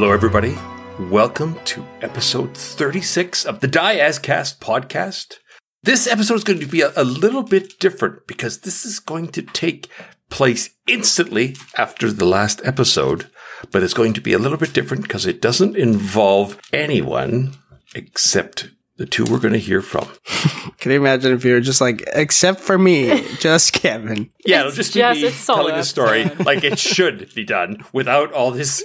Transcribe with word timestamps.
Hello, 0.00 0.12
everybody. 0.12 0.56
Welcome 1.10 1.62
to 1.66 1.86
episode 2.00 2.56
36 2.56 3.44
of 3.44 3.60
the 3.60 3.68
Die 3.68 3.96
As 3.96 4.18
Cast 4.18 4.58
podcast. 4.58 5.40
This 5.82 6.06
episode 6.06 6.36
is 6.36 6.44
going 6.44 6.60
to 6.60 6.66
be 6.66 6.80
a, 6.80 6.90
a 6.96 7.04
little 7.04 7.42
bit 7.42 7.78
different 7.78 8.26
because 8.26 8.60
this 8.60 8.86
is 8.86 8.98
going 8.98 9.28
to 9.32 9.42
take 9.42 9.90
place 10.30 10.70
instantly 10.86 11.54
after 11.76 12.10
the 12.10 12.24
last 12.24 12.62
episode, 12.64 13.30
but 13.72 13.82
it's 13.82 13.92
going 13.92 14.14
to 14.14 14.22
be 14.22 14.32
a 14.32 14.38
little 14.38 14.56
bit 14.56 14.72
different 14.72 15.02
because 15.02 15.26
it 15.26 15.42
doesn't 15.42 15.76
involve 15.76 16.58
anyone 16.72 17.58
except 17.94 18.70
the 19.00 19.06
two 19.06 19.24
we're 19.24 19.38
going 19.38 19.54
to 19.54 19.58
hear 19.58 19.80
from. 19.80 20.06
Can 20.76 20.92
you 20.92 20.98
imagine 20.98 21.32
if 21.32 21.42
you 21.42 21.54
were 21.54 21.60
just 21.62 21.80
like, 21.80 22.04
except 22.12 22.60
for 22.60 22.76
me, 22.76 23.26
just 23.40 23.72
Kevin? 23.72 24.30
Yeah, 24.44 24.58
it'll 24.60 24.68
It's 24.68 24.76
just, 24.76 24.92
just- 24.92 25.20
be 25.20 25.26
me 25.26 25.32
telling 25.56 25.74
the 25.74 25.82
story 25.84 26.24
like 26.44 26.62
it 26.64 26.78
should 26.78 27.32
be 27.34 27.42
done 27.42 27.82
without 27.94 28.30
all 28.34 28.50
this 28.50 28.84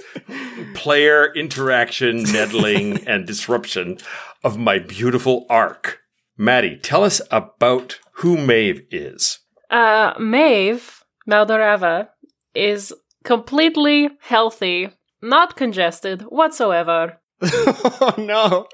player 0.72 1.30
interaction, 1.34 2.22
meddling, 2.32 3.06
and 3.06 3.26
disruption 3.26 3.98
of 4.42 4.56
my 4.56 4.78
beautiful 4.78 5.44
arc. 5.50 6.00
Maddie, 6.38 6.78
tell 6.78 7.04
us 7.04 7.20
about 7.30 7.98
who 8.14 8.38
Maeve 8.38 8.86
is. 8.90 9.40
Uh, 9.70 10.14
Maeve 10.18 11.02
Maldorava 11.28 12.08
is 12.54 12.90
completely 13.22 14.08
healthy, 14.20 14.88
not 15.20 15.56
congested 15.56 16.22
whatsoever. 16.22 17.20
oh 17.42 18.14
no. 18.16 18.66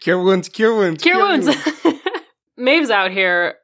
Cure 0.00 0.22
wounds, 0.22 0.48
cure 0.48 0.74
wounds. 0.76 1.02
Cure 1.02 1.18
wounds. 1.18 1.48
Maeve's 2.56 2.90
out 2.90 3.10
here. 3.10 3.56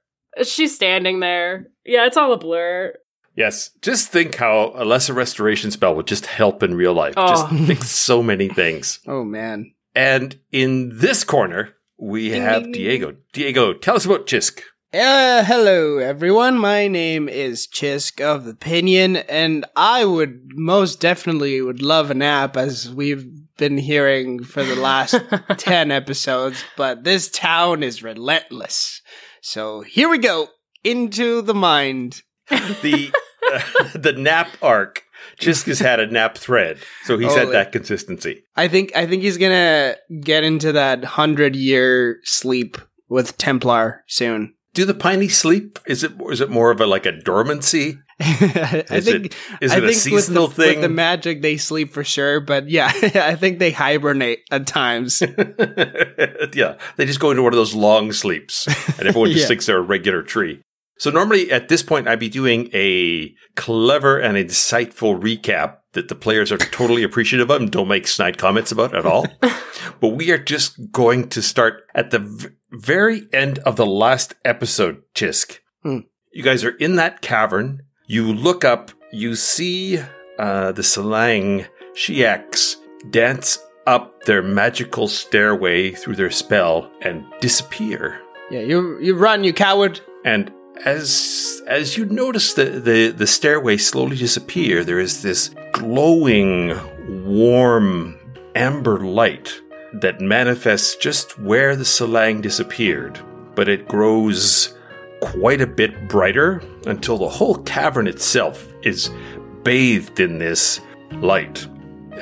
She's 0.43 0.75
standing 0.75 1.21
there. 1.21 1.67
Yeah, 1.85 2.07
it's 2.07 2.17
all 2.17 2.33
a 2.33 2.39
blur. 2.39 2.95
Yes, 3.37 3.71
just 3.81 4.09
think 4.11 4.35
how 4.35 4.73
a 4.75 4.85
lesser 4.85 5.15
restoration 5.15 5.71
spell 5.71 5.95
would 5.95 6.07
just 6.07 6.27
help 6.27 6.63
in 6.63 6.75
real 6.75 6.93
life. 6.93 7.15
Oh. 7.17 7.29
Just 7.29 7.49
fix 7.67 7.91
so 7.91 8.23
many 8.23 8.49
things. 8.49 8.99
Oh 9.07 9.25
man. 9.25 9.73
And 9.95 10.39
in 10.53 10.93
this 10.95 11.25
corner, 11.25 11.71
we 11.99 12.29
Ding, 12.31 12.43
have 12.43 12.63
ding, 12.65 12.73
ding. 12.73 12.83
Diego. 12.83 13.17
Diego, 13.33 13.73
tell 13.73 13.97
us 13.97 14.05
about 14.05 14.27
Xisk. 14.27 14.61
Uh, 14.93 15.45
hello 15.45 15.99
everyone. 15.99 16.59
My 16.59 16.89
name 16.89 17.29
is 17.29 17.69
Xisk 17.69 18.21
of 18.21 18.45
the 18.45 18.55
Pinion, 18.55 19.15
and 19.17 19.65
I 19.77 20.05
would 20.05 20.49
most 20.55 21.01
definitely 21.01 21.61
would 21.63 21.81
love 21.81 22.11
a 22.11 22.15
nap 22.15 22.57
as 22.57 22.91
we've 22.91 23.25
been 23.57 23.79
hearing 23.79 24.43
for 24.43 24.65
the 24.65 24.75
last 24.75 25.15
10 25.59 25.93
episodes, 25.93 26.65
but 26.77 27.05
this 27.05 27.31
town 27.31 27.85
is 27.85 28.03
relentless. 28.03 29.01
So 29.43 29.83
here 29.83 30.09
we 30.09 30.19
go 30.19 30.49
into 30.83 31.41
the 31.41 31.55
mind. 31.55 32.23
the 32.49 33.13
uh, 33.53 33.61
the 33.95 34.13
nap 34.13 34.49
arc. 34.61 35.05
Xisk 35.41 35.67
has 35.67 35.79
had 35.79 36.01
a 36.01 36.07
nap 36.09 36.37
thread, 36.37 36.79
so 37.05 37.17
he's 37.17 37.31
Oh, 37.31 37.37
had 37.37 37.51
that 37.51 37.71
consistency. 37.71 38.43
I 38.57 38.67
think 38.67 38.97
I 38.97 39.07
think 39.07 39.23
he's 39.23 39.39
gonna 39.39 39.95
get 40.21 40.43
into 40.43 40.73
that 40.73 41.05
hundred 41.05 41.55
year 41.55 42.19
sleep 42.25 42.77
with 43.09 43.39
Templar 43.39 44.03
soon. 44.09 44.55
Do 44.73 44.85
the 44.85 44.95
piney 44.95 45.29
sleep? 45.29 45.79
Is 45.87 46.05
it 46.05 46.13
is 46.31 46.41
it 46.41 46.49
more 46.51 46.71
of 46.71 46.81
a 46.81 46.87
like 46.87 47.05
a 47.07 47.13
dormancy? 47.13 47.99
I 48.21 48.85
Is 48.91 49.05
think 49.07 49.27
it 49.27 49.37
is 49.61 49.73
I 49.73 49.79
it 49.79 49.85
a 49.85 49.93
seasonal 49.95 50.47
with 50.49 50.57
the, 50.57 50.63
thing? 50.63 50.75
With 50.77 50.83
the 50.83 50.89
magic, 50.95 51.43
they 51.43 51.57
sleep 51.57 51.91
for 51.93 52.05
sure, 52.05 52.39
but 52.41 52.69
yeah, 52.71 52.87
I 53.03 53.35
think 53.35 53.59
they 53.59 53.73
hibernate 53.73 54.41
at 54.51 54.67
times. 54.67 55.23
yeah, 56.55 56.77
they 56.97 57.07
just 57.07 57.19
go 57.21 57.31
into 57.31 57.43
one 57.43 57.53
of 57.53 57.57
those 57.57 57.75
long 57.75 58.13
sleeps, 58.13 58.67
and 58.99 59.09
everyone 59.09 59.31
just 59.31 59.43
Yeah. 59.43 59.49
thinks 59.49 59.67
they're 59.67 59.79
a 59.79 59.83
regular 59.83 60.23
tree. 60.23 60.61
So 60.99 61.11
normally 61.11 61.51
at 61.51 61.69
this 61.69 61.83
point, 61.83 62.09
I'd 62.09 62.21
be 62.21 62.29
doing 62.29 62.69
a 62.75 63.35
clever 63.57 64.19
and 64.19 64.37
insightful 64.37 65.19
recap 65.19 65.79
that 65.95 66.09
the 66.09 66.15
players 66.15 66.53
are 66.53 66.59
totally 66.59 67.03
appreciative 67.03 67.51
of 67.51 67.61
and 67.63 67.71
don't 67.73 67.89
make 67.89 68.07
snide 68.07 68.37
comments 68.39 68.71
about 68.71 68.95
at 68.95 69.07
all. 69.07 69.27
but 70.01 70.09
we 70.09 70.31
are 70.31 70.39
just 70.39 70.93
going 70.93 71.29
to 71.31 71.41
start 71.43 71.83
at 71.95 72.11
the 72.11 72.53
very 72.73 73.27
end 73.33 73.59
of 73.61 73.77
the 73.77 73.87
last 73.87 74.35
episode, 74.45 75.03
Xisk. 75.15 75.59
Hmm. 75.83 76.01
You 76.33 76.43
guys 76.43 76.65
are 76.65 76.77
in 76.77 76.97
that 76.97 77.21
cavern. 77.23 77.83
You 78.07 78.33
look 78.33 78.65
up, 78.65 78.91
you 79.13 79.35
see 79.35 79.99
uh, 80.39 80.73
the 80.73 80.83
Selang 80.83 81.67
Xiax 81.95 82.77
dance 83.11 83.59
up 83.87 84.23
their 84.25 84.43
magical 84.43 85.09
stairway 85.09 85.91
through 85.91 86.17
their 86.17 86.31
spell 86.31 86.91
and 87.03 87.25
disappear. 87.41 88.21
yeah, 88.51 88.61
you 88.61 88.99
you 89.01 89.17
run, 89.17 89.43
you 89.43 89.53
coward. 89.53 90.01
And 90.25 90.53
as 90.85 91.63
as 91.67 91.97
you 91.97 92.05
notice 92.05 92.55
the, 92.55 92.65
the, 92.65 93.09
the 93.11 93.27
stairway 93.27 93.77
slowly 93.77 94.17
disappear, 94.17 94.85
there 94.85 95.01
is 95.01 95.23
this 95.23 95.51
glowing, 95.73 96.79
warm 97.25 98.19
amber 98.55 98.99
light 99.01 99.61
that 99.95 100.21
manifests 100.21 100.97
just 100.97 101.39
where 101.39 101.77
the 101.77 101.85
Selang 101.85 102.43
disappeared. 102.43 103.19
But 103.55 103.69
it 103.69 103.89
grows 103.89 104.77
quite 105.21 105.61
a 105.61 105.67
bit 105.67 106.09
brighter 106.09 106.63
until 106.87 107.19
the 107.19 107.29
whole 107.29 107.57
cavern 107.59 108.07
itself 108.07 108.67
is 108.83 109.11
bathed 109.63 110.21
in 110.21 110.39
this 110.39 110.81
light. 111.15 111.67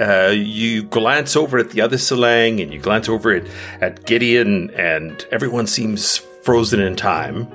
Uh, 0.01 0.33
you 0.35 0.85
glance 0.85 1.37
over 1.37 1.59
at 1.59 1.71
the 1.71 1.81
other 1.81 1.97
Selang 1.97 2.63
and 2.63 2.73
you 2.73 2.79
glance 2.79 3.09
over 3.09 3.33
at, 3.33 3.47
at 3.81 4.07
Gideon, 4.07 4.71
and 4.71 5.27
everyone 5.31 5.67
seems 5.67 6.19
frozen 6.43 6.81
in 6.81 6.97
time. 6.97 7.49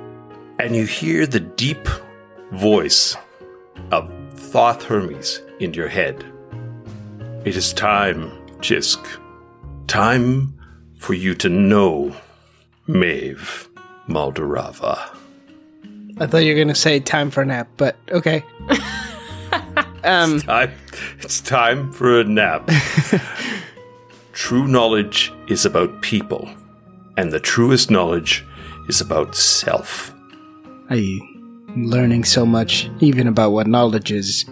And 0.60 0.76
you 0.76 0.86
hear 0.86 1.26
the 1.26 1.40
deep 1.40 1.88
voice 2.52 3.16
of 3.92 4.12
Thoth 4.36 4.84
Hermes 4.84 5.42
in 5.60 5.74
your 5.74 5.88
head. 5.88 6.24
It 7.46 7.58
is 7.58 7.74
time, 7.74 8.32
Xisk. 8.60 9.23
Time 9.94 10.58
for 10.98 11.14
you 11.14 11.36
to 11.36 11.48
know 11.48 12.16
Maeve 12.88 13.70
Maldorava. 14.08 14.98
I 16.18 16.26
thought 16.26 16.40
you 16.40 16.56
were 16.56 16.60
gonna 16.60 16.74
say 16.74 17.00
time 17.00 17.30
for 17.30 17.44
a 17.44 17.46
nap, 17.46 17.68
but 17.78 17.96
okay. 18.10 18.44
um, 20.04 20.40
Time, 20.40 20.72
it's 21.20 21.42
time 21.42 21.92
for 21.92 22.20
a 22.20 22.24
nap. 22.24 22.68
True 24.34 24.68
knowledge 24.68 25.32
is 25.48 25.64
about 25.64 26.02
people, 26.02 26.50
and 27.16 27.32
the 27.32 27.40
truest 27.40 27.92
knowledge 27.92 28.44
is 28.90 29.00
about 29.00 29.36
self. 29.36 30.12
I'm 30.90 31.22
learning 31.76 32.24
so 32.24 32.48
much, 32.48 32.90
even 33.00 33.28
about 33.28 33.52
what 33.52 33.68
knowledge 33.68 34.12
is. 34.12 34.44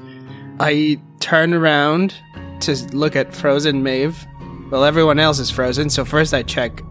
I 0.60 1.02
turn 1.20 1.56
around 1.56 2.14
to 2.60 2.76
look 2.94 3.16
at 3.16 3.34
frozen 3.34 3.82
Maeve. 3.82 4.24
Well, 4.72 4.86
everyone 4.86 5.20
else 5.20 5.38
is 5.40 5.52
frozen, 5.52 5.90
so 5.90 6.06
first 6.06 6.34
I 6.34 6.44
check. 6.44 6.82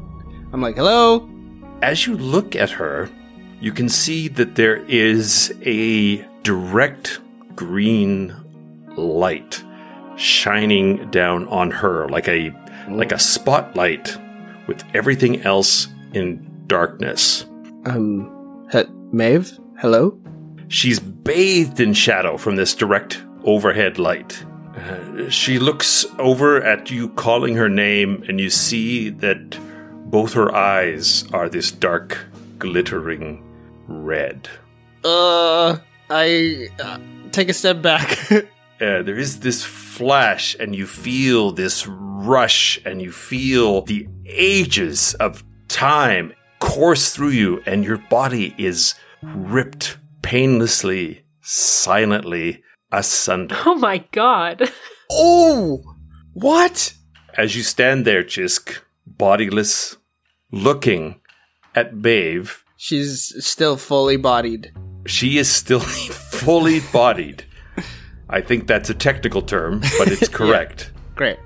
I'm 0.52 0.60
like, 0.60 0.76
hello? 0.76 1.26
As 1.80 2.06
you 2.06 2.14
look 2.14 2.54
at 2.54 2.68
her, 2.70 3.08
you 3.58 3.72
can 3.72 3.88
see 3.88 4.28
that 4.28 4.54
there 4.54 4.84
is 4.84 5.50
a 5.62 6.16
direct 6.42 7.20
green 7.56 8.36
light 8.96 9.64
shining 10.16 11.10
down 11.10 11.48
on 11.48 11.70
her 11.70 12.06
like 12.10 12.28
a 12.28 12.54
like 12.90 13.12
a 13.12 13.18
spotlight 13.18 14.14
with 14.66 14.84
everything 14.92 15.40
else 15.42 15.88
in 16.12 16.46
darkness. 16.66 17.46
Um, 17.86 18.66
he- 18.72 18.84
Maeve? 19.10 19.58
Hello? 19.78 20.20
She's 20.68 21.00
bathed 21.00 21.80
in 21.80 21.94
shadow 21.94 22.36
from 22.36 22.56
this 22.56 22.74
direct 22.74 23.24
overhead 23.44 23.98
light. 23.98 24.44
Uh, 24.76 25.28
she 25.28 25.58
looks 25.58 26.06
over 26.18 26.62
at 26.62 26.90
you, 26.90 27.08
calling 27.10 27.56
her 27.56 27.68
name, 27.68 28.24
and 28.28 28.40
you 28.40 28.50
see 28.50 29.10
that 29.10 29.58
both 30.10 30.32
her 30.32 30.54
eyes 30.54 31.24
are 31.32 31.48
this 31.48 31.70
dark, 31.72 32.18
glittering 32.58 33.42
red. 33.88 34.48
Uh, 35.04 35.78
I. 36.08 36.68
Uh, 36.82 36.98
take 37.32 37.48
a 37.48 37.52
step 37.52 37.82
back. 37.82 38.30
uh, 38.32 38.42
there 38.78 39.18
is 39.18 39.40
this 39.40 39.64
flash, 39.64 40.56
and 40.60 40.74
you 40.74 40.86
feel 40.86 41.50
this 41.50 41.86
rush, 41.86 42.80
and 42.84 43.02
you 43.02 43.10
feel 43.10 43.82
the 43.82 44.06
ages 44.26 45.14
of 45.14 45.44
time 45.68 46.32
course 46.60 47.14
through 47.14 47.30
you, 47.30 47.62
and 47.66 47.84
your 47.84 47.98
body 47.98 48.54
is 48.56 48.94
ripped 49.22 49.98
painlessly, 50.22 51.24
silently 51.40 52.62
asunder. 52.92 53.56
Oh 53.66 53.74
my 53.76 53.98
god. 54.12 54.70
oh, 55.10 55.82
what? 56.32 56.94
As 57.36 57.54
you 57.56 57.62
stand 57.62 58.04
there, 58.04 58.24
Xisk, 58.24 58.78
bodiless, 59.06 59.96
looking 60.52 61.20
at 61.74 61.94
Maeve, 61.96 62.64
She's 62.76 63.34
still 63.44 63.76
fully 63.76 64.16
bodied. 64.16 64.72
she 65.06 65.36
is 65.38 65.50
still 65.50 65.80
fully 66.40 66.80
bodied. 66.92 67.44
I 68.30 68.40
think 68.40 68.66
that's 68.66 68.88
a 68.90 68.94
technical 68.94 69.42
term, 69.42 69.80
but 69.98 70.08
it's 70.08 70.28
correct. 70.40 70.92
Great. 71.16 71.38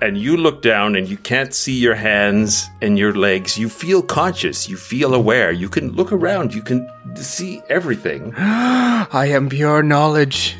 and 0.00 0.16
you 0.16 0.36
look 0.36 0.62
down 0.62 0.96
and 0.96 1.06
you 1.08 1.16
can't 1.18 1.52
see 1.52 1.74
your 1.78 1.94
hands 1.96 2.66
and 2.80 2.98
your 2.98 3.12
legs. 3.14 3.58
You 3.58 3.68
feel 3.68 4.00
conscious. 4.02 4.68
You 4.68 4.76
feel 4.78 5.12
aware. 5.14 5.52
You 5.52 5.68
can 5.68 5.92
look 5.92 6.10
around. 6.12 6.54
You 6.54 6.62
can 6.62 6.88
see 7.16 7.60
everything. 7.68 8.32
I 8.38 9.26
am 9.30 9.48
pure 9.50 9.82
knowledge. 9.82 10.56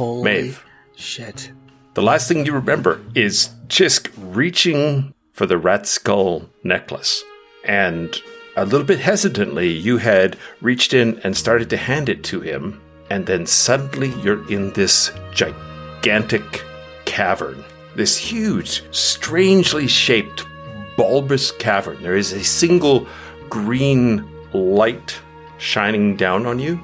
Holy 0.00 0.22
Maeve. 0.22 0.64
shit. 0.96 1.52
The 1.92 2.00
last 2.00 2.26
thing 2.26 2.46
you 2.46 2.54
remember 2.54 3.02
is 3.14 3.50
Xisk 3.68 4.10
reaching 4.16 5.12
for 5.34 5.44
the 5.44 5.58
rat 5.58 5.86
skull 5.86 6.48
necklace. 6.64 7.22
And 7.66 8.18
a 8.56 8.64
little 8.64 8.86
bit 8.86 9.00
hesitantly, 9.00 9.68
you 9.68 9.98
had 9.98 10.38
reached 10.62 10.94
in 10.94 11.20
and 11.22 11.36
started 11.36 11.68
to 11.68 11.76
hand 11.76 12.08
it 12.08 12.24
to 12.24 12.40
him. 12.40 12.80
And 13.10 13.26
then 13.26 13.44
suddenly 13.44 14.08
you're 14.22 14.50
in 14.50 14.72
this 14.72 15.12
gigantic 15.34 16.64
cavern. 17.04 17.62
This 17.94 18.16
huge, 18.16 18.82
strangely 18.92 19.86
shaped, 19.86 20.46
bulbous 20.96 21.52
cavern. 21.52 22.02
There 22.02 22.16
is 22.16 22.32
a 22.32 22.42
single 22.42 23.06
green 23.50 24.26
light 24.54 25.20
shining 25.58 26.16
down 26.16 26.46
on 26.46 26.58
you. 26.58 26.80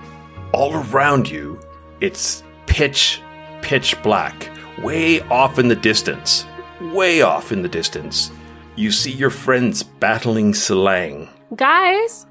All 0.53 0.75
around 0.75 1.31
you, 1.31 1.59
it's 2.03 2.43
pitch, 2.77 3.23
pitch 3.63 4.01
black. 4.03 4.51
Way 4.83 5.23
off 5.23 5.59
in 5.59 5.69
the 5.69 5.75
distance, 5.75 6.45
way 6.93 7.23
off 7.23 7.51
in 7.51 7.63
the 7.63 7.71
distance, 7.71 8.31
you 8.77 8.91
see 8.91 9.11
your 9.11 9.31
friends 9.31 9.83
battling 9.83 10.53
Selang. 10.53 11.27
Guys? 11.55 12.27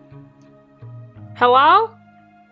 Hello? 1.36 1.90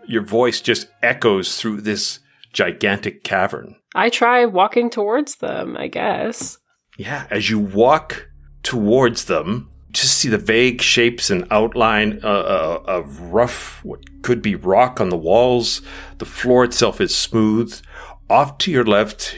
Your 0.08 0.22
voice 0.22 0.60
just 0.60 0.88
echoes 1.04 1.56
through 1.56 1.82
this 1.82 2.18
gigantic 2.52 3.22
cavern. 3.22 3.76
I 3.94 4.10
try 4.10 4.44
walking 4.44 4.90
towards 4.90 5.36
them, 5.36 5.76
I 5.78 5.86
guess. 5.86 6.58
Yeah, 6.98 7.28
as 7.30 7.48
you 7.48 7.60
walk 7.60 8.26
towards 8.64 9.26
them, 9.26 9.70
just 9.94 10.18
see 10.18 10.28
the 10.28 10.38
vague 10.38 10.82
shapes 10.82 11.30
and 11.30 11.46
outline 11.50 12.20
uh, 12.22 12.28
uh, 12.28 12.82
of 12.86 13.20
rough, 13.20 13.84
what 13.84 14.22
could 14.22 14.42
be 14.42 14.54
rock 14.54 15.00
on 15.00 15.08
the 15.08 15.16
walls. 15.16 15.82
The 16.18 16.24
floor 16.24 16.64
itself 16.64 17.00
is 17.00 17.14
smooth. 17.14 17.80
Off 18.28 18.58
to 18.58 18.70
your 18.70 18.84
left 18.84 19.36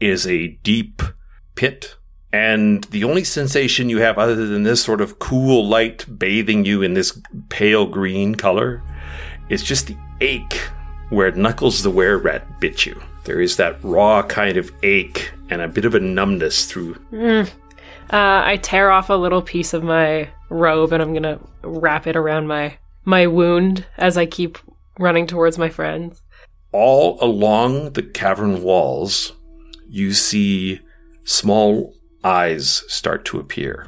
is 0.00 0.26
a 0.26 0.48
deep 0.62 1.02
pit. 1.54 1.96
And 2.32 2.84
the 2.84 3.04
only 3.04 3.24
sensation 3.24 3.90
you 3.90 3.98
have, 3.98 4.16
other 4.18 4.34
than 4.34 4.62
this 4.62 4.82
sort 4.82 5.02
of 5.02 5.18
cool 5.18 5.68
light 5.68 6.18
bathing 6.18 6.64
you 6.64 6.80
in 6.80 6.94
this 6.94 7.20
pale 7.50 7.86
green 7.86 8.34
color, 8.34 8.82
is 9.50 9.62
just 9.62 9.88
the 9.88 9.96
ache 10.22 10.54
where 11.10 11.30
Knuckles 11.32 11.82
the 11.82 11.90
Were 11.90 12.16
Rat 12.16 12.58
bit 12.58 12.86
you. 12.86 13.00
There 13.24 13.40
is 13.40 13.56
that 13.56 13.78
raw 13.84 14.22
kind 14.22 14.56
of 14.56 14.72
ache 14.82 15.30
and 15.50 15.60
a 15.60 15.68
bit 15.68 15.84
of 15.84 15.94
a 15.94 16.00
numbness 16.00 16.64
through 16.64 16.96
Uh, 18.12 18.42
I 18.44 18.58
tear 18.62 18.90
off 18.90 19.08
a 19.08 19.14
little 19.14 19.40
piece 19.42 19.72
of 19.72 19.82
my 19.82 20.28
robe 20.50 20.92
and 20.92 21.02
I'm 21.02 21.14
gonna 21.14 21.40
wrap 21.62 22.06
it 22.06 22.14
around 22.16 22.46
my 22.46 22.76
my 23.04 23.26
wound 23.26 23.86
as 23.96 24.16
I 24.18 24.26
keep 24.26 24.58
running 24.98 25.26
towards 25.26 25.56
my 25.58 25.68
friends. 25.70 26.20
all 26.72 27.18
along 27.20 27.92
the 27.92 28.02
cavern 28.02 28.62
walls, 28.62 29.32
you 29.86 30.12
see 30.12 30.80
small 31.24 31.94
eyes 32.24 32.84
start 32.88 33.24
to 33.26 33.38
appear. 33.38 33.86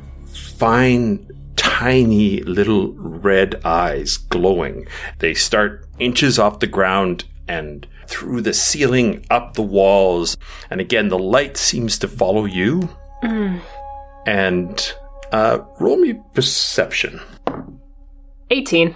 Fine, 0.58 1.26
tiny 1.56 2.40
little 2.42 2.92
red 2.94 3.60
eyes 3.64 4.16
glowing. 4.18 4.86
They 5.18 5.34
start 5.34 5.86
inches 5.98 6.38
off 6.38 6.60
the 6.60 6.66
ground 6.66 7.24
and 7.48 7.86
through 8.06 8.40
the 8.42 8.52
ceiling, 8.54 9.24
up 9.30 9.54
the 9.54 9.62
walls. 9.62 10.36
And 10.70 10.80
again, 10.80 11.08
the 11.08 11.18
light 11.18 11.56
seems 11.56 11.98
to 12.00 12.08
follow 12.08 12.44
you. 12.44 12.88
And 14.26 14.92
uh, 15.32 15.58
roll 15.80 15.96
me 15.96 16.14
perception. 16.34 17.20
18. 18.50 18.94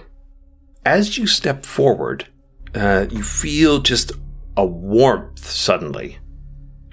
as 0.85 1.17
you 1.17 1.27
step 1.27 1.65
forward, 1.65 2.27
uh, 2.75 3.07
you 3.09 3.23
feel 3.23 3.79
just 3.79 4.11
a 4.55 4.65
warmth 4.65 5.43
suddenly, 5.45 6.17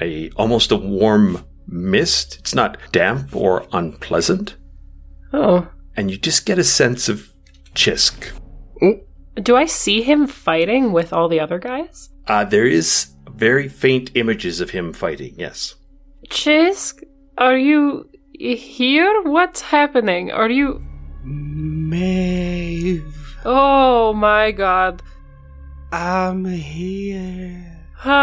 a 0.00 0.30
almost 0.30 0.72
a 0.72 0.76
warm 0.76 1.44
mist. 1.68 2.38
It's 2.40 2.54
not 2.54 2.78
damp 2.92 3.34
or 3.36 3.66
unpleasant, 3.72 4.56
Oh. 5.32 5.68
and 5.96 6.10
you 6.10 6.16
just 6.16 6.46
get 6.46 6.58
a 6.58 6.64
sense 6.64 7.08
of 7.08 7.30
Xisk. 7.74 8.32
Do 9.42 9.54
I 9.54 9.66
see 9.66 10.00
him 10.02 10.26
fighting 10.26 10.92
with 10.92 11.12
all 11.12 11.28
the 11.28 11.40
other 11.40 11.58
guys? 11.58 12.08
Uh, 12.26 12.44
there 12.44 12.66
is 12.66 13.12
very 13.30 13.68
faint 13.68 14.10
images 14.14 14.60
of 14.60 14.70
him 14.70 14.92
fighting. 14.94 15.34
Yes, 15.36 15.74
Xisk, 16.30 17.02
are 17.36 17.56
you 17.58 18.08
here? 18.38 19.22
What's 19.22 19.60
happening? 19.60 20.30
Are 20.30 20.50
you. 20.50 20.82
Maeve, 21.24 23.04
Oh 23.44 24.12
my 24.14 24.52
god. 24.52 25.02
I'm 25.92 26.44
here. 26.44 27.62
what? 28.04 28.14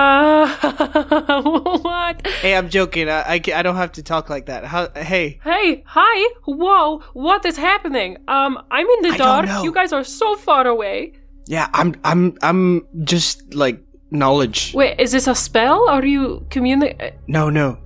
Hey, 2.42 2.56
I'm 2.56 2.70
joking. 2.70 3.10
I, 3.10 3.22
I, 3.22 3.42
I 3.56 3.64
don't 3.64 3.76
have 3.76 3.92
to 3.94 4.04
talk 4.04 4.30
like 4.30 4.46
that. 4.46 4.64
How? 4.66 4.90
Hey, 4.96 5.40
Hey, 5.44 5.84
hi, 5.86 6.30
whoa, 6.46 7.00
what 7.14 7.46
is 7.46 7.58
happening? 7.58 8.18
Um, 8.28 8.62
I'm 8.72 8.88
in 8.88 9.02
the 9.02 9.10
I 9.10 9.18
dark. 9.18 9.64
You 9.64 9.72
guys 9.74 9.92
are 9.92 10.04
so 10.04 10.36
far 10.36 10.68
away. 10.68 11.14
yeah, 11.48 11.70
I'm 11.74 11.96
I'm 12.04 12.38
I'm 12.42 12.88
just 13.04 13.54
like 13.56 13.84
knowledge. 14.12 14.74
Wait, 14.74 15.00
is 15.00 15.12
this 15.12 15.28
a 15.28 15.36
spell? 15.36 15.90
Are 15.90 16.06
you 16.06 16.46
communi- 16.50 17.14
No, 17.28 17.50
no. 17.50 17.78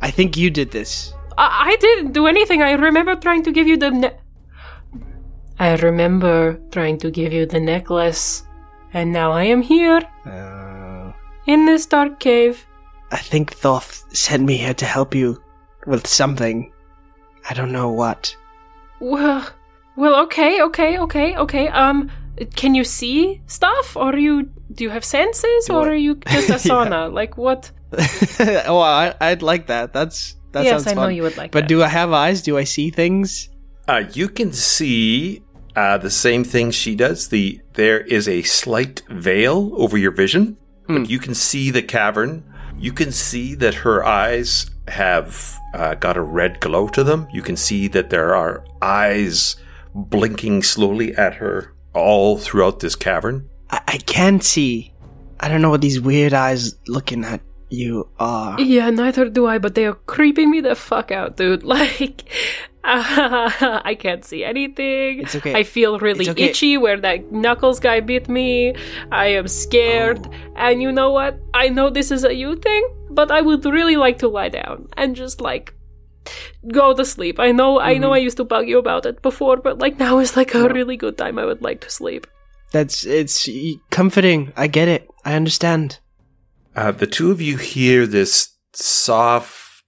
I 0.00 0.10
think 0.10 0.36
you 0.36 0.50
did 0.50 0.70
this. 0.70 1.12
I-, 1.38 1.72
I 1.72 1.76
didn't 1.76 2.12
do 2.12 2.26
anything. 2.26 2.62
I 2.62 2.72
remember 2.72 3.14
trying 3.16 3.42
to 3.44 3.52
give 3.52 3.66
you 3.66 3.76
the 3.76 3.90
ne- 3.90 4.16
I 5.58 5.76
remember 5.76 6.58
trying 6.72 6.98
to 6.98 7.10
give 7.10 7.32
you 7.32 7.46
the 7.46 7.60
necklace. 7.60 8.42
And 8.92 9.12
now 9.12 9.32
I 9.32 9.44
am 9.44 9.62
here 9.62 10.00
Uh, 10.26 11.12
in 11.46 11.66
this 11.66 11.86
dark 11.86 12.20
cave. 12.20 12.66
I 13.10 13.18
think 13.18 13.52
Thoth 13.52 14.04
sent 14.12 14.44
me 14.44 14.56
here 14.56 14.74
to 14.74 14.84
help 14.86 15.14
you 15.14 15.42
with 15.86 16.06
something. 16.06 16.72
I 17.50 17.54
don't 17.54 17.72
know 17.72 17.90
what. 17.90 18.36
Well, 19.00 19.46
well, 19.96 20.14
okay, 20.24 20.62
okay, 20.62 20.98
okay, 20.98 21.36
okay. 21.36 21.68
Um, 21.68 22.10
can 22.56 22.74
you 22.74 22.84
see 22.84 23.42
stuff, 23.46 23.96
or 23.96 24.16
you 24.16 24.50
do 24.72 24.84
you 24.84 24.90
have 24.90 25.04
senses, 25.04 25.66
Do 25.66 25.74
or 25.74 25.82
I- 25.86 25.90
are 25.90 25.94
you 25.94 26.14
just 26.32 26.48
a 26.50 26.52
Yeah. 26.52 26.58
sauna? 26.74 27.12
Like 27.12 27.36
what? 27.36 27.70
oh, 28.66 28.80
I, 28.80 29.14
I'd 29.20 29.42
like 29.42 29.66
that. 29.66 29.92
That's 29.92 30.36
that 30.54 30.64
yes, 30.64 30.84
sounds 30.84 30.96
I 30.96 31.00
know 31.00 31.08
you 31.08 31.22
would 31.22 31.36
like 31.36 31.52
But 31.52 31.60
that. 31.64 31.68
do 31.68 31.82
I 31.82 31.88
have 31.88 32.12
eyes? 32.12 32.42
Do 32.42 32.56
I 32.58 32.64
see 32.64 32.90
things? 32.90 33.48
uh, 33.86 34.04
you 34.14 34.28
can 34.28 34.50
see 34.52 35.42
uh, 35.76 35.98
the 35.98 36.10
same 36.10 36.42
thing 36.44 36.70
she 36.70 36.94
does. 36.96 37.28
The 37.28 37.60
there 37.74 38.00
is 38.00 38.26
a 38.28 38.42
slight 38.42 39.02
veil 39.10 39.72
over 39.76 39.98
your 39.98 40.12
vision, 40.12 40.56
but 40.88 41.10
you 41.10 41.18
can 41.18 41.34
see 41.34 41.70
the 41.70 41.82
cavern. 41.82 42.42
You 42.78 42.92
can 42.92 43.12
see 43.12 43.54
that 43.56 43.74
her 43.74 44.04
eyes 44.04 44.70
have 44.88 45.56
uh, 45.74 45.94
got 45.94 46.16
a 46.16 46.22
red 46.22 46.60
glow 46.60 46.88
to 46.88 47.04
them. 47.04 47.28
You 47.32 47.42
can 47.42 47.56
see 47.56 47.88
that 47.88 48.10
there 48.10 48.34
are 48.34 48.64
eyes 48.82 49.56
blinking 49.94 50.62
slowly 50.62 51.14
at 51.16 51.34
her 51.34 51.72
all 51.94 52.38
throughout 52.38 52.80
this 52.80 52.96
cavern. 52.96 53.48
I, 53.70 53.80
I 53.86 53.98
can 53.98 54.40
see. 54.40 54.92
I 55.40 55.48
don't 55.48 55.62
know 55.62 55.70
what 55.70 55.80
these 55.82 56.00
weird 56.00 56.32
eyes 56.32 56.74
looking 56.88 57.24
at 57.24 57.40
you 57.70 58.08
are. 58.18 58.60
Yeah, 58.60 58.90
neither 58.90 59.28
do 59.28 59.46
I, 59.46 59.58
but 59.58 59.74
they 59.74 59.86
are 59.86 59.94
creeping 60.06 60.50
me 60.50 60.60
the 60.60 60.74
fuck 60.74 61.10
out, 61.10 61.36
dude. 61.36 61.62
Like, 61.74 62.24
I 62.84 63.96
can't 63.98 64.24
see 64.24 64.44
anything. 64.44 65.20
It's 65.22 65.34
okay. 65.36 65.54
I 65.54 65.62
feel 65.62 65.98
really 65.98 66.28
okay. 66.28 66.44
itchy 66.44 66.76
where 66.76 67.00
that 67.00 67.32
Knuckles 67.32 67.80
guy 67.80 68.00
bit 68.00 68.28
me. 68.28 68.74
I 69.10 69.26
am 69.28 69.48
scared. 69.48 70.28
And 70.54 70.82
you 70.82 70.92
know 70.92 71.10
what? 71.10 71.40
I 71.54 71.68
know 71.70 71.88
this 71.88 72.10
is 72.10 72.24
a 72.24 72.34
you 72.34 72.56
thing, 72.56 72.86
but 73.10 73.30
I 73.30 73.40
would 73.40 73.64
really 73.64 73.96
like 73.96 74.18
to 74.18 74.28
lie 74.28 74.50
down 74.50 74.88
and 74.98 75.16
just 75.16 75.40
like 75.40 75.72
go 76.68 76.92
to 76.94 77.04
sleep. 77.04 77.40
I 77.40 77.52
know 77.52 77.80
I 77.80 77.94
Mm-hmm. 77.94 78.02
know 78.02 78.12
I 78.12 78.18
used 78.18 78.36
to 78.36 78.44
bug 78.44 78.68
you 78.68 78.78
about 78.78 79.06
it 79.06 79.22
before, 79.22 79.56
but 79.56 79.78
like 79.78 79.98
now 79.98 80.18
is 80.18 80.36
like 80.36 80.54
a 80.54 80.68
really 80.68 80.96
good 80.96 81.16
time 81.16 81.38
I 81.38 81.44
would 81.46 81.62
like 81.62 81.80
to 81.82 81.90
sleep. 81.90 82.26
That's 82.70 83.06
it's 83.06 83.48
comforting. 83.90 84.52
I 84.56 84.66
get 84.66 84.88
it. 84.88 85.08
I 85.24 85.34
understand. 85.34 86.00
Uh, 86.76 86.90
the 86.90 87.06
two 87.06 87.30
of 87.30 87.40
you 87.40 87.56
hear 87.56 88.06
this 88.06 88.56
soft, 88.72 89.82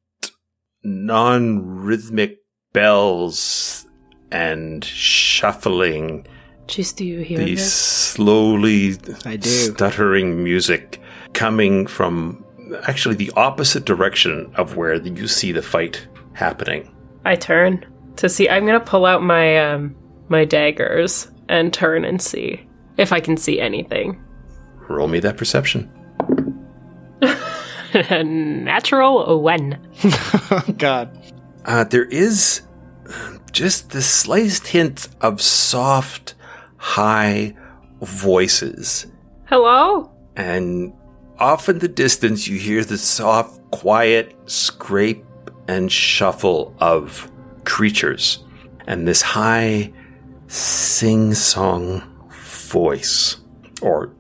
non-rhythmic 0.85 2.39
bells 2.73 3.87
and 4.31 4.85
shuffling. 4.85 6.27
Jeez, 6.67 6.95
do 6.95 7.05
you 7.05 7.21
hear 7.21 7.39
These 7.39 7.59
this? 7.61 7.73
slowly 7.75 8.97
I 9.25 9.37
do. 9.37 9.49
stuttering 9.49 10.43
music 10.43 11.01
coming 11.33 11.87
from 11.87 12.45
actually 12.87 13.15
the 13.15 13.31
opposite 13.37 13.85
direction 13.85 14.53
of 14.57 14.77
where 14.77 14.95
you 14.95 15.29
see 15.29 15.53
the 15.53 15.63
fight 15.63 16.07
happening. 16.33 16.93
I 17.25 17.37
turn 17.37 17.85
to 18.17 18.29
see. 18.29 18.49
I'm 18.49 18.67
gonna 18.67 18.81
pull 18.81 19.07
out 19.07 19.23
my 19.23 19.59
um 19.59 19.95
my 20.29 20.45
daggers 20.45 21.31
and 21.49 21.73
turn 21.73 22.05
and 22.05 22.21
see 22.21 22.67
if 22.97 23.13
I 23.13 23.21
can 23.21 23.37
see 23.37 23.61
anything. 23.61 24.21
Roll 24.89 25.07
me 25.09 25.21
that 25.21 25.37
perception. 25.37 25.91
Natural 28.25 29.41
one. 29.41 29.79
Oh 30.51 30.65
God. 30.79 31.19
Uh, 31.65 31.85
there 31.85 32.05
is 32.05 32.63
just 33.53 33.91
the 33.91 34.03
slightest 34.03 34.69
hint 34.69 35.09
of 35.21 35.41
soft, 35.41 36.35
high 36.77 37.55
voices. 38.01 39.07
Hello. 39.47 40.11
And 40.37 40.93
off 41.39 41.69
in 41.69 41.79
the 41.79 41.89
distance, 41.89 42.47
you 42.47 42.59
hear 42.59 42.85
the 42.85 42.99
soft, 42.99 43.61
quiet 43.71 44.35
scrape 44.47 45.25
and 45.69 45.91
shuffle 45.91 46.75
of 46.79 47.31
creatures. 47.65 48.45
And 48.87 49.09
this 49.09 49.23
high, 49.23 49.93
sing 50.47 51.35
song 51.35 52.03
voice, 52.31 53.37
or 53.83 54.15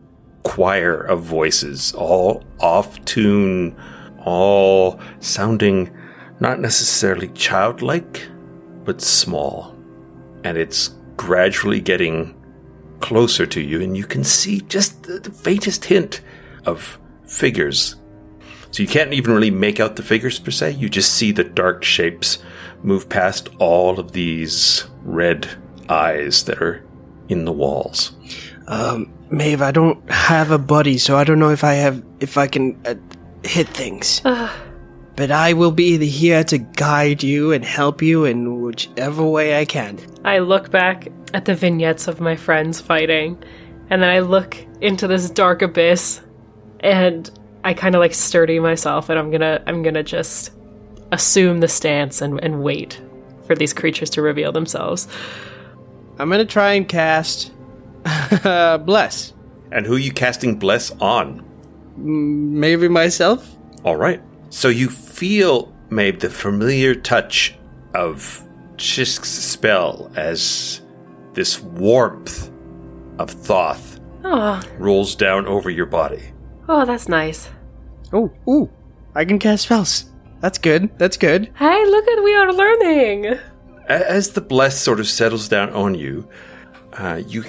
choir 0.46 1.00
of 1.00 1.22
voices, 1.22 1.92
all 1.94 2.44
off 2.60 3.04
tune, 3.04 3.76
all 4.24 5.00
sounding 5.18 5.90
not 6.38 6.60
necessarily 6.60 7.26
childlike, 7.30 8.28
but 8.84 9.00
small. 9.00 9.74
And 10.44 10.56
it's 10.56 10.94
gradually 11.16 11.80
getting 11.80 12.32
closer 13.00 13.44
to 13.44 13.60
you, 13.60 13.80
and 13.80 13.96
you 13.96 14.04
can 14.04 14.22
see 14.22 14.60
just 14.60 15.02
the, 15.02 15.18
faintest 15.30 15.84
hint 15.84 16.20
of 16.64 16.96
figures. 17.26 17.96
So 18.70 18.84
you 18.84 18.88
can't 18.88 19.12
even 19.12 19.34
really 19.34 19.50
make 19.50 19.80
out 19.80 19.96
the 19.96 20.04
figures 20.04 20.38
per 20.38 20.52
se, 20.52 20.72
you 20.72 20.88
just 20.88 21.12
see 21.12 21.32
the 21.32 21.42
dark 21.42 21.82
shapes 21.82 22.38
move 22.84 23.08
past 23.08 23.48
all 23.58 23.98
of 23.98 24.12
these 24.12 24.86
red 25.02 25.48
eyes 25.88 26.44
that 26.44 26.62
are 26.62 26.84
in 27.28 27.46
the 27.46 27.52
walls. 27.52 28.12
Um, 28.68 29.12
Maeve, 29.30 29.62
I 29.62 29.72
don't 29.72 30.08
have 30.10 30.50
a 30.50 30.58
buddy, 30.58 30.98
so 30.98 31.16
I 31.16 31.24
don't 31.24 31.38
know 31.38 31.50
if 31.50 31.64
I 31.64 31.74
have 31.74 32.02
if 32.20 32.38
I 32.38 32.46
can 32.46 32.80
uh, 32.86 32.94
hit 33.42 33.68
things. 33.68 34.20
but 35.16 35.30
I 35.30 35.54
will 35.54 35.72
be 35.72 35.98
here 36.06 36.44
to 36.44 36.58
guide 36.58 37.22
you 37.22 37.52
and 37.52 37.64
help 37.64 38.02
you 38.02 38.24
in 38.24 38.60
whichever 38.60 39.24
way 39.24 39.58
I 39.58 39.64
can. 39.64 39.98
I 40.24 40.38
look 40.38 40.70
back 40.70 41.08
at 41.34 41.46
the 41.46 41.54
vignettes 41.54 42.06
of 42.06 42.20
my 42.20 42.36
friends 42.36 42.80
fighting, 42.80 43.42
and 43.90 44.02
then 44.02 44.10
I 44.10 44.20
look 44.20 44.56
into 44.80 45.06
this 45.08 45.28
dark 45.30 45.62
abyss, 45.62 46.20
and 46.80 47.30
I 47.64 47.74
kind 47.74 47.94
of 47.94 48.00
like 48.00 48.14
sturdy 48.14 48.60
myself, 48.60 49.08
and 49.08 49.18
I'm 49.18 49.30
gonna 49.30 49.62
I'm 49.66 49.82
gonna 49.82 50.04
just 50.04 50.52
assume 51.12 51.60
the 51.60 51.68
stance 51.68 52.20
and, 52.20 52.38
and 52.42 52.62
wait 52.62 53.00
for 53.46 53.54
these 53.56 53.72
creatures 53.72 54.10
to 54.10 54.22
reveal 54.22 54.52
themselves. 54.52 55.08
I'm 56.18 56.30
gonna 56.30 56.44
try 56.44 56.74
and 56.74 56.88
cast 56.88 57.52
bless. 58.84 59.32
And 59.72 59.84
who 59.86 59.94
are 59.96 59.98
you 59.98 60.12
casting 60.12 60.58
Bless 60.58 60.90
on? 61.00 61.44
Maybe 61.96 62.88
myself. 62.88 63.56
All 63.84 63.96
right. 63.96 64.22
So 64.50 64.68
you 64.68 64.88
feel, 64.88 65.74
Maeve, 65.90 66.20
the 66.20 66.30
familiar 66.30 66.94
touch 66.94 67.56
of 67.94 68.42
Xisk's 68.78 69.28
spell 69.28 70.10
as 70.16 70.82
this 71.32 71.60
warmth 71.62 72.50
of 73.18 73.30
Thoth 73.30 74.00
Oh, 74.24 74.60
rolls 74.78 75.14
down 75.14 75.46
over 75.46 75.70
your 75.70 75.86
body. 75.86 76.32
oh, 76.68 76.84
that's 76.84 77.08
nice. 77.08 77.48
Oh, 78.12 78.30
ooh, 78.48 78.70
I 79.14 79.24
can 79.24 79.38
cast 79.38 79.64
spells. 79.64 80.06
That's 80.40 80.58
good. 80.58 80.90
That's 80.98 81.16
good. 81.16 81.50
Hey, 81.56 81.84
look 81.86 82.06
at 82.08 82.22
we 82.22 82.34
are 82.34 82.52
learning. 82.52 83.38
As 83.88 84.30
the 84.30 84.40
bless 84.40 84.78
sort 84.78 85.00
of 85.00 85.06
settles 85.06 85.48
down 85.48 85.70
on 85.70 85.94
you, 85.94 86.28
uh, 86.94 87.22
you 87.26 87.44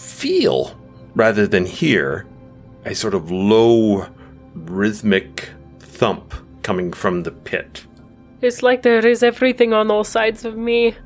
feel, 0.00 0.76
rather 1.14 1.46
than 1.46 1.64
hear, 1.66 2.26
a 2.84 2.94
sort 2.94 3.14
of 3.14 3.30
low, 3.30 4.06
rhythmic 4.54 5.50
thump 5.78 6.34
coming 6.62 6.92
from 6.92 7.22
the 7.22 7.30
pit. 7.30 7.86
It's 8.40 8.62
like 8.62 8.82
there 8.82 9.06
is 9.06 9.22
everything 9.22 9.72
on 9.72 9.90
all 9.90 10.04
sides 10.04 10.44
of 10.44 10.56
me. 10.56 10.96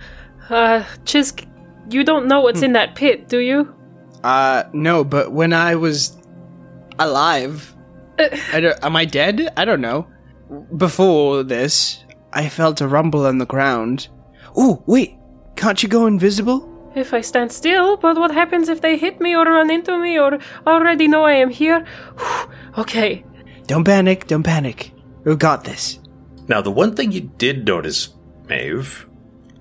Uh, 0.48 0.84
Xisk, 1.04 1.46
you 1.90 2.04
don't 2.04 2.26
know 2.26 2.40
what's 2.40 2.62
in 2.62 2.72
that 2.74 2.94
pit, 2.94 3.28
do 3.28 3.38
you? 3.38 3.74
Uh, 4.22 4.64
no, 4.72 5.04
but 5.04 5.32
when 5.32 5.52
I 5.52 5.74
was 5.74 6.16
alive, 6.98 7.74
I 8.52 8.60
don't, 8.60 8.84
am 8.84 8.96
I 8.96 9.04
dead? 9.04 9.52
I 9.56 9.64
don't 9.64 9.80
know. 9.80 10.06
Before 10.76 11.42
this, 11.42 12.04
I 12.32 12.48
felt 12.48 12.80
a 12.80 12.86
rumble 12.86 13.26
on 13.26 13.38
the 13.38 13.46
ground. 13.46 14.08
Ooh, 14.58 14.82
wait, 14.86 15.16
can't 15.56 15.82
you 15.82 15.88
go 15.88 16.06
invisible? 16.06 16.70
If 16.94 17.12
I 17.12 17.22
stand 17.22 17.50
still, 17.50 17.96
but 17.96 18.16
what 18.16 18.30
happens 18.30 18.68
if 18.68 18.80
they 18.80 18.96
hit 18.96 19.20
me 19.20 19.34
or 19.34 19.44
run 19.44 19.70
into 19.70 19.98
me 19.98 20.18
or 20.18 20.38
already 20.66 21.08
know 21.08 21.24
I 21.24 21.32
am 21.32 21.50
here? 21.50 21.84
Whew, 22.18 22.50
okay. 22.78 23.24
Don't 23.66 23.84
panic, 23.84 24.26
don't 24.26 24.42
panic. 24.42 24.92
We 25.24 25.34
got 25.36 25.64
this. 25.64 25.98
Now, 26.48 26.60
the 26.60 26.70
one 26.70 26.94
thing 26.94 27.10
you 27.10 27.22
did 27.22 27.66
notice, 27.66 28.14
Maeve, 28.48 29.08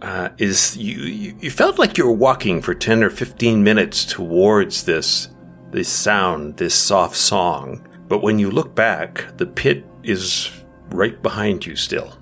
uh, 0.02 0.30
is 0.38 0.76
you, 0.76 0.98
you 0.98 1.36
you 1.40 1.50
felt 1.50 1.80
like 1.80 1.98
you 1.98 2.06
were 2.06 2.12
walking 2.12 2.62
for 2.62 2.76
ten 2.76 3.02
or 3.02 3.10
fifteen 3.10 3.64
minutes 3.64 4.04
towards 4.04 4.84
this 4.84 5.30
this 5.72 5.90
sound, 5.90 6.58
this 6.58 6.76
soft 6.76 7.16
song. 7.16 7.88
But 8.08 8.22
when 8.22 8.38
you 8.38 8.52
look 8.52 8.76
back, 8.76 9.38
the 9.38 9.46
pit 9.46 9.86
is 10.04 10.52
right 10.90 11.20
behind 11.24 11.66
you 11.66 11.76
still. 11.76 12.14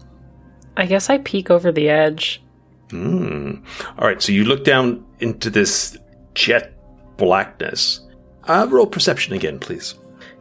I 0.78 0.86
guess 0.86 1.10
I 1.10 1.18
peek 1.18 1.50
over 1.50 1.72
the 1.72 1.90
edge. 1.90 2.42
Hmm. 2.92 3.56
All 3.98 4.08
right, 4.08 4.22
so 4.22 4.32
you 4.32 4.44
look 4.46 4.64
down 4.64 5.04
into 5.20 5.50
this 5.50 5.98
jet 6.34 6.74
blackness. 7.18 8.02
Uh, 8.48 8.68
roll 8.70 8.88
perception 8.88 9.34
again, 9.34 9.60
please. 9.60 9.96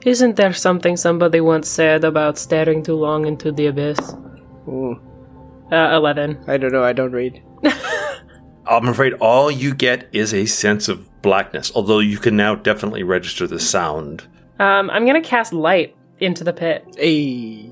Isn't 0.04 0.37
there 0.37 0.52
something 0.52 0.97
somebody 0.97 1.40
once 1.40 1.69
said 1.69 2.04
about 2.04 2.38
staring 2.38 2.83
too 2.83 2.95
long 2.97 3.26
into 3.26 3.52
the 3.52 3.66
abyss? 3.66 3.99
Ooh, 4.69 4.99
Uh, 5.71 5.90
11. 5.95 6.38
I 6.49 6.57
don't 6.57 6.73
know, 6.73 6.83
I 6.83 6.92
don't 6.92 7.12
read. 7.12 7.42
I'm 8.66 8.88
afraid 8.88 9.12
all 9.14 9.50
you 9.50 9.75
get 9.75 10.09
is 10.12 10.33
a 10.35 10.47
sense 10.47 10.88
of 10.88 11.07
blackness, 11.23 11.71
although 11.75 11.99
you 11.99 12.19
can 12.19 12.37
now 12.37 12.54
definitely 12.54 13.02
register 13.02 13.47
the 13.47 13.59
sound. 13.61 14.23
Um, 14.59 14.90
I'm 14.90 15.07
gonna 15.07 15.23
cast 15.23 15.52
light 15.52 15.95
into 16.21 16.45
the 16.45 16.52
pit. 16.52 16.85
Hey. 16.97 17.71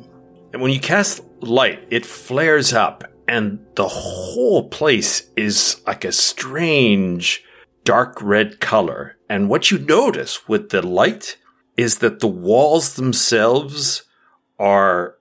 And 0.52 0.60
when 0.62 0.70
you 0.72 0.80
cast 0.80 1.22
light, 1.40 1.80
it 1.90 2.04
flares 2.06 2.72
up, 2.72 3.04
and 3.28 3.64
the 3.74 3.86
whole 3.86 4.68
place 4.68 5.28
is 5.36 5.80
like 5.86 6.04
a 6.04 6.12
strange 6.12 7.44
dark 7.84 8.20
red 8.22 8.58
color. 8.58 9.16
And 9.28 9.48
what 9.48 9.70
you 9.70 9.78
notice 9.78 10.48
with 10.48 10.70
the 10.70 10.84
light 10.84 11.36
is 11.76 11.98
that 11.98 12.20
the 12.20 12.26
walls 12.26 12.94
themselves 12.94 14.02
are 14.58 15.16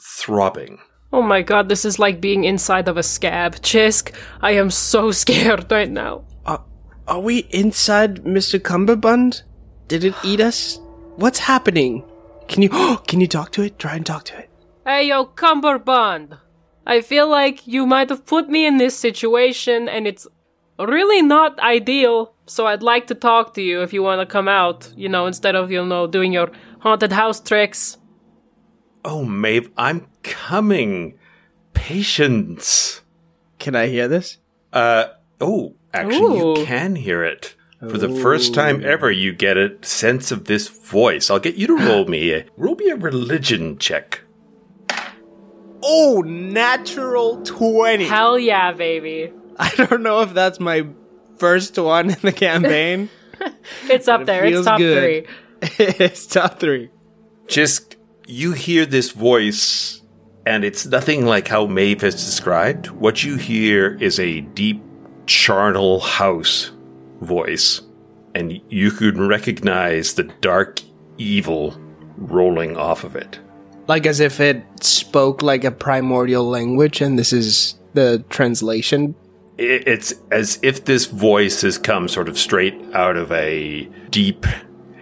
throbbing. 0.00 0.78
Oh 1.12 1.20
my 1.20 1.42
god, 1.42 1.68
this 1.68 1.84
is 1.84 1.98
like 1.98 2.20
being 2.20 2.44
inside 2.44 2.88
of 2.88 2.96
a 2.96 3.02
scab. 3.02 3.56
Xisk, 3.56 4.14
I 4.40 4.52
am 4.52 4.70
so 4.70 5.10
scared 5.22 5.70
right 5.70 5.90
now. 5.90 6.24
Are, 6.46 6.64
are 7.08 7.20
we 7.20 7.40
inside 7.50 8.24
Mr. 8.24 8.58
Cumberbund? 8.58 9.42
Did 9.88 10.04
it 10.04 10.14
eat 10.24 10.40
us? 10.40 10.80
What's 11.16 11.40
happening? 11.40 12.04
Can 12.48 12.62
you 12.62 12.68
can 13.06 13.20
you 13.20 13.26
talk 13.26 13.52
to 13.52 13.62
it? 13.62 13.78
Try 13.78 13.96
and 13.96 14.06
talk 14.06 14.24
to 14.26 14.38
it. 14.38 14.48
Hey 14.86 15.08
yo, 15.08 15.26
Cumberbund! 15.26 16.38
I 16.86 17.00
feel 17.00 17.28
like 17.28 17.66
you 17.66 17.86
might 17.86 18.10
have 18.10 18.26
put 18.26 18.48
me 18.48 18.66
in 18.66 18.78
this 18.78 18.96
situation 18.96 19.88
and 19.88 20.06
it's 20.06 20.26
really 20.78 21.22
not 21.22 21.58
ideal, 21.60 22.34
so 22.46 22.66
I'd 22.66 22.82
like 22.82 23.06
to 23.08 23.14
talk 23.14 23.54
to 23.54 23.62
you 23.62 23.82
if 23.82 23.92
you 23.92 24.02
want 24.02 24.20
to 24.20 24.26
come 24.26 24.48
out, 24.48 24.92
you 24.96 25.08
know, 25.08 25.26
instead 25.26 25.54
of, 25.54 25.70
you 25.70 25.84
know, 25.84 26.06
doing 26.06 26.32
your 26.32 26.50
haunted 26.80 27.12
house 27.12 27.40
tricks. 27.40 27.98
Oh, 29.04 29.24
Maeve, 29.24 29.70
I'm 29.76 30.08
coming. 30.22 31.18
Patience. 31.74 33.02
Can 33.58 33.74
I 33.76 33.86
hear 33.86 34.08
this? 34.08 34.38
Uh, 34.72 35.06
oh, 35.40 35.74
actually, 35.92 36.40
Ooh. 36.40 36.58
you 36.58 36.66
can 36.66 36.96
hear 36.96 37.24
it. 37.24 37.54
For 37.90 37.98
the 37.98 38.20
first 38.20 38.54
time 38.54 38.84
ever, 38.84 39.10
you 39.10 39.32
get 39.32 39.56
a 39.56 39.76
sense 39.82 40.30
of 40.30 40.44
this 40.44 40.68
voice. 40.68 41.30
I'll 41.30 41.40
get 41.40 41.56
you 41.56 41.66
to 41.66 41.76
roll 41.76 42.04
me 42.04 42.32
a 42.32 42.46
roll 42.56 42.76
me 42.76 42.90
a 42.90 42.94
religion 42.94 43.76
check. 43.76 44.20
Oh, 45.82 46.22
natural 46.24 47.42
20. 47.42 48.04
Hell 48.04 48.38
yeah, 48.38 48.72
baby. 48.72 49.32
I 49.58 49.70
don't 49.76 50.02
know 50.02 50.20
if 50.20 50.32
that's 50.34 50.60
my 50.60 50.86
first 51.36 51.76
one 51.78 52.10
in 52.10 52.18
the 52.22 52.32
campaign. 52.32 53.08
It's 53.88 54.06
up 54.06 54.24
there. 54.24 54.44
It's 54.44 54.64
top 54.64 54.78
good. 54.78 55.26
three. 55.26 55.34
it's 55.78 56.26
top 56.26 56.60
three. 56.60 56.90
Just 57.48 57.96
you 58.28 58.52
hear 58.52 58.86
this 58.86 59.10
voice, 59.10 60.00
and 60.46 60.64
it's 60.64 60.86
nothing 60.86 61.26
like 61.26 61.48
how 61.48 61.66
Maeve 61.66 62.02
has 62.02 62.14
described. 62.14 62.90
What 62.90 63.24
you 63.24 63.36
hear 63.36 63.96
is 64.00 64.20
a 64.20 64.42
deep 64.42 64.80
charnel 65.26 65.98
house 65.98 66.70
voice, 67.20 67.80
and 68.32 68.60
you 68.68 68.92
can 68.92 69.26
recognize 69.26 70.14
the 70.14 70.24
dark 70.40 70.80
evil 71.18 71.76
rolling 72.16 72.76
off 72.76 73.02
of 73.02 73.16
it. 73.16 73.40
Like 73.88 74.06
as 74.06 74.20
if 74.20 74.38
it 74.40 74.64
spoke 74.82 75.42
like 75.42 75.64
a 75.64 75.70
primordial 75.70 76.48
language, 76.48 77.00
and 77.00 77.18
this 77.18 77.32
is 77.32 77.74
the 77.94 78.24
translation. 78.30 79.14
It's 79.58 80.14
as 80.30 80.58
if 80.62 80.84
this 80.86 81.06
voice 81.06 81.60
has 81.62 81.78
come 81.78 82.08
sort 82.08 82.28
of 82.28 82.38
straight 82.38 82.74
out 82.94 83.16
of 83.16 83.30
a 83.32 83.88
deep 84.10 84.46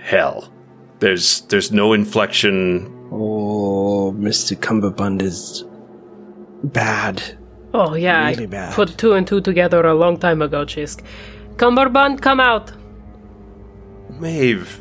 hell. 0.02 0.52
There's 0.98 1.42
there's 1.42 1.70
no 1.72 1.92
inflection. 1.92 2.86
Oh, 3.12 4.12
Mr. 4.18 4.56
Cumberbund 4.56 5.22
is 5.22 5.64
bad. 6.64 7.22
Oh 7.72 7.94
yeah, 7.94 8.28
Really 8.28 8.44
I 8.44 8.46
bad. 8.46 8.74
put 8.74 8.98
two 8.98 9.12
and 9.12 9.26
two 9.26 9.40
together 9.40 9.86
a 9.86 9.94
long 9.94 10.18
time 10.18 10.42
ago, 10.42 10.64
Xisk. 10.64 11.02
Cumberbund, 11.56 12.20
come 12.20 12.40
out. 12.40 12.72
Maeve, 14.18 14.80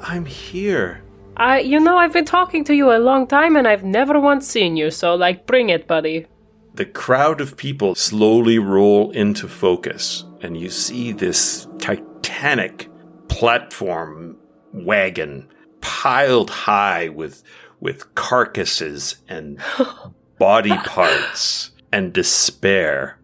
I'm 0.00 0.24
here. 0.26 1.02
I, 1.36 1.60
you 1.60 1.80
know, 1.80 1.98
I've 1.98 2.12
been 2.12 2.24
talking 2.24 2.64
to 2.64 2.74
you 2.74 2.92
a 2.92 2.98
long 2.98 3.26
time 3.26 3.56
and 3.56 3.66
I've 3.66 3.84
never 3.84 4.20
once 4.20 4.46
seen 4.46 4.76
you. 4.76 4.90
So, 4.90 5.14
like, 5.14 5.46
bring 5.46 5.68
it, 5.68 5.86
buddy. 5.86 6.26
The 6.74 6.84
crowd 6.84 7.40
of 7.40 7.56
people 7.56 7.94
slowly 7.94 8.58
roll 8.58 9.12
into 9.12 9.46
focus, 9.46 10.24
and 10.40 10.56
you 10.56 10.70
see 10.70 11.12
this 11.12 11.68
titanic 11.78 12.88
platform 13.28 14.36
wagon 14.72 15.48
piled 15.80 16.50
high 16.50 17.08
with 17.10 17.44
with 17.78 18.14
carcasses 18.14 19.16
and 19.28 19.60
body 20.38 20.76
parts 20.78 21.70
and 21.92 22.12
despair. 22.12 23.18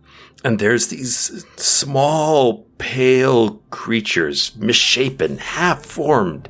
And 0.45 0.59
there's 0.59 0.89
these 0.89 1.45
small, 1.57 2.67
pale 2.79 3.57
creatures, 3.71 4.55
misshapen, 4.57 5.39
half 5.39 5.85
formed, 5.85 6.49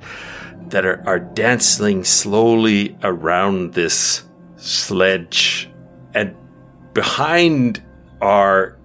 that 0.71 0.85
are, 0.85 1.03
are 1.07 1.21
dancing 1.21 2.05
slowly 2.05 2.97
around 3.03 3.75
this 3.75 4.25
sledge. 4.57 5.71
And 6.15 6.35
behind 6.95 7.83
are 8.21 8.77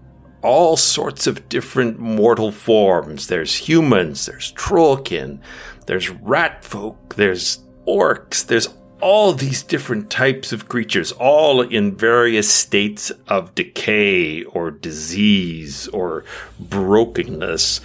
all 0.42 0.78
sorts 0.78 1.26
of 1.26 1.50
different 1.50 2.00
mortal 2.00 2.52
forms. 2.52 3.28
There's 3.28 3.56
humans, 3.56 4.28
there's 4.28 4.54
trollkin, 4.54 5.40
there's 5.88 6.10
rat 6.10 6.64
folk, 6.64 7.16
there's 7.16 7.64
orcs, 7.88 8.46
there's 8.46 8.70
all 9.02 9.34
these 9.34 9.62
different 9.62 10.10
types 10.10 10.52
of 10.52 10.70
creatures, 10.70 11.12
all 11.14 11.62
in 11.62 11.96
various 11.96 12.50
states 12.50 13.12
of 13.28 13.54
decay 13.54 14.44
or 14.44 14.72
disease 14.72 15.88
or 15.90 16.24
brokenness. 16.60 17.82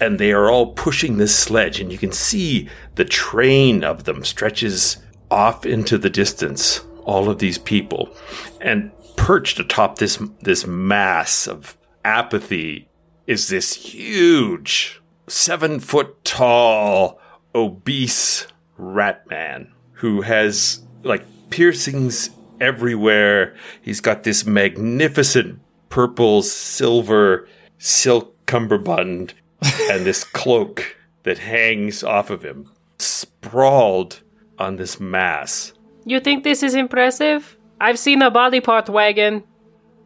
And 0.00 0.18
they 0.18 0.32
are 0.32 0.50
all 0.50 0.72
pushing 0.72 1.18
this 1.18 1.36
sledge, 1.36 1.78
and 1.80 1.92
you 1.92 1.98
can 1.98 2.12
see 2.12 2.68
the 2.94 3.04
train 3.04 3.84
of 3.84 4.04
them 4.04 4.24
stretches 4.24 4.96
off 5.30 5.66
into 5.66 5.98
the 5.98 6.10
distance. 6.10 6.80
All 7.04 7.28
of 7.28 7.38
these 7.38 7.58
people, 7.58 8.14
and 8.60 8.92
perched 9.16 9.58
atop 9.58 9.98
this 9.98 10.22
this 10.42 10.66
mass 10.66 11.48
of 11.48 11.76
apathy 12.04 12.88
is 13.26 13.48
this 13.48 13.74
huge, 13.74 15.00
seven 15.26 15.80
foot 15.80 16.24
tall, 16.24 17.20
obese 17.54 18.46
rat 18.76 19.28
man 19.28 19.72
who 19.92 20.22
has 20.22 20.82
like 21.02 21.24
piercings 21.50 22.30
everywhere. 22.60 23.54
He's 23.80 24.00
got 24.00 24.22
this 24.22 24.46
magnificent 24.46 25.60
purple 25.88 26.42
silver 26.42 27.48
silk 27.78 28.36
cummerbund 28.46 29.34
and 29.90 30.04
this 30.04 30.24
cloak 30.24 30.96
that 31.22 31.38
hangs 31.38 32.02
off 32.02 32.30
of 32.30 32.42
him, 32.44 32.70
sprawled 32.98 34.20
on 34.58 34.76
this 34.76 34.98
mass. 35.00 35.72
You 36.04 36.20
think 36.20 36.44
this 36.44 36.62
is 36.62 36.74
impressive? 36.74 37.56
I've 37.80 37.98
seen 37.98 38.22
a 38.22 38.30
body 38.30 38.60
part 38.60 38.88
wagon. 38.88 39.44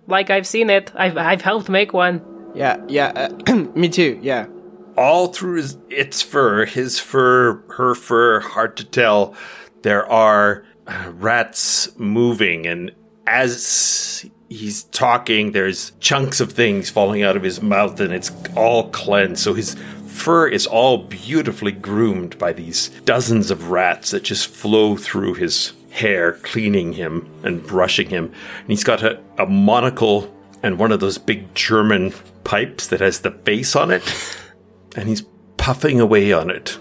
Like, 0.06 0.30
I've 0.30 0.46
seen 0.46 0.70
it. 0.70 0.92
I've, 0.94 1.16
I've 1.16 1.42
helped 1.42 1.68
make 1.68 1.92
one. 1.92 2.22
Yeah, 2.54 2.82
yeah. 2.88 3.30
Uh, 3.48 3.54
me 3.74 3.88
too. 3.88 4.18
Yeah. 4.22 4.46
all 4.96 5.28
through 5.28 5.56
his, 5.56 5.76
its 5.88 6.22
fur, 6.22 6.66
his 6.66 7.00
fur, 7.00 7.62
her 7.70 7.94
fur, 7.94 8.40
hard 8.40 8.76
to 8.76 8.84
tell. 8.84 9.34
There 9.82 10.06
are 10.10 10.64
uh, 10.86 11.10
rats 11.14 11.88
moving, 11.98 12.66
and 12.66 12.92
as 13.26 14.24
he's 14.54 14.84
talking, 14.84 15.52
there's 15.52 15.92
chunks 16.00 16.40
of 16.40 16.52
things 16.52 16.90
falling 16.90 17.22
out 17.22 17.36
of 17.36 17.42
his 17.42 17.60
mouth, 17.60 17.98
and 18.00 18.12
it's 18.12 18.30
all 18.56 18.88
cleansed. 18.90 19.42
So 19.42 19.54
his 19.54 19.74
fur 20.06 20.46
is 20.46 20.66
all 20.66 20.98
beautifully 20.98 21.72
groomed 21.72 22.38
by 22.38 22.52
these 22.52 22.88
dozens 23.04 23.50
of 23.50 23.70
rats 23.70 24.12
that 24.12 24.22
just 24.22 24.46
flow 24.46 24.96
through 24.96 25.34
his 25.34 25.72
hair, 25.90 26.34
cleaning 26.34 26.92
him 26.92 27.28
and 27.42 27.66
brushing 27.66 28.08
him. 28.08 28.26
And 28.60 28.68
he's 28.68 28.84
got 28.84 29.02
a, 29.02 29.20
a 29.38 29.46
monocle 29.46 30.32
and 30.62 30.78
one 30.78 30.92
of 30.92 31.00
those 31.00 31.18
big 31.18 31.54
German 31.54 32.14
pipes 32.44 32.86
that 32.88 33.00
has 33.00 33.20
the 33.20 33.30
face 33.30 33.76
on 33.76 33.90
it 33.90 34.02
and 34.96 35.08
he's 35.08 35.22
puffing 35.56 36.00
away 36.00 36.32
on 36.32 36.50
it. 36.50 36.78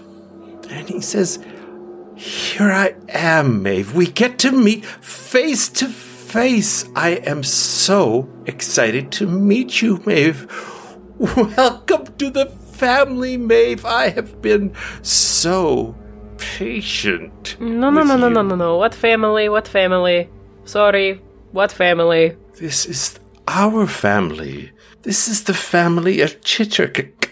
And 0.70 0.88
he 0.88 1.00
says, 1.00 1.44
Here 2.16 2.70
I 2.70 2.94
am, 3.08 3.62
Maeve. 3.62 3.94
We 3.94 4.06
get 4.06 4.38
to 4.40 4.52
meet 4.52 4.84
face 4.84 5.68
to 5.70 5.86
face. 5.86 6.03
I 6.36 7.20
am 7.24 7.44
so 7.44 8.28
excited 8.46 9.12
to 9.12 9.26
meet 9.26 9.80
you, 9.80 10.02
Maeve. 10.04 10.48
Welcome 11.18 12.06
to 12.18 12.28
the 12.28 12.46
family, 12.46 13.36
Maeve. 13.36 13.84
I 13.84 14.08
have 14.08 14.42
been 14.42 14.74
so 15.02 15.94
patient. 16.38 17.56
No, 17.60 17.88
no, 17.90 18.02
no, 18.02 18.16
no, 18.16 18.28
no, 18.28 18.42
no, 18.42 18.56
no. 18.56 18.76
What 18.78 18.94
family? 18.94 19.48
What 19.48 19.68
family? 19.68 20.28
Sorry. 20.64 21.20
What 21.52 21.70
family? 21.70 22.36
This 22.58 22.84
is 22.84 23.20
our 23.46 23.86
family. 23.86 24.72
This 25.02 25.28
is 25.28 25.44
the 25.44 25.54
family 25.54 26.20
of 26.20 26.40
Chitterk. 26.40 27.23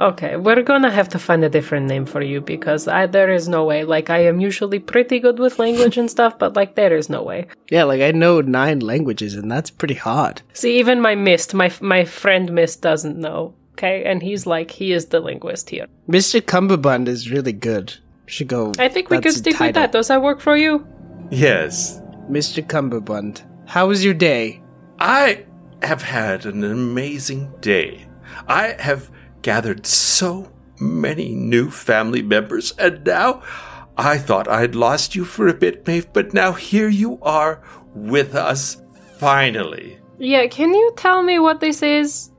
Okay, 0.00 0.36
we're 0.36 0.62
gonna 0.62 0.90
have 0.90 1.10
to 1.10 1.18
find 1.18 1.44
a 1.44 1.50
different 1.50 1.86
name 1.86 2.06
for 2.06 2.22
you 2.22 2.40
because 2.40 2.88
I, 2.88 3.06
there 3.06 3.30
is 3.30 3.48
no 3.48 3.64
way. 3.64 3.84
Like, 3.84 4.08
I 4.08 4.20
am 4.20 4.40
usually 4.40 4.78
pretty 4.78 5.20
good 5.20 5.38
with 5.38 5.58
language 5.58 5.98
and 5.98 6.10
stuff, 6.10 6.38
but 6.38 6.56
like, 6.56 6.74
there 6.74 6.96
is 6.96 7.10
no 7.10 7.22
way. 7.22 7.48
Yeah, 7.70 7.84
like 7.84 8.00
I 8.00 8.10
know 8.10 8.40
nine 8.40 8.80
languages, 8.80 9.34
and 9.34 9.52
that's 9.52 9.70
pretty 9.70 9.94
hard. 9.94 10.40
See, 10.54 10.78
even 10.78 11.02
my 11.02 11.14
Mist, 11.14 11.52
my 11.52 11.70
my 11.80 12.04
friend 12.06 12.50
Mist 12.50 12.80
doesn't 12.80 13.18
know. 13.18 13.54
Okay, 13.72 14.04
and 14.04 14.22
he's 14.22 14.46
like, 14.46 14.70
he 14.70 14.92
is 14.92 15.06
the 15.06 15.20
linguist 15.20 15.70
here. 15.70 15.86
Mr. 16.08 16.40
Cumberbund 16.40 17.06
is 17.06 17.30
really 17.30 17.52
good. 17.52 17.94
Should 18.26 18.48
go. 18.48 18.72
I 18.78 18.88
think 18.88 19.10
we 19.10 19.16
could 19.16 19.24
that's 19.24 19.40
the 19.40 19.50
stick 19.50 19.60
with 19.60 19.74
that. 19.74 19.92
Does 19.92 20.08
that 20.08 20.22
work 20.22 20.40
for 20.40 20.56
you? 20.56 20.86
Yes, 21.30 22.00
Mr. 22.30 22.66
Cumberbund, 22.66 23.42
how 23.66 23.88
was 23.88 24.04
your 24.04 24.14
day? 24.14 24.62
I 24.98 25.44
have 25.82 26.02
had 26.02 26.46
an 26.46 26.64
amazing 26.64 27.52
day. 27.60 28.06
I 28.46 28.76
have 28.78 29.10
gathered 29.42 29.86
so 29.86 30.50
many 30.80 31.34
new 31.34 31.70
family 31.70 32.22
members, 32.22 32.72
and 32.78 33.04
now 33.04 33.42
I 33.96 34.18
thought 34.18 34.48
I'd 34.48 34.74
lost 34.74 35.14
you 35.14 35.24
for 35.24 35.48
a 35.48 35.54
bit, 35.54 35.86
Maeve, 35.86 36.12
but 36.12 36.32
now 36.32 36.52
here 36.52 36.88
you 36.88 37.18
are 37.22 37.62
with 37.94 38.34
us 38.34 38.82
finally. 39.18 39.98
Yeah, 40.18 40.46
can 40.46 40.74
you 40.74 40.92
tell 40.96 41.22
me 41.22 41.38
what 41.38 41.60
this 41.60 41.82
is? 41.82 42.30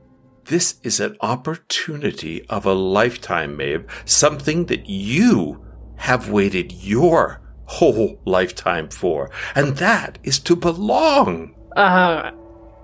This 0.44 0.80
is 0.82 0.98
an 0.98 1.16
opportunity 1.20 2.44
of 2.48 2.66
a 2.66 2.72
lifetime, 2.72 3.56
Maeve. 3.56 3.86
Something 4.04 4.66
that 4.66 4.88
you 4.88 5.64
have 5.96 6.30
waited 6.30 6.72
your 6.72 7.40
whole 7.66 8.20
lifetime 8.24 8.88
for. 8.88 9.30
And 9.54 9.76
that 9.76 10.18
is 10.24 10.40
to 10.40 10.56
belong. 10.56 11.54
Uh, 11.76 12.32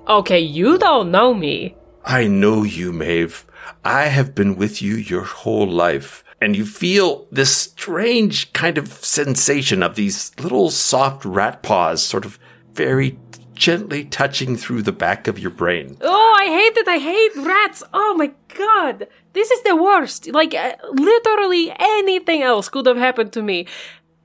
okay, 0.08 0.38
you 0.38 0.78
don't 0.78 1.10
know 1.10 1.34
me. 1.34 1.76
I 2.04 2.28
know 2.28 2.62
you, 2.62 2.92
Maeve. 2.92 3.44
I 3.84 4.04
have 4.04 4.34
been 4.34 4.56
with 4.56 4.82
you 4.82 4.94
your 4.94 5.24
whole 5.24 5.68
life. 5.68 6.24
And 6.40 6.56
you 6.56 6.64
feel 6.64 7.26
this 7.32 7.56
strange 7.56 8.52
kind 8.52 8.78
of 8.78 8.88
sensation 8.88 9.82
of 9.82 9.96
these 9.96 10.32
little 10.38 10.70
soft 10.70 11.24
rat 11.24 11.62
paws 11.62 12.02
sort 12.02 12.24
of 12.24 12.38
very 12.72 13.18
gently 13.54 14.04
touching 14.04 14.56
through 14.56 14.82
the 14.82 14.92
back 14.92 15.26
of 15.26 15.38
your 15.38 15.50
brain. 15.50 15.96
Oh, 16.00 16.36
I 16.38 16.46
hate 16.46 16.76
it. 16.76 16.86
I 16.86 16.98
hate 16.98 17.36
rats. 17.36 17.82
Oh 17.92 18.14
my 18.16 18.32
god. 18.56 19.08
This 19.32 19.50
is 19.50 19.62
the 19.64 19.76
worst. 19.76 20.28
Like, 20.28 20.54
uh, 20.54 20.76
literally 20.92 21.74
anything 21.78 22.42
else 22.42 22.68
could 22.68 22.86
have 22.86 22.96
happened 22.96 23.32
to 23.32 23.42
me. 23.42 23.66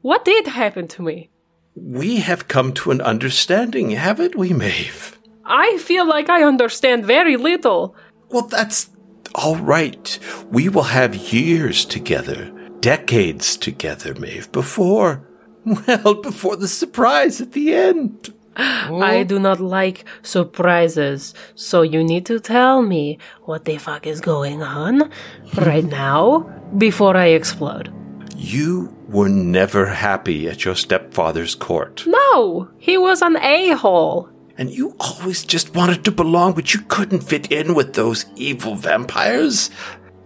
What 0.01 0.23
did 0.23 0.47
happen 0.47 0.87
to 0.89 1.01
me? 1.01 1.29
We 1.75 2.17
have 2.17 2.47
come 2.47 2.73
to 2.73 2.91
an 2.91 3.01
understanding, 3.01 3.91
haven't 3.91 4.35
we, 4.35 4.53
Maeve? 4.53 5.17
I 5.45 5.77
feel 5.79 6.07
like 6.07 6.29
I 6.29 6.43
understand 6.43 7.05
very 7.05 7.35
little. 7.35 7.95
Well, 8.29 8.47
that's 8.47 8.89
all 9.35 9.55
right. 9.57 10.19
We 10.51 10.69
will 10.69 10.83
have 10.83 11.15
years 11.15 11.85
together, 11.85 12.51
decades 12.79 13.57
together, 13.57 14.13
Maeve, 14.15 14.51
before, 14.51 15.27
well, 15.65 16.15
before 16.15 16.55
the 16.55 16.67
surprise 16.67 17.41
at 17.41 17.53
the 17.53 17.73
end. 17.73 18.33
I 18.55 19.23
do 19.23 19.39
not 19.39 19.59
like 19.59 20.05
surprises, 20.21 21.33
so 21.55 21.81
you 21.81 22.03
need 22.03 22.25
to 22.27 22.39
tell 22.39 22.83
me 22.83 23.17
what 23.43 23.65
the 23.65 23.77
fuck 23.77 24.05
is 24.05 24.21
going 24.21 24.61
on 24.61 25.09
right 25.55 25.83
now 26.05 26.41
before 26.77 27.17
I 27.17 27.27
explode. 27.27 27.91
You 28.35 28.95
were 29.07 29.29
never 29.29 29.87
happy 29.87 30.47
at 30.47 30.65
your 30.65 30.75
stepfather's 30.75 31.55
court, 31.55 32.03
No, 32.05 32.69
he 32.77 32.97
was 32.97 33.21
an 33.21 33.37
a 33.37 33.71
hole. 33.71 34.29
And 34.57 34.69
you 34.69 34.95
always 34.99 35.43
just 35.43 35.75
wanted 35.75 36.03
to 36.05 36.11
belong, 36.11 36.53
but 36.53 36.73
you 36.73 36.81
couldn't 36.81 37.21
fit 37.21 37.51
in 37.51 37.73
with 37.73 37.93
those 37.93 38.25
evil 38.35 38.75
vampires. 38.75 39.71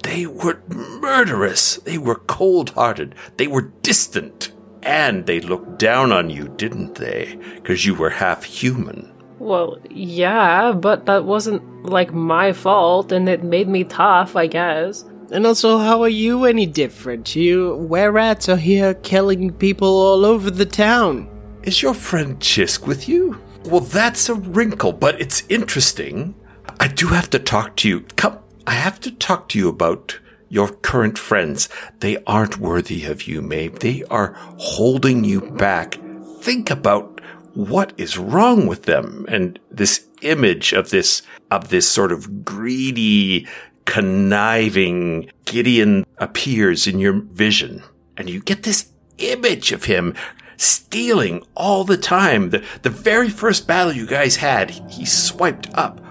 They 0.03 0.25
were 0.25 0.61
murderous, 0.67 1.77
they 1.77 1.97
were 1.97 2.15
cold 2.15 2.71
hearted, 2.71 3.15
they 3.37 3.47
were 3.47 3.73
distant, 3.81 4.51
and 4.83 5.25
they 5.25 5.39
looked 5.39 5.79
down 5.79 6.11
on 6.11 6.29
you, 6.29 6.49
didn't 6.49 6.95
they? 6.95 7.37
Because 7.55 7.85
you 7.85 7.95
were 7.95 8.09
half 8.09 8.43
human. 8.43 9.11
Well, 9.39 9.77
yeah, 9.89 10.71
but 10.71 11.05
that 11.05 11.25
wasn't 11.25 11.85
like 11.85 12.13
my 12.13 12.53
fault, 12.53 13.11
and 13.11 13.29
it 13.29 13.43
made 13.43 13.67
me 13.67 13.83
tough, 13.83 14.35
I 14.35 14.47
guess. 14.47 15.05
And 15.31 15.45
also, 15.45 15.77
how 15.77 16.01
are 16.03 16.09
you 16.09 16.45
any 16.45 16.65
different? 16.65 17.35
You 17.35 17.75
were 17.75 18.11
rats 18.11 18.47
are 18.49 18.55
here 18.55 18.93
killing 18.93 19.51
people 19.53 19.89
all 19.89 20.25
over 20.25 20.49
the 20.49 20.65
town. 20.65 21.29
Is 21.63 21.81
your 21.81 21.93
friend 21.93 22.39
Xisk 22.39 22.87
with 22.87 23.09
you? 23.09 23.37
Well, 23.67 23.81
that's 23.81 24.29
a 24.29 24.35
wrinkle, 24.35 24.93
but 24.93 25.19
it's 25.19 25.43
interesting. 25.49 26.35
I 26.79 26.87
do 26.87 27.07
have 27.07 27.29
to 27.31 27.39
talk 27.39 27.75
to 27.77 27.89
you. 27.89 28.01
Come, 28.15 28.39
I 28.65 28.75
have 28.75 29.01
to 29.01 29.11
talk 29.11 29.49
to 29.49 29.59
you 29.59 29.67
about 29.67 30.19
your 30.47 30.69
current 30.69 31.19
friends. 31.19 31.67
They 31.99 32.23
aren't 32.25 32.59
worthy 32.59 33.03
of 33.03 33.27
you, 33.27 33.41
Maeve. 33.41 33.79
They 33.79 34.03
are 34.09 34.33
holding 34.57 35.25
you 35.25 35.41
back. 35.41 35.97
Think 36.39 36.71
about 36.71 37.19
what 37.55 37.91
is 37.97 38.17
wrong 38.17 38.67
with 38.67 38.83
them 38.83 39.25
and 39.27 39.59
this 39.69 40.07
image 40.21 40.71
of 40.71 40.89
this, 40.89 41.21
of 41.51 41.67
this 41.67 41.89
sort 41.89 42.13
of 42.13 42.45
greedy, 42.45 43.47
conniving 43.83 45.29
Gideon 45.43 46.05
appears 46.19 46.87
in 46.87 46.99
your 46.99 47.19
vision 47.21 47.83
and 48.15 48.29
you 48.29 48.39
get 48.39 48.63
this 48.63 48.91
image 49.17 49.73
of 49.73 49.85
him 49.85 50.13
stealing 50.57 51.43
all 51.55 51.83
the 51.83 51.97
time. 51.97 52.49
The, 52.49 52.63
the 52.81 52.89
very 52.89 53.29
first 53.29 53.67
battle 53.67 53.93
you 53.93 54.05
guys 54.05 54.35
had, 54.37 54.71
he 54.89 55.05
swiped 55.05 55.69
up 55.75 56.01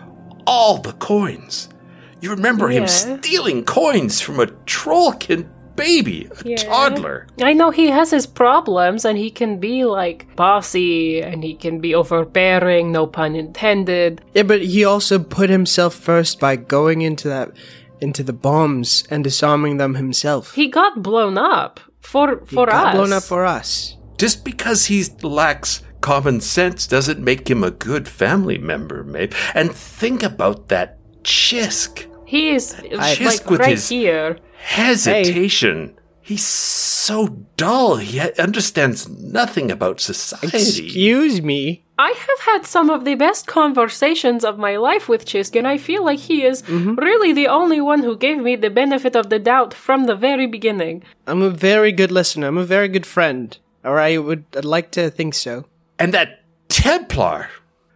all 0.46 0.78
the 0.78 0.92
coins. 0.94 1.68
You 2.20 2.30
remember 2.30 2.68
him 2.68 2.87
stealing 2.88 3.64
coins 3.64 4.20
from 4.20 4.40
a 4.40 4.46
trollkin 4.46 5.48
baby, 5.76 6.28
a 6.30 6.48
Yeah. 6.48 6.56
toddler. 6.56 7.26
I 7.42 7.52
know 7.52 7.70
he 7.70 7.90
has 7.90 8.11
his 8.11 8.26
problems, 8.26 9.04
and 9.04 9.18
he 9.18 9.30
can 9.30 9.59
be 9.59 9.85
like 9.85 10.26
bossy, 10.35 11.20
and 11.20 11.44
he 11.44 11.54
can 11.54 11.80
be 11.80 11.94
overbearing, 11.94 12.90
no 12.92 13.06
pun 13.06 13.37
intended. 13.37 14.22
Yeah, 14.32 14.44
but 14.44 14.62
he 14.62 14.85
also 14.85 15.18
put 15.18 15.50
himself 15.50 15.94
first 15.94 16.40
by 16.40 16.56
going 16.56 17.02
into 17.02 17.28
that 17.28 17.50
into 18.00 18.22
the 18.22 18.32
bombs 18.32 19.04
and 19.11 19.22
disarming 19.24 19.76
them 19.78 19.94
himself. 19.94 20.54
He 20.54 20.68
got 20.68 21.02
blown 21.02 21.37
up 21.38 21.80
for 22.00 22.42
for 22.46 22.68
us. 22.70 22.74
He 22.76 22.82
got 22.82 22.87
us. 22.87 22.94
blown 22.94 23.12
up 23.12 23.22
for 23.22 23.44
us. 23.44 23.95
Just 24.18 24.44
because 24.44 24.87
he 24.87 25.05
lacks 25.22 25.83
common 26.00 26.40
sense 26.40 26.87
doesn't 26.87 27.20
make 27.20 27.48
him 27.48 27.64
a 27.64 27.70
good 27.70 28.07
family 28.09 28.59
member, 28.59 29.02
Maeve. 29.05 29.35
And 29.55 29.72
think 29.72 30.22
about 30.22 30.68
that 30.68 30.98
Xisk. 31.22 32.07
he 32.24 32.50
is 32.50 32.74
Xisk 32.74 33.24
like 33.24 33.50
with 33.50 33.61
right 33.61 33.70
his- 33.70 33.88
here. 33.88 34.38
hesitation. 34.59 35.94
He's 36.22 36.44
so 36.44 37.29
dull. 37.57 37.96
He 37.98 38.18
understands 38.37 39.09
nothing 39.09 39.70
about 39.70 40.00
society. 40.00 40.57
Excuse 40.57 41.40
me. 41.40 41.85
I 41.98 42.11
have 42.11 42.40
had 42.52 42.66
some 42.66 42.90
of 42.90 43.05
the 43.05 43.14
best 43.14 43.46
conversations 43.46 44.44
of 44.44 44.59
my 44.59 44.76
life 44.76 45.09
with 45.09 45.24
Xisk, 45.24 45.57
and 45.57 45.68
I 45.68 45.79
feel 45.79 46.05
like 46.05 46.18
he 46.18 46.42
is 46.42 46.62
Mm-hmm. 46.62 46.94
really 46.96 47.33
the 47.33 47.46
only 47.46 47.81
one 47.81 48.02
who 48.02 48.16
gave 48.16 48.38
me 48.38 48.57
the 48.57 48.70
benefit 48.70 49.14
of 49.14 49.31
the 49.31 49.38
doubt 49.38 49.72
from 49.72 50.05
the 50.07 50.16
very 50.16 50.48
beginning. 50.48 51.05
I'm 51.29 51.42
a 51.42 51.50
very 51.50 51.92
good 51.92 52.11
listener. 52.11 52.48
I'm 52.48 52.59
a 52.59 52.64
very 52.64 52.88
good 52.88 53.07
friend. 53.07 53.57
Or 53.87 53.99
I 54.01 54.18
would 54.18 54.44
I'd 54.57 54.64
like 54.64 54.90
to 54.92 55.11
think 55.11 55.35
so. 55.35 55.64
and 55.99 56.12
that 56.12 56.42
Templar, 56.68 57.49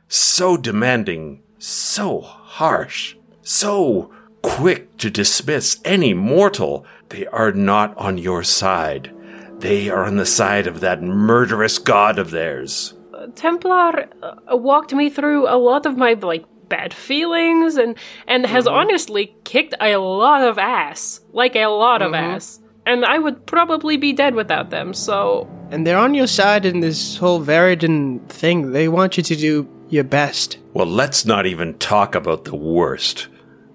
so 0.09 0.57
demanding, 0.57 1.43
so 1.59 2.21
harsh, 2.21 3.17
so 3.43 4.11
quick 4.43 4.97
to 4.99 5.11
dismiss 5.11 5.81
any 5.85 6.15
mortal. 6.15 6.87
They 7.09 7.27
are 7.27 7.51
not 7.53 7.97
on 7.99 8.17
your 8.17 8.45
side. 8.45 9.11
They 9.59 9.91
are 9.91 10.05
on 10.07 10.17
the 10.17 10.25
side 10.27 10.67
of 10.69 10.79
that 10.81 11.03
murderous 11.03 11.79
god 11.79 12.19
of 12.19 12.31
theirs. 12.31 12.95
Templar 13.35 14.09
uh, 14.23 14.57
walked 14.57 14.95
me 14.95 15.11
through 15.11 15.49
a 15.49 15.59
lot 15.59 15.85
of 15.85 15.97
my 15.99 16.13
like 16.15 16.45
bad 16.69 16.95
feelings 16.95 17.77
and 17.77 17.97
and 18.29 18.47
has 18.47 18.65
Mm-hmm. 18.67 18.75
honestly 18.77 19.35
kicked 19.45 19.75
a 19.81 19.97
lot 19.97 20.43
of 20.49 20.57
ass, 20.59 21.21
like 21.33 21.57
a 21.57 21.67
lot 21.67 22.01
of 22.03 22.13
Mm-hmm. 22.13 22.35
ass. 22.37 22.60
And 22.87 23.05
I 23.05 23.19
would 23.19 23.47
probably 23.47 23.97
be 23.97 24.13
dead 24.13 24.35
without 24.35 24.71
them. 24.71 24.95
So 24.95 25.49
And 25.71 25.87
they're 25.87 25.99
on 25.99 26.15
your 26.15 26.27
side 26.27 26.65
in 26.67 26.81
this 26.81 27.17
whole 27.19 27.41
Veridon 27.41 28.27
thing. 28.29 28.73
They 28.73 28.89
want 28.89 29.17
you 29.17 29.23
to 29.23 29.37
do 29.37 29.69
your 29.89 30.05
best. 30.05 30.59
Well, 30.73 30.87
let's 30.87 31.25
not 31.25 31.47
even 31.47 31.79
talk 31.79 32.15
about 32.15 32.45
the 32.45 32.57
worst. 32.57 33.29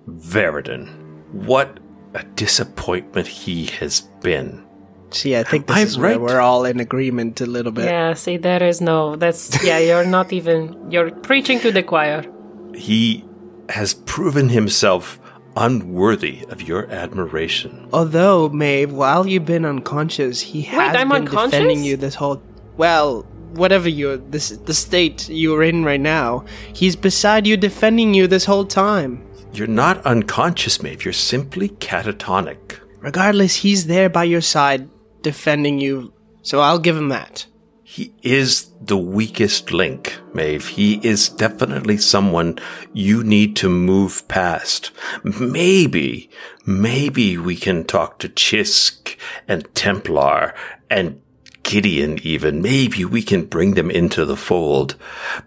Veridon. 0.10 0.90
What 1.32 1.80
a 2.14 2.24
disappointment 2.36 3.28
he 3.28 3.66
has 3.80 4.02
been. 4.22 4.64
See, 5.12 5.36
I 5.38 5.44
think 5.44 5.68
this 5.68 5.78
I'm 5.78 5.88
is 5.88 5.98
where 5.98 6.20
we're 6.20 6.40
all 6.42 6.66
in 6.66 6.80
agreement 6.80 7.40
a 7.40 7.46
little 7.46 7.72
bit. 7.72 7.86
yeah, 7.86 8.14
see, 8.14 8.38
there 8.38 8.64
is 8.64 8.82
no. 8.82 9.16
That's 9.16 9.64
yeah. 9.64 9.78
You're 9.80 10.06
not 10.06 10.34
even. 10.34 10.92
You're 10.92 11.12
preaching 11.12 11.60
to 11.62 11.72
the 11.72 11.84
choir. 11.84 12.26
He 12.74 13.24
has 13.70 13.94
proven 13.94 14.50
himself 14.50 15.20
unworthy 15.56 16.46
of 16.50 16.62
your 16.62 16.90
admiration. 16.92 17.88
Although, 17.94 18.50
Maeve, 18.50 18.92
while 18.92 19.26
you've 19.28 19.46
been 19.46 19.66
unconscious, 19.66 20.42
he 20.42 20.62
has 20.64 20.96
I'm 20.96 21.10
been 21.10 21.22
unconscious? 21.22 21.52
defending 21.52 21.84
you 21.84 21.98
this 21.98 22.16
whole. 22.16 22.42
Well, 22.78 23.24
whatever 23.54 23.88
you're, 23.88 24.18
this 24.18 24.50
the 24.50 24.74
state 24.74 25.30
you're 25.30 25.64
in 25.64 25.86
right 25.86 26.00
now, 26.02 26.46
he's 26.74 26.96
beside 26.96 27.48
you, 27.48 27.58
defending 27.58 28.14
you 28.14 28.28
this 28.28 28.46
whole 28.46 28.66
time. 28.66 29.26
You're 29.54 29.68
not 29.68 30.06
unconscious, 30.06 30.82
Maeve. 30.84 31.06
You're 31.06 31.14
simply 31.14 31.70
catatonic. 31.70 32.80
Regardless, 33.00 33.58
he's 33.58 33.88
there 33.88 34.10
by 34.10 34.26
your 34.26 34.42
side, 34.42 34.90
defending 35.22 35.80
you. 35.80 36.14
So 36.42 36.60
I'll 36.60 36.80
give 36.80 36.98
him 36.98 37.10
that. 37.10 37.46
He 37.96 38.12
is 38.24 38.72
the 38.82 38.98
weakest 38.98 39.72
link, 39.72 40.20
Maeve. 40.34 40.68
He 40.68 40.96
is 40.96 41.30
definitely 41.30 41.96
someone 41.96 42.60
you 42.92 43.24
need 43.24 43.56
to 43.56 43.70
move 43.70 44.28
past. 44.28 44.92
Maybe, 45.24 46.30
maybe 46.66 47.38
we 47.38 47.56
can 47.56 47.86
talk 47.86 48.20
to 48.20 48.28
Xisk 48.28 49.16
and 49.48 49.74
Templar 49.76 50.54
and 50.90 51.22
Gideon 51.64 52.20
even. 52.22 52.62
Maybe 52.62 53.06
we 53.06 53.24
can 53.24 53.46
bring 53.46 53.76
them 53.76 53.90
into 53.90 54.26
the 54.26 54.36
fold. 54.36 54.98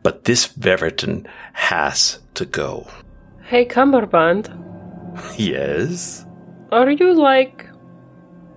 But 0.03 0.25
this 0.25 0.49
Veridon 0.49 1.27
has 1.53 2.19
to 2.33 2.47
go. 2.47 2.87
Hey, 3.43 3.67
Cumberbund, 3.67 4.49
Yes? 5.39 6.25
are 6.73 6.91
you 6.91 7.13
like 7.13 7.68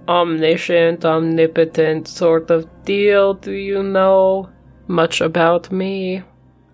omniscient, 0.07 1.05
omnipotent 1.05 2.07
sort 2.07 2.49
of 2.51 2.67
deal? 2.85 3.33
Do 3.33 3.51
you 3.51 3.83
know 3.83 4.49
much 4.87 5.21
about 5.21 5.71
me? 5.71 6.23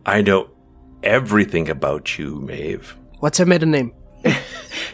I 0.06 0.22
know 0.22 0.50
everything 1.04 1.70
about 1.70 2.18
you, 2.18 2.42
Maeve. 2.42 2.96
What's 3.20 3.38
her 3.38 3.46
middle 3.46 3.70
name? 3.70 3.94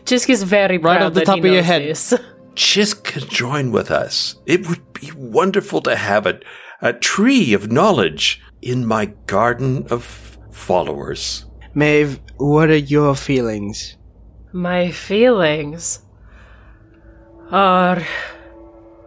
Xisk 0.05 0.29
is 0.29 0.43
very 0.43 0.79
proud 0.79 0.95
Right 0.95 1.01
off 1.03 1.13
the 1.13 1.21
that 1.21 1.25
top 1.25 1.39
he 1.39 1.47
of 1.47 1.53
your 1.53 1.63
head. 1.63 1.81
this. 1.83 2.13
Xisk 2.55 3.03
can 3.03 3.27
join 3.29 3.71
with 3.71 3.89
us. 3.89 4.35
It 4.45 4.67
would 4.67 4.93
be 4.93 5.11
wonderful 5.15 5.81
to 5.81 5.95
have 5.95 6.25
a, 6.27 6.39
a 6.81 6.93
tree 6.93 7.53
of 7.53 7.71
knowledge 7.71 8.41
in 8.61 8.85
my 8.85 9.05
garden 9.27 9.87
of 9.89 10.37
followers. 10.51 11.45
Maeve, 11.73 12.19
what 12.37 12.69
are 12.69 12.75
your 12.77 13.15
feelings? 13.15 13.97
My 14.51 14.91
feelings 14.91 16.03
are. 17.53 18.01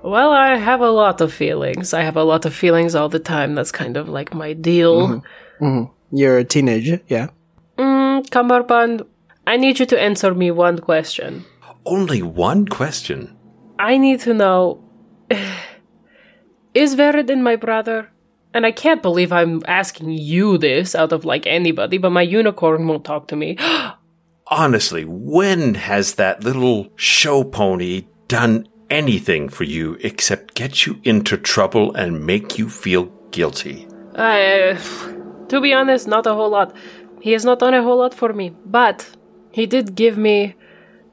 Well, 0.02 0.30
I 0.30 0.56
have 0.56 0.80
a 0.80 0.90
lot 0.90 1.20
of 1.20 1.32
feelings. 1.32 1.92
I 1.92 2.02
have 2.02 2.16
a 2.16 2.22
lot 2.22 2.46
of 2.46 2.54
feelings 2.54 2.94
all 2.94 3.08
the 3.08 3.18
time. 3.18 3.54
That's 3.54 3.72
kind 3.72 3.96
of 3.96 4.08
like 4.08 4.32
my 4.32 4.52
deal. 4.52 5.08
Mm-hmm. 5.08 5.64
Mm-hmm. 5.64 6.16
You're 6.16 6.38
a 6.38 6.44
teenager, 6.44 7.00
yeah. 7.08 7.28
Mm, 7.76 8.28
Cumberbund, 8.30 9.06
I 9.46 9.56
need 9.56 9.80
you 9.80 9.86
to 9.86 10.00
answer 10.00 10.32
me 10.32 10.50
one 10.52 10.78
question. 10.78 11.44
Only 11.84 12.22
one 12.22 12.66
question. 12.66 13.36
I 13.78 13.98
need 13.98 14.20
to 14.20 14.32
know 14.32 14.82
Is 16.74 16.94
Veridon 16.94 17.42
my 17.42 17.56
brother? 17.56 18.10
And 18.54 18.64
I 18.64 18.72
can't 18.72 19.02
believe 19.02 19.32
I'm 19.32 19.62
asking 19.66 20.10
you 20.12 20.56
this 20.56 20.94
out 20.94 21.12
of 21.12 21.24
like 21.24 21.46
anybody, 21.46 21.98
but 21.98 22.10
my 22.10 22.22
unicorn 22.22 22.86
won't 22.86 23.04
talk 23.04 23.28
to 23.28 23.36
me. 23.36 23.58
honestly, 24.46 25.04
when 25.04 25.74
has 25.74 26.14
that 26.14 26.44
little 26.44 26.88
show 26.96 27.44
pony 27.44 28.06
done 28.28 28.68
anything 28.90 29.48
for 29.48 29.64
you 29.64 29.96
except 30.02 30.54
get 30.54 30.86
you 30.86 31.00
into 31.04 31.36
trouble 31.36 31.94
and 31.94 32.24
make 32.24 32.58
you 32.58 32.68
feel 32.68 33.06
guilty? 33.30 33.86
Uh, 34.14 34.76
to 35.48 35.60
be 35.60 35.72
honest, 35.72 36.06
not 36.08 36.26
a 36.26 36.34
whole 36.34 36.50
lot. 36.50 36.74
He 37.20 37.32
has 37.32 37.44
not 37.44 37.58
done 37.58 37.74
a 37.74 37.82
whole 37.82 37.98
lot 37.98 38.14
for 38.14 38.32
me, 38.32 38.54
but 38.64 39.08
he 39.50 39.66
did 39.66 39.94
give 39.94 40.16
me 40.16 40.54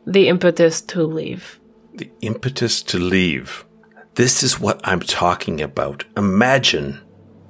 the 0.06 0.28
impetus 0.28 0.82
to 0.82 1.04
leave. 1.04 1.60
The 1.96 2.10
impetus 2.22 2.82
to 2.84 3.00
leave. 3.00 3.66
This 4.16 4.44
is 4.44 4.60
what 4.60 4.80
I'm 4.84 5.00
talking 5.00 5.62
about. 5.62 6.06
Imagine 6.16 7.00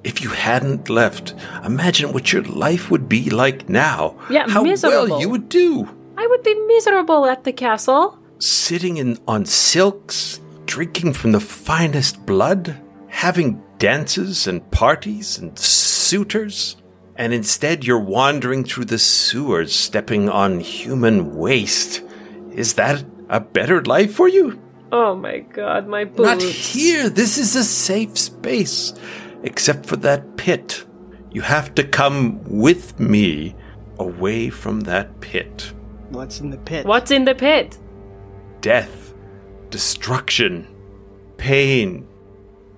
if 0.03 0.21
you 0.21 0.29
hadn't 0.29 0.89
left. 0.89 1.33
Imagine 1.65 2.13
what 2.13 2.31
your 2.31 2.43
life 2.43 2.89
would 2.91 3.09
be 3.09 3.29
like 3.29 3.67
now. 3.69 4.17
Yeah, 4.29 4.47
How 4.49 4.63
miserable. 4.63 5.09
well 5.09 5.21
you 5.21 5.29
would 5.29 5.49
do. 5.49 5.89
I 6.17 6.27
would 6.27 6.43
be 6.43 6.53
miserable 6.67 7.25
at 7.25 7.43
the 7.43 7.51
castle. 7.53 8.17
Sitting 8.43 8.97
in 8.97 9.17
on 9.25 9.45
silks, 9.45 10.41
drinking 10.65 11.13
from 11.13 11.31
the 11.31 11.39
finest 11.39 12.25
blood, 12.25 12.77
having 13.07 13.63
dances 13.77 14.47
and 14.47 14.69
parties 14.69 15.37
and 15.37 15.57
suitors. 15.57 16.75
And 17.15 17.33
instead 17.33 17.85
you're 17.85 18.01
wandering 18.01 18.65
through 18.65 18.83
the 18.83 18.99
sewers, 18.99 19.73
stepping 19.73 20.27
on 20.27 20.59
human 20.59 21.37
waste. 21.37 22.03
Is 22.51 22.73
that 22.73 23.05
a 23.29 23.39
better 23.39 23.81
life 23.81 24.13
for 24.13 24.27
you? 24.27 24.59
Oh 24.91 25.15
my 25.15 25.39
god, 25.39 25.87
my 25.87 26.03
boots. 26.03 26.19
Not 26.19 26.41
here. 26.41 27.07
This 27.07 27.37
is 27.37 27.55
a 27.55 27.63
safe 27.63 28.17
space. 28.17 28.93
Except 29.43 29.85
for 29.85 29.95
that 29.95 30.35
pit. 30.35 30.83
You 31.31 31.43
have 31.43 31.73
to 31.75 31.83
come 31.85 32.43
with 32.43 32.99
me 32.99 33.55
away 33.99 34.49
from 34.49 34.81
that 34.81 35.21
pit. 35.21 35.71
What's 36.09 36.41
in 36.41 36.49
the 36.49 36.57
pit? 36.57 36.85
What's 36.85 37.09
in 37.09 37.23
the 37.23 37.35
pit? 37.35 37.77
Death, 38.63 39.13
destruction, 39.71 40.65
pain, 41.35 42.07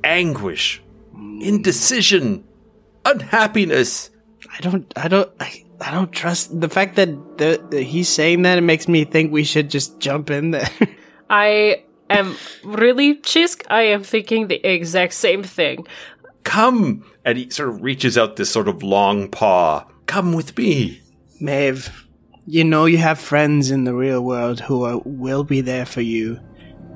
anguish, 0.04 0.82
indecision, 1.14 2.44
unhappiness. 3.06 4.10
I 4.52 4.62
don't. 4.62 4.92
I 4.96 5.08
don't. 5.08 5.32
I, 5.40 5.64
I 5.80 5.92
don't 5.92 6.12
trust 6.12 6.60
the 6.60 6.70
fact 6.70 6.96
that 6.96 7.38
the, 7.38 7.64
that 7.70 7.84
he's 7.84 8.10
saying 8.10 8.42
that. 8.42 8.58
It 8.58 8.62
makes 8.62 8.88
me 8.88 9.06
think 9.06 9.32
we 9.32 9.44
should 9.44 9.70
just 9.70 10.00
jump 10.00 10.32
in 10.32 10.50
there. 10.50 10.70
I 11.30 11.84
am 12.10 12.36
really 12.64 13.18
Xisk. 13.18 13.62
I 13.70 13.84
am 13.84 14.02
thinking 14.02 14.48
the 14.48 14.68
exact 14.68 15.14
same 15.14 15.44
thing. 15.44 15.86
Come! 16.44 17.06
And 17.24 17.38
he 17.38 17.52
sort 17.52 17.70
of 17.70 17.84
reaches 17.84 18.18
out 18.18 18.38
this 18.38 18.50
sort 18.50 18.68
of 18.68 18.82
long 18.82 19.30
paw. 19.30 19.86
Come 20.08 20.34
with 20.34 20.58
me. 20.58 21.04
Maeve, 21.40 22.05
you 22.46 22.64
know 22.64 22.86
you 22.86 22.98
have 22.98 23.20
friends 23.20 23.72
in 23.72 23.84
the 23.84 23.94
real 23.94 24.22
world 24.22 24.60
who 24.60 24.84
are, 24.84 25.02
will 25.04 25.44
be 25.44 25.62
there 25.62 25.86
for 25.86 26.02
you. 26.02 26.40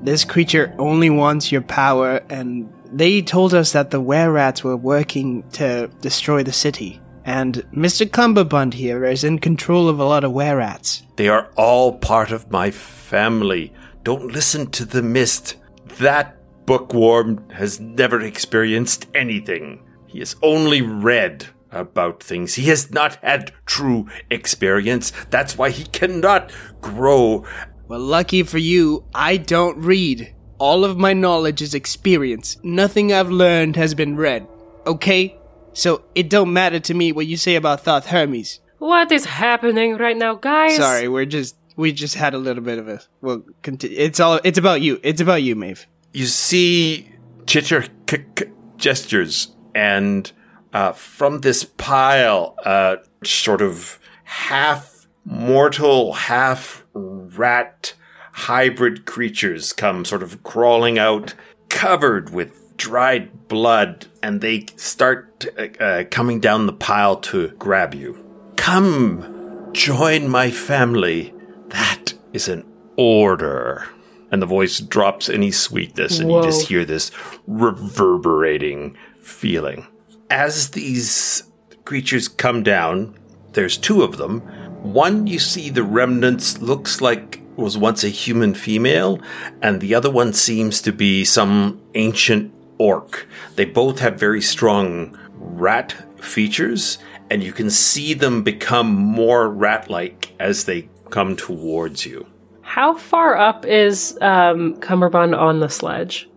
This 0.02 0.24
creature 0.24 0.74
only 0.78 1.10
wants 1.10 1.52
your 1.52 1.62
power, 1.62 2.22
and 2.30 2.72
they 2.86 3.20
told 3.20 3.52
us 3.52 3.72
that 3.72 3.90
the 3.90 4.00
were 4.00 4.30
rats 4.30 4.64
were 4.64 4.76
working 4.76 5.48
to 5.50 5.88
destroy 6.00 6.42
the 6.42 6.52
city. 6.52 7.00
And 7.24 7.56
Mr. 7.74 8.08
Cumberbund 8.08 8.74
here 8.74 9.04
is 9.04 9.24
in 9.24 9.38
control 9.40 9.88
of 9.88 9.98
a 9.98 10.04
lot 10.04 10.24
of 10.24 10.32
were 10.32 10.56
rats. 10.56 11.02
They 11.16 11.28
are 11.28 11.50
all 11.56 11.98
part 11.98 12.32
of 12.32 12.50
my 12.50 12.70
family. 12.70 13.74
Don't 14.04 14.32
listen 14.32 14.70
to 14.72 14.84
the 14.84 15.02
mist. 15.02 15.56
That 15.98 16.36
bookworm 16.64 17.50
has 17.50 17.78
never 17.78 18.20
experienced 18.20 19.06
anything. 19.14 19.82
He 20.06 20.20
has 20.20 20.34
only 20.42 20.80
read 20.80 21.46
about 21.72 22.22
things. 22.22 22.54
He 22.54 22.64
has 22.64 22.90
not 22.90 23.16
had 23.16 23.52
true 23.66 24.08
experience. 24.30 25.12
That's 25.30 25.56
why 25.56 25.70
he 25.70 25.84
cannot 25.84 26.52
grow. 26.80 27.44
Well, 27.88 28.00
lucky 28.00 28.42
for 28.42 28.58
you, 28.58 29.04
I 29.14 29.36
don't 29.36 29.78
read. 29.78 30.34
All 30.58 30.84
of 30.84 30.98
my 30.98 31.12
knowledge 31.12 31.62
is 31.62 31.74
experience. 31.74 32.58
Nothing 32.62 33.12
I've 33.12 33.30
learned 33.30 33.76
has 33.76 33.94
been 33.94 34.16
read. 34.16 34.46
Okay? 34.86 35.36
So 35.72 36.02
it 36.14 36.28
don't 36.28 36.52
matter 36.52 36.80
to 36.80 36.94
me 36.94 37.12
what 37.12 37.26
you 37.26 37.36
say 37.36 37.54
about 37.56 37.80
Thoth 37.84 38.06
Hermes. 38.06 38.60
What 38.78 39.12
is 39.12 39.24
happening 39.24 39.96
right 39.98 40.16
now, 40.16 40.34
guys? 40.34 40.76
Sorry, 40.76 41.06
we're 41.08 41.26
just 41.26 41.56
we 41.76 41.92
just 41.92 42.14
had 42.14 42.34
a 42.34 42.38
little 42.38 42.62
bit 42.62 42.78
of 42.78 42.88
a 42.88 43.00
well. 43.20 43.42
Conti- 43.62 43.96
it's 43.96 44.18
all 44.20 44.40
it's 44.42 44.58
about 44.58 44.80
you. 44.80 44.98
It's 45.02 45.20
about 45.20 45.42
you, 45.42 45.54
Maeve. 45.54 45.86
You 46.12 46.26
see 46.26 47.10
chitter 47.46 47.84
k- 48.06 48.24
k- 48.34 48.50
gestures, 48.78 49.54
and 49.74 50.30
uh, 50.72 50.92
from 50.92 51.40
this 51.40 51.64
pile, 51.64 52.56
uh, 52.64 52.96
sort 53.24 53.60
of 53.60 53.98
half 54.24 55.06
mortal, 55.24 56.12
half 56.12 56.84
rat 56.94 57.94
hybrid 58.32 59.04
creatures 59.04 59.72
come 59.72 60.04
sort 60.04 60.22
of 60.22 60.42
crawling 60.42 60.98
out, 60.98 61.34
covered 61.68 62.30
with 62.30 62.76
dried 62.76 63.48
blood, 63.48 64.06
and 64.22 64.40
they 64.40 64.66
start 64.76 65.46
uh, 65.58 65.82
uh, 65.82 66.04
coming 66.10 66.40
down 66.40 66.66
the 66.66 66.72
pile 66.72 67.16
to 67.16 67.48
grab 67.58 67.94
you. 67.94 68.24
Come, 68.56 69.68
join 69.72 70.28
my 70.28 70.50
family. 70.50 71.34
That 71.68 72.14
is 72.32 72.48
an 72.48 72.64
order. 72.96 73.86
And 74.32 74.40
the 74.40 74.46
voice 74.46 74.78
drops 74.78 75.28
any 75.28 75.50
sweetness, 75.50 76.20
and 76.20 76.30
Whoa. 76.30 76.38
you 76.38 76.44
just 76.44 76.68
hear 76.68 76.84
this 76.84 77.10
reverberating 77.46 78.96
feeling. 79.20 79.86
As 80.30 80.70
these 80.70 81.42
creatures 81.84 82.28
come 82.28 82.62
down, 82.62 83.18
there's 83.52 83.76
two 83.76 84.02
of 84.02 84.16
them. 84.16 84.40
One 84.82 85.26
you 85.26 85.40
see 85.40 85.70
the 85.70 85.82
remnants 85.82 86.62
looks 86.62 87.00
like 87.00 87.42
was 87.56 87.76
once 87.76 88.04
a 88.04 88.08
human 88.08 88.54
female, 88.54 89.20
and 89.60 89.80
the 89.80 89.94
other 89.94 90.10
one 90.10 90.32
seems 90.32 90.80
to 90.82 90.92
be 90.92 91.24
some 91.24 91.80
ancient 91.94 92.54
orc. 92.78 93.26
They 93.56 93.64
both 93.64 93.98
have 93.98 94.18
very 94.18 94.40
strong 94.40 95.18
rat 95.34 95.94
features, 96.22 96.98
and 97.28 97.42
you 97.42 97.52
can 97.52 97.68
see 97.68 98.14
them 98.14 98.42
become 98.42 98.88
more 98.88 99.50
rat 99.50 99.90
like 99.90 100.32
as 100.38 100.64
they 100.64 100.88
come 101.10 101.36
towards 101.36 102.06
you. 102.06 102.26
How 102.62 102.96
far 102.96 103.36
up 103.36 103.66
is 103.66 104.16
um, 104.20 104.76
Cumberbund 104.76 105.36
on 105.36 105.58
the 105.58 105.68
sledge? 105.68 106.28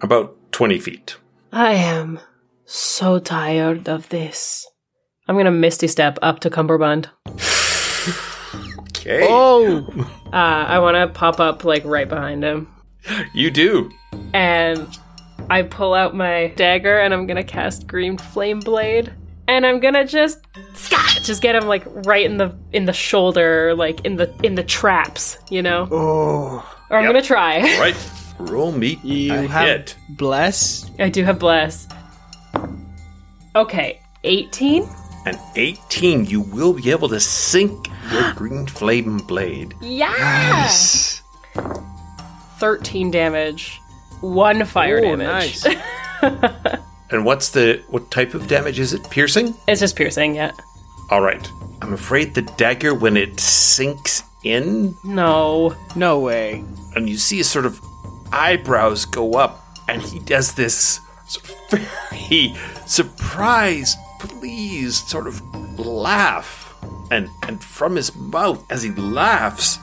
About 0.00 0.34
20 0.52 0.78
feet. 0.78 1.16
I 1.52 1.74
am 1.74 2.18
so 2.66 3.18
tired 3.18 3.88
of 3.88 4.08
this. 4.08 4.66
I'm 5.28 5.36
gonna 5.36 5.50
misty 5.50 5.88
step 5.88 6.18
up 6.22 6.40
to 6.40 6.50
Cumberbund. 6.50 7.06
Okay. 8.90 9.26
Oh, 9.28 9.86
Uh, 10.32 10.66
I 10.66 10.80
want 10.80 10.96
to 10.96 11.06
pop 11.16 11.38
up 11.38 11.62
like 11.64 11.84
right 11.84 12.08
behind 12.08 12.42
him, 12.42 12.66
You 13.34 13.52
do. 13.52 13.88
and 14.32 14.88
I 15.48 15.62
pull 15.62 15.94
out 15.94 16.12
my 16.16 16.48
dagger 16.56 16.98
and 16.98 17.14
I'm 17.14 17.28
gonna 17.28 17.44
cast 17.44 17.86
Green 17.86 18.18
Flame 18.18 18.58
Blade, 18.58 19.12
and 19.46 19.64
I'm 19.64 19.78
gonna 19.78 20.04
just 20.04 20.40
just 21.22 21.40
get 21.40 21.54
him 21.54 21.68
like 21.68 21.84
right 21.86 22.26
in 22.26 22.36
the 22.38 22.52
in 22.72 22.86
the 22.86 22.92
shoulder, 22.92 23.76
like 23.76 24.04
in 24.04 24.16
the 24.16 24.34
in 24.42 24.56
the 24.56 24.64
traps, 24.64 25.38
you 25.50 25.62
know. 25.62 25.86
oh, 25.92 26.76
Or 26.90 26.96
I'm 26.98 27.04
Yep. 27.04 27.12
gonna 27.12 27.22
try. 27.22 27.60
Right. 27.78 27.96
Roll 28.40 28.72
me 28.72 28.98
you 29.04 29.34
a 29.34 29.46
have 29.46 29.68
hit. 29.68 29.96
bless. 30.16 30.90
I 30.98 31.10
do 31.10 31.22
have 31.22 31.38
bless. 31.38 31.86
Okay, 33.56 34.00
18. 34.24 34.88
An 35.26 35.38
18, 35.56 36.26
you 36.26 36.40
will 36.40 36.72
be 36.72 36.90
able 36.90 37.08
to 37.08 37.20
sink 37.20 37.88
your 38.12 38.32
green 38.36 38.66
flame 38.66 39.18
blade. 39.18 39.74
Yeah. 39.80 40.68
13 42.58 43.10
damage. 43.10 43.80
One 44.20 44.64
fire 44.64 44.98
Oh, 44.98 45.16
damage. 45.16 45.64
nice. 45.64 45.66
And 47.10 47.24
what's 47.24 47.50
the 47.50 47.80
what 47.90 48.10
type 48.10 48.34
of 48.34 48.48
damage 48.48 48.80
is 48.80 48.92
it? 48.94 49.08
Piercing? 49.10 49.54
It's 49.68 49.80
just 49.80 49.94
piercing, 49.94 50.34
yeah. 50.34 50.50
All 51.10 51.20
right. 51.20 51.46
I'm 51.82 51.92
afraid 51.92 52.34
the 52.34 52.42
dagger 52.42 52.92
when 52.94 53.16
it 53.16 53.38
sinks 53.38 54.22
in 54.42 54.96
No. 55.04 55.76
No 55.94 56.18
way. 56.18 56.64
and 56.96 57.08
you 57.08 57.18
see 57.18 57.36
his 57.36 57.48
sort 57.48 57.66
of 57.66 57.78
eyebrows 58.32 59.04
go 59.04 59.34
up 59.34 59.60
and 59.86 60.00
he 60.02 60.18
does 60.20 60.54
this 60.54 60.98
sort 61.34 61.50
of 61.50 61.88
very 62.10 62.54
surprised, 62.86 63.98
pleased 64.20 65.08
sort 65.08 65.26
of 65.26 65.40
laugh. 65.78 66.74
And 67.10 67.28
and 67.42 67.62
from 67.62 67.96
his 67.96 68.14
mouth 68.14 68.64
as 68.70 68.82
he 68.82 68.90
laughs, 68.92 69.78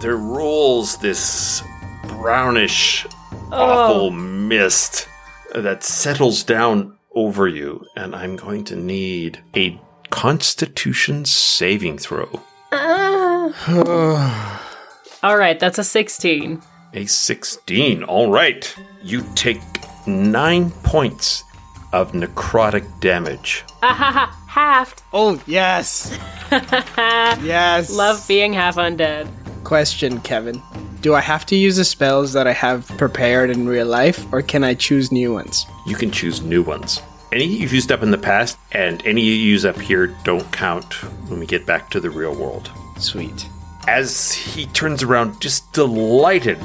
there 0.00 0.16
rolls 0.16 0.98
this 0.98 1.62
brownish 2.06 3.06
oh. 3.50 3.52
awful 3.52 4.10
mist 4.10 5.08
that 5.54 5.82
settles 5.82 6.42
down 6.42 6.96
over 7.14 7.48
you 7.48 7.84
and 7.96 8.14
I'm 8.14 8.36
going 8.36 8.64
to 8.64 8.76
need 8.76 9.42
a 9.56 9.80
constitution 10.10 11.24
saving 11.24 11.98
throw. 11.98 12.42
Uh. 12.70 13.52
All 15.22 15.36
right, 15.36 15.58
that's 15.58 15.78
a 15.78 15.84
16. 15.84 16.62
A 16.94 17.06
16. 17.06 18.04
All 18.04 18.30
right. 18.30 18.74
You 19.02 19.24
take 19.34 19.60
nine 20.06 20.70
points 20.82 21.44
of 21.92 22.12
necrotic 22.12 23.00
damage. 23.00 23.64
Ahaha, 23.82 24.30
halved. 24.46 25.02
Oh, 25.12 25.40
yes. 25.46 26.18
yes. 26.50 27.90
Love 27.90 28.26
being 28.28 28.52
half 28.52 28.76
undead. 28.76 29.28
Question, 29.64 30.20
Kevin. 30.20 30.62
Do 31.00 31.14
I 31.14 31.20
have 31.20 31.46
to 31.46 31.56
use 31.56 31.76
the 31.76 31.84
spells 31.84 32.32
that 32.32 32.46
I 32.46 32.52
have 32.52 32.88
prepared 32.98 33.50
in 33.50 33.68
real 33.68 33.86
life, 33.86 34.26
or 34.32 34.42
can 34.42 34.64
I 34.64 34.74
choose 34.74 35.12
new 35.12 35.32
ones? 35.32 35.64
You 35.86 35.94
can 35.94 36.10
choose 36.10 36.42
new 36.42 36.62
ones. 36.62 37.00
Any 37.30 37.44
you've 37.44 37.72
used 37.72 37.92
up 37.92 38.02
in 38.02 38.10
the 38.10 38.18
past, 38.18 38.58
and 38.72 39.04
any 39.06 39.20
you 39.20 39.32
use 39.32 39.64
up 39.64 39.78
here 39.78 40.08
don't 40.24 40.50
count 40.52 40.94
when 41.28 41.38
we 41.38 41.46
get 41.46 41.66
back 41.66 41.90
to 41.90 42.00
the 42.00 42.10
real 42.10 42.34
world. 42.34 42.70
Sweet. 42.98 43.46
As 43.86 44.32
he 44.32 44.66
turns 44.66 45.02
around, 45.02 45.40
just 45.40 45.72
delighted 45.72 46.58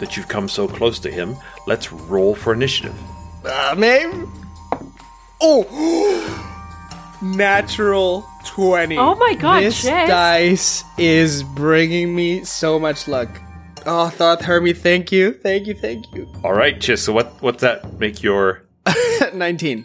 that 0.00 0.16
you've 0.16 0.28
come 0.28 0.48
so 0.48 0.68
close 0.68 0.98
to 1.00 1.10
him, 1.10 1.36
let's 1.66 1.92
roll 1.92 2.34
for 2.34 2.52
initiative. 2.52 2.94
Uh, 3.44 3.74
Maeve? 3.76 4.28
Oh! 5.40 6.44
Natural 7.22 8.24
20. 8.46 8.96
Oh 8.96 9.16
my 9.16 9.34
god, 9.34 9.62
This 9.64 9.82
Chase. 9.82 10.08
dice 10.08 10.84
is 10.98 11.42
bringing 11.42 12.14
me 12.14 12.44
so 12.44 12.78
much 12.78 13.08
luck. 13.08 13.28
Oh, 13.86 14.08
Thoth 14.08 14.42
Hermes, 14.42 14.78
thank 14.78 15.10
you. 15.10 15.32
Thank 15.32 15.66
you, 15.66 15.74
thank 15.74 16.04
you. 16.14 16.30
All 16.44 16.52
right, 16.52 16.78
Xisk. 16.78 16.98
So 16.98 17.12
what? 17.12 17.40
What's 17.42 17.62
that 17.62 17.98
make 17.98 18.22
your 18.22 18.62
19. 19.34 19.84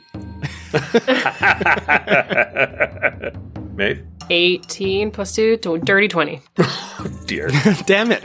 Maeve? 3.75 4.05
18 4.29 5.11
plus 5.11 5.35
2, 5.35 5.57
to 5.57 5.77
dirty 5.79 6.07
20. 6.07 6.41
Oh 6.59 7.07
Dear. 7.25 7.49
Damn 7.85 8.11
it. 8.11 8.23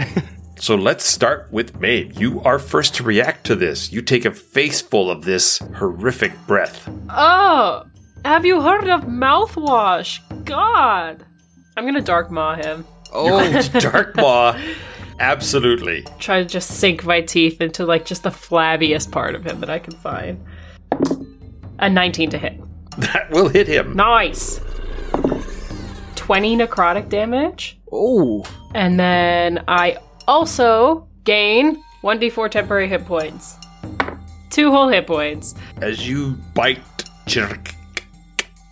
So 0.60 0.74
let's 0.74 1.04
start 1.04 1.48
with 1.50 1.78
Maeve. 1.80 2.18
You 2.20 2.40
are 2.42 2.58
first 2.58 2.94
to 2.96 3.02
react 3.02 3.44
to 3.46 3.56
this. 3.56 3.92
You 3.92 4.02
take 4.02 4.24
a 4.24 4.30
face 4.32 4.80
full 4.80 5.10
of 5.10 5.24
this 5.24 5.58
horrific 5.76 6.32
breath. 6.46 6.88
Oh, 7.10 7.84
have 8.24 8.44
you 8.44 8.60
heard 8.60 8.88
of 8.88 9.02
mouthwash? 9.02 10.20
God. 10.44 11.24
I'm 11.76 11.84
gonna 11.84 12.00
dark 12.00 12.30
maw 12.30 12.54
him. 12.56 12.84
Oh, 13.10 13.62
Dark 13.80 14.16
Maw. 14.16 14.60
Absolutely. 15.18 16.04
Try 16.18 16.42
to 16.42 16.44
just 16.48 16.72
sink 16.78 17.06
my 17.06 17.22
teeth 17.22 17.62
into 17.62 17.86
like 17.86 18.04
just 18.04 18.22
the 18.22 18.28
flabbiest 18.28 19.10
part 19.10 19.34
of 19.34 19.46
him 19.46 19.60
that 19.60 19.70
I 19.70 19.78
can 19.78 19.94
find. 19.94 20.44
A 21.78 21.88
19 21.88 22.28
to 22.30 22.38
hit. 22.38 22.60
That 22.98 23.30
will 23.30 23.48
hit 23.48 23.66
him. 23.66 23.96
Nice. 23.96 24.60
20 26.16 26.56
necrotic 26.58 27.08
damage. 27.08 27.78
oh. 27.90 28.44
And 28.74 29.00
then 29.00 29.64
I 29.68 29.96
also 30.28 31.08
gain 31.24 31.82
1d4 32.02 32.50
temporary 32.50 32.86
hit 32.86 33.04
points. 33.04 33.56
Two 34.50 34.70
whole 34.70 34.88
hit 34.88 35.06
points. 35.06 35.54
As 35.78 36.06
you 36.06 36.32
bite, 36.54 36.82
Xisk, 37.26 37.74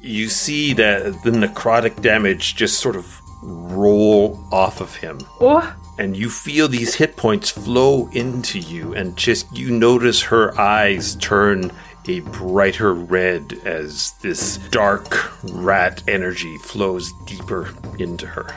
you 0.01 0.29
see 0.29 0.73
that 0.75 1.23
the 1.25 1.31
necrotic 1.31 2.01
damage 2.03 2.55
just 2.55 2.79
sort 2.79 2.95
of 2.95 3.21
roll 3.43 4.47
off 4.53 4.81
of 4.81 4.95
him. 4.95 5.19
Oh, 5.41 5.75
and 5.99 6.17
you 6.17 6.29
feel 6.29 6.69
these 6.69 6.95
hit 6.95 7.17
points 7.17 7.51
flow 7.51 8.09
into 8.13 8.59
you 8.59 8.95
and 8.95 9.17
just 9.17 9.55
you 9.57 9.71
notice 9.71 10.23
her 10.23 10.59
eyes 10.61 11.17
turn 11.17 11.73
a 12.09 12.21
brighter 12.21 12.95
red 12.95 13.55
as 13.65 14.13
this 14.23 14.59
dark 14.71 15.33
rat 15.53 16.03
energy 16.07 16.57
flows 16.59 17.13
deeper 17.27 17.75
into 17.99 18.27
her 18.27 18.55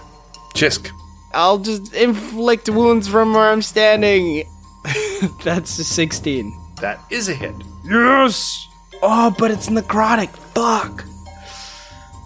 Xisk 0.54 0.92
I'll 1.34 1.60
just 1.60 1.94
inflict 1.94 2.70
wounds 2.70 3.08
from 3.08 3.34
where 3.34 3.50
I'm 3.50 3.62
standing. 3.62 4.48
That's 5.44 5.78
a 5.80 5.84
16. 5.84 6.52
that 6.82 7.00
is 7.10 7.28
a 7.30 7.34
hit 7.34 7.54
Yes! 7.86 8.68
Oh, 9.02 9.34
but 9.38 9.52
it's 9.52 9.70
necrotic. 9.70 10.30
Fuck. 10.30 11.04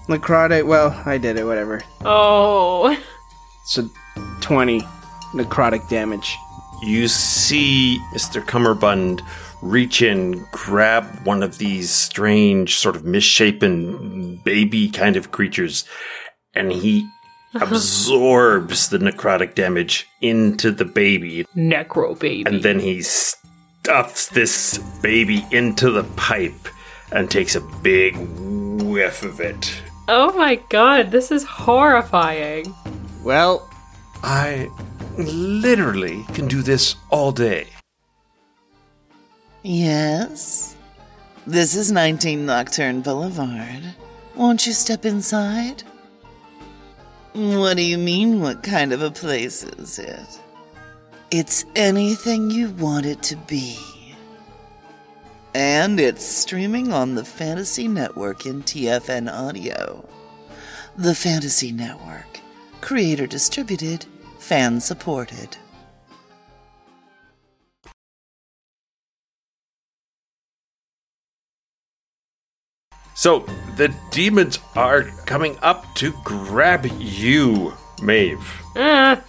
Necrotic, 0.07 0.65
well, 0.67 1.01
I 1.05 1.17
did 1.17 1.37
it, 1.37 1.45
whatever. 1.45 1.81
oh. 2.01 2.97
So 3.65 3.89
20 4.41 4.81
necrotic 5.33 5.87
damage. 5.89 6.35
you 6.83 7.07
see 7.07 7.97
mr 8.13 8.45
cummerbund 8.45 9.21
reach 9.61 10.01
in 10.01 10.45
grab 10.51 11.05
one 11.25 11.41
of 11.41 11.57
these 11.57 11.89
strange 11.89 12.75
sort 12.75 12.95
of 12.97 13.05
misshapen 13.05 14.35
baby 14.43 14.89
kind 14.89 15.15
of 15.15 15.31
creatures 15.31 15.85
and 16.53 16.71
he 16.73 17.07
absorbs 17.61 18.89
the 18.89 18.97
necrotic 18.97 19.55
damage 19.55 20.07
into 20.21 20.71
the 20.71 20.85
baby 20.85 21.45
Necro 21.55 22.17
baby. 22.19 22.43
and 22.45 22.63
then 22.63 22.79
he 22.79 23.01
stuffs 23.01 24.27
this 24.29 24.77
baby 25.01 25.45
into 25.51 25.91
the 25.91 26.03
pipe 26.15 26.67
and 27.11 27.29
takes 27.29 27.55
a 27.55 27.61
big 27.83 28.15
whiff 28.81 29.23
of 29.23 29.39
it. 29.39 29.81
oh 30.07 30.33
my 30.37 30.55
god, 30.69 31.11
this 31.11 31.31
is 31.31 31.43
horrifying. 31.43 32.73
Well, 33.23 33.69
I 34.23 34.69
literally 35.17 36.23
can 36.33 36.47
do 36.47 36.61
this 36.61 36.95
all 37.11 37.31
day. 37.31 37.67
Yes. 39.63 40.75
This 41.47 41.75
is 41.75 41.91
19 41.91 42.45
Nocturne 42.45 43.01
Boulevard. 43.01 43.83
Won't 44.35 44.65
you 44.65 44.73
step 44.73 45.05
inside? 45.05 45.83
What 47.33 47.77
do 47.77 47.83
you 47.83 47.97
mean, 47.97 48.41
what 48.41 48.61
kind 48.61 48.93
of 48.93 49.01
a 49.01 49.09
place 49.09 49.63
is 49.63 49.97
it? 49.97 50.39
It's 51.31 51.65
anything 51.75 52.51
you 52.51 52.69
want 52.69 53.07
it 53.07 53.23
to 53.23 53.35
be. 53.35 53.79
And 55.55 55.99
it's 55.99 56.23
streaming 56.23 56.93
on 56.93 57.15
the 57.15 57.25
Fantasy 57.25 57.87
Network 57.87 58.45
in 58.45 58.61
TFN 58.61 59.33
Audio. 59.33 60.07
The 60.95 61.15
Fantasy 61.15 61.71
Network. 61.71 62.39
Creator 62.81 63.25
distributed, 63.25 64.05
fan 64.37 64.79
supported. 64.79 65.57
So 73.15 73.39
the 73.75 73.93
demons 74.11 74.59
are 74.75 75.03
coming 75.25 75.57
up 75.61 75.85
to 75.95 76.13
grab 76.23 76.85
you, 76.99 77.73
Maeve. 78.01 78.61
Ah, 78.75 79.21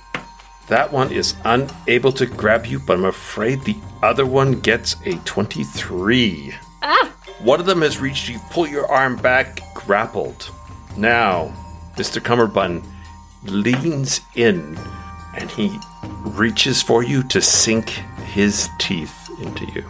That 0.69 0.93
one 0.93 1.13
is 1.13 1.35
unable 1.45 2.13
to 2.13 2.27
grab 2.27 2.65
you, 2.67 2.79
but 2.79 2.97
I'm 2.99 3.05
afraid 3.05 3.61
the 3.63 3.77
other 4.03 4.25
one 4.27 4.61
gets 4.61 4.97
a 5.05 5.17
23. 5.25 6.55
ah. 6.83 7.13
One 7.41 7.61
of 7.61 7.67
them 7.67 7.83
has 7.83 7.99
reached 8.01 8.29
you, 8.29 8.39
pull 8.51 8.67
your 8.67 8.91
arm 8.91 9.17
back, 9.17 9.61
grappled. 9.75 10.51
Now, 10.97 11.53
Mr. 11.97 12.23
Cummerbund 12.23 12.85
leans 13.43 14.21
in 14.35 14.79
and 15.37 15.51
he 15.51 15.79
reaches 16.25 16.81
for 16.81 17.03
you 17.03 17.23
to 17.25 17.41
sink 17.43 17.91
his 18.33 18.69
teeth 18.79 19.29
into 19.43 19.67
you. 19.73 19.85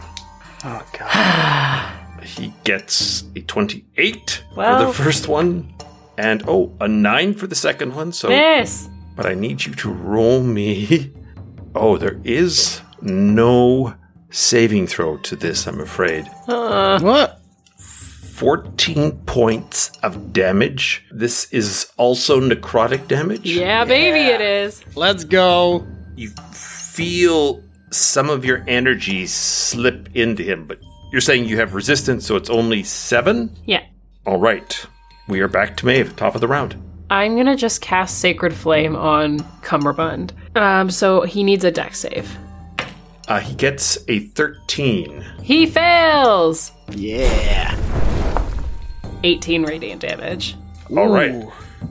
oh 0.65 0.83
god. 0.97 1.91
He 2.25 2.53
gets 2.63 3.23
a 3.35 3.41
28 3.41 4.43
for 4.53 4.85
the 4.85 4.93
first 4.93 5.27
one, 5.27 5.73
and 6.17 6.43
oh, 6.47 6.75
a 6.81 6.87
9 6.87 7.33
for 7.33 7.47
the 7.47 7.55
second 7.55 7.95
one. 7.95 8.11
So, 8.11 8.29
Miss. 8.29 8.89
but 9.15 9.25
I 9.25 9.33
need 9.33 9.65
you 9.65 9.73
to 9.75 9.91
roll 9.91 10.41
me. 10.41 11.11
Oh, 11.77 11.97
there 11.97 12.21
is 12.23 12.79
no 13.01 13.95
saving 14.29 14.87
throw 14.87 15.17
to 15.17 15.35
this, 15.35 15.67
I'm 15.67 15.81
afraid. 15.81 16.25
Uh. 16.47 17.01
what? 17.01 17.41
14 18.35 19.11
points 19.25 19.91
of 20.03 20.33
damage. 20.33 21.05
This 21.11 21.51
is 21.53 21.91
also 21.97 22.41
necrotic 22.41 23.07
damage. 23.07 23.45
Yeah, 23.45 23.85
baby, 23.85 24.27
it 24.27 24.41
is. 24.41 24.83
Let's 24.95 25.23
go. 25.23 25.85
You 26.15 26.29
feel 26.53 27.63
some 27.91 28.29
of 28.29 28.43
your 28.43 28.63
energy 28.67 29.25
slip 29.25 30.09
into 30.13 30.43
him, 30.43 30.67
but 30.67 30.79
you're 31.15 31.21
saying 31.21 31.45
you 31.45 31.55
have 31.55 31.73
resistance, 31.73 32.25
so 32.25 32.35
it's 32.35 32.49
only 32.49 32.83
seven? 32.83 33.49
Yeah. 33.65 33.85
All 34.25 34.37
right. 34.37 34.85
We 35.29 35.39
are 35.39 35.47
back 35.47 35.77
to 35.77 35.85
Maeve, 35.85 36.13
top 36.17 36.35
of 36.35 36.41
the 36.41 36.47
round. 36.49 36.75
I'm 37.09 37.37
gonna 37.37 37.55
just 37.55 37.79
cast 37.79 38.19
Sacred 38.19 38.53
Flame 38.53 38.97
on 38.97 39.39
Cummerbund. 39.61 40.33
Um, 40.57 40.89
so 40.89 41.21
he 41.21 41.41
needs 41.41 41.63
a 41.63 41.71
deck 41.71 41.95
save. 41.95 42.37
Uh, 43.29 43.39
he 43.39 43.55
gets 43.55 43.97
a 44.09 44.19
13. 44.27 45.23
He 45.41 45.65
fails! 45.67 46.73
Yeah. 46.91 47.79
18 49.23 49.63
radiant 49.63 50.01
damage. 50.01 50.57
All 50.97 51.07
right. 51.07 51.47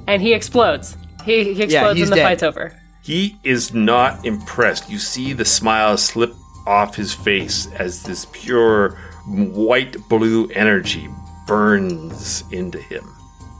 And 0.06 0.20
he 0.20 0.34
explodes. 0.34 0.98
He, 1.24 1.54
he 1.54 1.62
explodes 1.62 1.98
he's 1.98 2.08
and 2.08 2.12
the 2.12 2.16
dead. 2.16 2.24
fight's 2.24 2.42
over. 2.42 2.78
He 3.02 3.38
is 3.42 3.72
not 3.72 4.26
impressed. 4.26 4.90
You 4.90 4.98
see 4.98 5.32
the 5.32 5.46
smile 5.46 5.96
slip 5.96 6.34
off 6.66 6.94
his 6.94 7.14
face 7.14 7.68
as 7.72 8.02
this 8.02 8.26
pure 8.30 8.98
white 9.26 10.08
blue 10.08 10.46
energy 10.48 11.08
burns 11.46 12.44
into 12.50 12.78
him. 12.78 13.04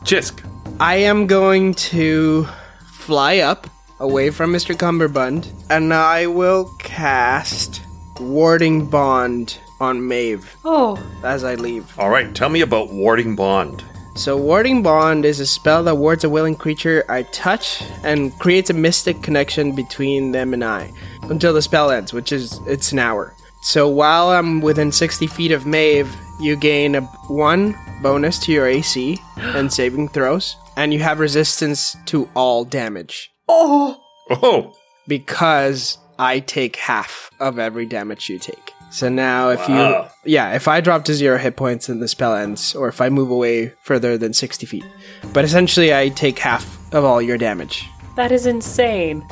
Xisk. 0.05 0.45
I 0.81 0.97
am 0.97 1.27
going 1.27 1.75
to 1.75 2.47
fly 2.93 3.39
up 3.39 3.69
away 4.01 4.31
from 4.31 4.53
Mr. 4.53 4.77
Cummerbund, 4.77 5.51
and 5.71 5.95
I 5.95 6.27
will 6.27 6.71
cast 6.79 7.83
Warding 8.21 8.87
Bond 8.87 9.59
on 9.81 10.07
Maeve 10.07 10.55
Oh, 10.65 11.03
as 11.23 11.45
I 11.45 11.55
leave. 11.55 11.99
All 11.99 12.11
right, 12.11 12.35
tell 12.35 12.49
me 12.49 12.61
about 12.61 12.93
Warding 12.93 13.37
Bond. 13.37 13.85
So, 14.17 14.37
Warding 14.37 14.83
Bond 14.83 15.25
is 15.25 15.41
a 15.41 15.47
spell 15.47 15.83
that 15.85 15.97
wards 15.97 16.23
a 16.23 16.29
willing 16.29 16.55
creature 16.55 17.05
I 17.09 17.25
touch 17.25 17.83
and 18.05 18.37
creates 18.39 18.71
a 18.71 18.75
mystic 18.75 19.23
connection 19.23 19.75
between 19.75 20.31
them 20.31 20.55
and 20.55 20.63
I 20.63 20.93
until 21.23 21.53
the 21.53 21.63
spell 21.63 21.91
ends, 21.91 22.13
which 22.13 22.31
is 22.31 22.61
it's 22.67 22.93
an 22.93 23.01
hour. 23.01 23.35
So, 23.65 23.89
while 23.89 24.29
I'm 24.31 24.61
within 24.61 24.93
60 24.93 25.27
feet 25.27 25.51
of 25.51 25.65
Maeve, 25.67 26.15
you 26.39 26.55
gain 26.55 26.95
a 26.95 27.01
one 27.29 27.75
bonus 28.03 28.39
to 28.41 28.53
your 28.53 28.67
AC 28.67 29.19
and 29.37 29.73
saving 29.73 30.09
throws, 30.11 30.57
and 30.77 30.93
you 30.93 31.01
have 31.01 31.19
resistance 31.19 31.97
to 32.07 32.29
all 32.35 32.65
damage 32.65 33.31
Oh, 33.49 33.99
Oh! 34.31 34.75
because 35.09 35.99
I 36.19 36.41
take 36.41 36.77
half 36.77 37.31
of 37.41 37.59
every 37.59 37.87
damage 37.87 38.29
you 38.29 38.39
take. 38.39 38.73
So 38.91 39.09
now, 39.09 39.49
if 39.51 39.67
Wow. 39.69 40.11
you, 40.25 40.31
yeah, 40.33 40.55
if 40.55 40.69
I 40.69 40.81
drop 40.81 41.05
to 41.07 41.15
zero 41.15 41.39
hit 41.39 41.57
points 41.57 41.89
and 41.89 42.03
the 42.03 42.07
spell 42.09 42.35
ends, 42.35 42.75
or 42.75 42.89
if 42.89 43.01
I 43.01 43.09
move 43.09 43.31
away 43.31 43.73
further 43.83 44.17
than 44.19 44.33
60 44.35 44.67
feet. 44.67 44.85
But 45.33 45.45
essentially, 45.45 45.93
I 45.95 46.11
take 46.11 46.39
half 46.39 46.79
of 46.93 47.03
all 47.05 47.21
your 47.23 47.39
damage. 47.39 47.89
That 48.17 48.31
is 48.31 48.47
insane. 48.47 49.27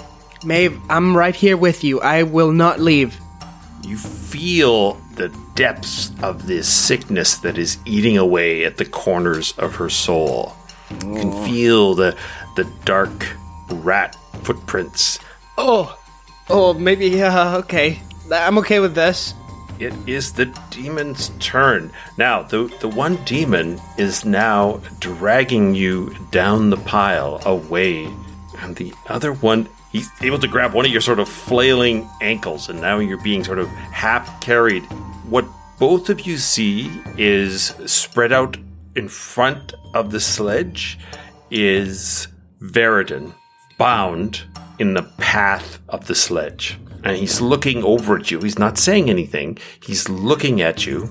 Maeve, 0.44 0.76
I'm 0.90 1.16
right 1.16 1.34
here 1.36 1.56
with 1.56 1.84
you. 1.84 2.00
I 2.00 2.22
will 2.24 2.50
not 2.50 2.80
leave. 2.80 3.16
You 3.82 3.96
feel 3.96 4.94
the 5.16 5.28
depths 5.54 6.12
of 6.22 6.46
this 6.46 6.68
sickness 6.68 7.38
that 7.38 7.58
is 7.58 7.78
eating 7.84 8.16
away 8.16 8.64
at 8.64 8.76
the 8.76 8.84
corners 8.84 9.52
of 9.58 9.74
her 9.76 9.88
soul. 9.88 10.54
You 10.90 11.14
can 11.14 11.44
feel 11.44 11.94
the 11.94 12.16
the 12.56 12.64
dark 12.84 13.36
rat 13.70 14.16
footprints. 14.42 15.18
Oh, 15.56 15.98
oh, 16.50 16.74
maybe, 16.74 17.22
uh, 17.22 17.58
okay. 17.58 18.00
I'm 18.30 18.58
okay 18.58 18.80
with 18.80 18.94
this. 18.94 19.34
It 19.78 19.94
is 20.06 20.32
the 20.32 20.46
demon's 20.70 21.30
turn. 21.40 21.90
Now, 22.18 22.42
the 22.42 22.72
the 22.80 22.88
one 22.88 23.16
demon 23.24 23.80
is 23.98 24.24
now 24.24 24.80
dragging 25.00 25.74
you 25.74 26.14
down 26.30 26.70
the 26.70 26.76
pile 26.76 27.40
away, 27.44 28.08
and 28.58 28.76
the 28.76 28.94
other 29.08 29.32
one 29.32 29.68
he's 29.92 30.10
able 30.22 30.38
to 30.38 30.48
grab 30.48 30.74
one 30.74 30.84
of 30.84 30.90
your 30.90 31.00
sort 31.00 31.20
of 31.20 31.28
flailing 31.28 32.08
ankles, 32.20 32.68
and 32.68 32.80
now 32.80 32.98
you're 32.98 33.22
being 33.22 33.44
sort 33.44 33.58
of 33.58 33.68
half 33.68 34.40
carried. 34.40 34.82
What 35.28 35.46
both 35.78 36.08
of 36.10 36.22
you 36.22 36.38
see 36.38 36.90
is 37.16 37.74
spread 37.86 38.32
out 38.32 38.56
in 38.96 39.08
front 39.08 39.74
of 39.94 40.10
the 40.10 40.20
sledge 40.20 40.98
is 41.50 42.28
Veridon, 42.60 43.34
bound 43.78 44.42
in 44.78 44.94
the 44.94 45.02
path 45.18 45.78
of 45.88 46.06
the 46.06 46.14
sledge. 46.14 46.78
And 47.04 47.16
he's 47.16 47.40
looking 47.40 47.82
over 47.82 48.16
at 48.16 48.30
you. 48.30 48.40
He's 48.40 48.58
not 48.58 48.78
saying 48.78 49.10
anything. 49.10 49.58
He's 49.82 50.08
looking 50.08 50.60
at 50.60 50.86
you. 50.86 51.10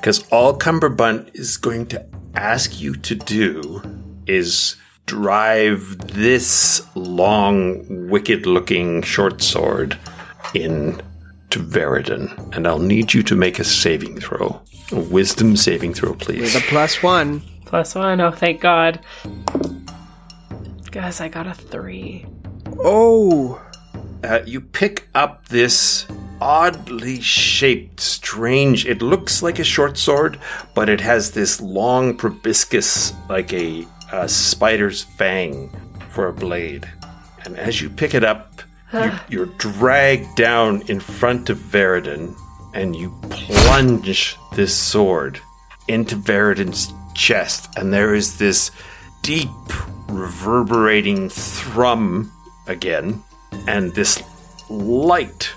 Because 0.00 0.26
all 0.30 0.56
Cummerbund 0.56 1.30
is 1.34 1.56
going 1.56 1.86
to 1.86 2.04
ask 2.34 2.80
you 2.80 2.94
to 2.96 3.14
do 3.14 3.82
is 4.26 4.76
drive 5.08 5.96
this 6.12 6.86
long, 6.94 8.08
wicked 8.08 8.46
looking 8.46 9.02
short 9.02 9.40
sword 9.42 9.98
in 10.54 11.00
to 11.50 11.58
Veridon. 11.58 12.54
And 12.54 12.66
I'll 12.66 12.78
need 12.78 13.14
you 13.14 13.22
to 13.24 13.34
make 13.34 13.58
a 13.58 13.64
saving 13.64 14.20
throw. 14.20 14.60
A 14.92 15.00
wisdom 15.00 15.56
saving 15.56 15.94
throw, 15.94 16.14
please. 16.14 16.52
The 16.52 16.60
plus 16.60 17.02
one. 17.02 17.40
Plus 17.64 17.94
one. 17.94 18.20
Oh, 18.20 18.30
thank 18.30 18.60
God. 18.60 19.00
Guys, 20.90 21.20
I 21.20 21.28
got 21.28 21.46
a 21.46 21.54
three. 21.54 22.26
Oh, 22.78 23.60
uh, 24.22 24.40
you 24.44 24.60
pick 24.60 25.08
up 25.14 25.48
this 25.48 26.06
oddly 26.40 27.20
shaped, 27.20 28.00
strange. 28.00 28.86
It 28.86 29.02
looks 29.02 29.42
like 29.42 29.58
a 29.58 29.64
short 29.64 29.96
sword, 29.96 30.38
but 30.74 30.88
it 30.88 31.00
has 31.00 31.30
this 31.30 31.60
long 31.60 32.16
proboscis, 32.16 33.12
like 33.28 33.52
a, 33.52 33.86
a 34.12 34.28
spider's 34.28 35.02
fang, 35.02 35.70
for 36.10 36.28
a 36.28 36.32
blade. 36.32 36.88
And 37.44 37.56
as 37.56 37.80
you 37.80 37.88
pick 37.88 38.14
it 38.14 38.24
up, 38.24 38.62
you, 38.92 39.12
you're 39.28 39.54
dragged 39.58 40.34
down 40.36 40.82
in 40.88 41.00
front 41.00 41.50
of 41.50 41.58
Veridon, 41.58 42.36
and 42.74 42.96
you 42.96 43.16
plunge 43.30 44.36
this 44.54 44.74
sword 44.74 45.40
into 45.86 46.16
Veridon's 46.16 46.92
chest, 47.14 47.70
and 47.76 47.92
there 47.92 48.14
is 48.14 48.38
this 48.38 48.70
deep, 49.22 49.48
reverberating 50.08 51.28
thrum 51.28 52.32
again, 52.66 53.22
and 53.66 53.94
this 53.94 54.22
light 54.68 55.50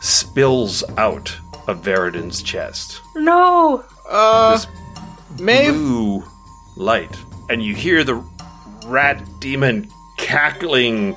spills 0.00 0.84
out 0.96 1.34
of 1.68 1.82
Veridon's 1.82 2.42
chest. 2.42 3.00
No! 3.14 3.84
uh, 4.08 4.58
Maeve. 5.38 5.72
Blue 5.72 6.24
light. 6.76 7.16
And 7.52 7.62
you 7.62 7.74
hear 7.74 8.02
the 8.02 8.24
rat 8.86 9.22
demon 9.38 9.90
cackling, 10.16 11.14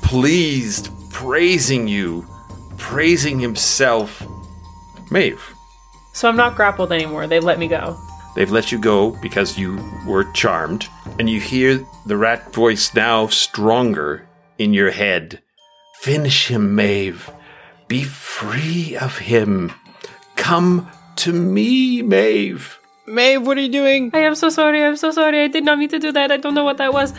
pleased, 0.00 0.88
praising 1.10 1.86
you, 1.88 2.26
praising 2.78 3.38
himself. 3.38 4.26
Maeve, 5.10 5.42
So 6.14 6.26
I'm 6.26 6.36
not 6.36 6.56
grappled 6.56 6.90
anymore. 6.90 7.26
They 7.26 7.38
let 7.38 7.58
me 7.58 7.68
go. 7.68 7.98
they've 8.34 8.50
let 8.50 8.72
you 8.72 8.78
go 8.78 9.10
because 9.20 9.58
you 9.58 9.78
were 10.06 10.24
charmed. 10.32 10.88
And 11.18 11.28
you 11.28 11.38
hear 11.38 11.84
the 12.06 12.16
rat 12.16 12.54
voice 12.54 12.94
now 12.94 13.26
stronger 13.26 14.26
in 14.58 14.72
your 14.72 14.90
head. 14.90 15.42
Finish 16.00 16.48
him, 16.48 16.74
Maeve. 16.74 17.30
Be 17.88 18.04
free 18.04 18.96
of 18.96 19.18
him. 19.18 19.72
Come 20.36 20.90
to 21.16 21.32
me, 21.32 22.00
Maeve. 22.00 22.80
Maeve, 23.06 23.46
what 23.46 23.58
are 23.58 23.60
you 23.60 23.68
doing? 23.68 24.10
I 24.14 24.20
am 24.20 24.34
so 24.34 24.48
sorry. 24.48 24.82
I'm 24.82 24.96
so 24.96 25.10
sorry. 25.10 25.42
I 25.42 25.48
did 25.48 25.64
not 25.64 25.78
mean 25.78 25.90
to 25.90 25.98
do 25.98 26.12
that. 26.12 26.32
I 26.32 26.36
don't 26.38 26.54
know 26.54 26.64
what 26.64 26.78
that 26.78 26.92
was. 26.92 27.12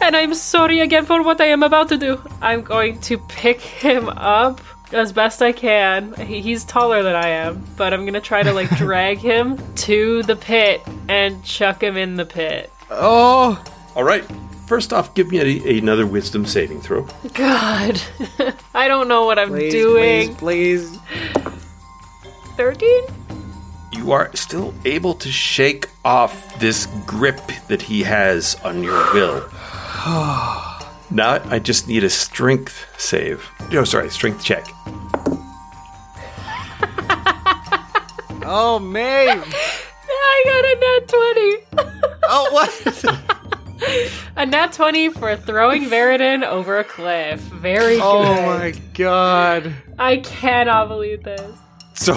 And 0.00 0.16
I'm 0.16 0.34
sorry 0.34 0.80
again 0.80 1.04
for 1.04 1.22
what 1.22 1.40
I 1.40 1.46
am 1.46 1.62
about 1.62 1.88
to 1.88 1.96
do. 1.96 2.20
I'm 2.40 2.62
going 2.62 3.00
to 3.02 3.18
pick 3.18 3.60
him 3.60 4.08
up 4.10 4.60
as 4.92 5.12
best 5.12 5.42
I 5.42 5.52
can. 5.52 6.14
He's 6.14 6.64
taller 6.64 7.02
than 7.02 7.16
I 7.16 7.28
am, 7.28 7.64
but 7.76 7.92
I'm 7.92 8.02
going 8.02 8.14
to 8.14 8.20
try 8.20 8.42
to 8.42 8.52
like 8.52 8.68
drag 8.76 9.18
him 9.18 9.58
to 9.76 10.22
the 10.24 10.36
pit 10.36 10.80
and 11.08 11.42
chuck 11.44 11.82
him 11.82 11.96
in 11.96 12.16
the 12.16 12.24
pit. 12.26 12.70
Oh, 12.90 13.62
All 13.96 14.04
right. 14.04 14.24
First 14.66 14.92
off, 14.92 15.12
give 15.14 15.28
me 15.30 15.38
a, 15.40 15.78
another 15.78 16.06
wisdom 16.06 16.46
saving 16.46 16.80
throw. 16.80 17.06
God. 17.34 18.00
I 18.74 18.88
don't 18.88 19.08
know 19.08 19.24
what 19.26 19.38
I'm 19.38 19.48
please, 19.48 19.72
doing. 19.72 20.34
please, 20.36 20.96
please. 20.96 21.52
13? 22.56 23.04
You 23.92 24.12
are 24.12 24.34
still 24.34 24.74
able 24.84 25.14
to 25.14 25.30
shake 25.30 25.88
off 26.04 26.58
this 26.58 26.86
grip 27.06 27.40
that 27.68 27.82
he 27.82 28.02
has 28.02 28.56
on 28.64 28.82
your 28.82 29.12
will. 29.12 29.40
now 31.10 31.40
I 31.44 31.60
just 31.62 31.88
need 31.88 32.02
a 32.04 32.10
strength 32.10 32.86
save. 32.98 33.48
No, 33.70 33.84
sorry, 33.84 34.10
strength 34.10 34.42
check. 34.44 34.66
Oh, 38.44 38.78
Maeve. 38.80 39.54
I 40.10 40.42
got 40.44 40.64
a 40.64 40.74
nat 40.80 41.08
20. 41.08 42.18
Oh, 42.24 42.48
what? 42.52 43.32
a 44.36 44.46
nat 44.46 44.72
20 44.72 45.10
for 45.10 45.36
throwing 45.36 45.84
Veridon 45.84 46.44
over 46.44 46.78
a 46.78 46.84
cliff. 46.84 47.40
Very 47.40 47.98
oh, 48.00 48.22
good. 48.22 48.38
oh 48.38 48.46
my 48.46 48.70
god. 48.94 49.74
I 49.98 50.18
cannot 50.18 50.88
believe 50.88 51.22
this. 51.22 51.56
So, 51.94 52.16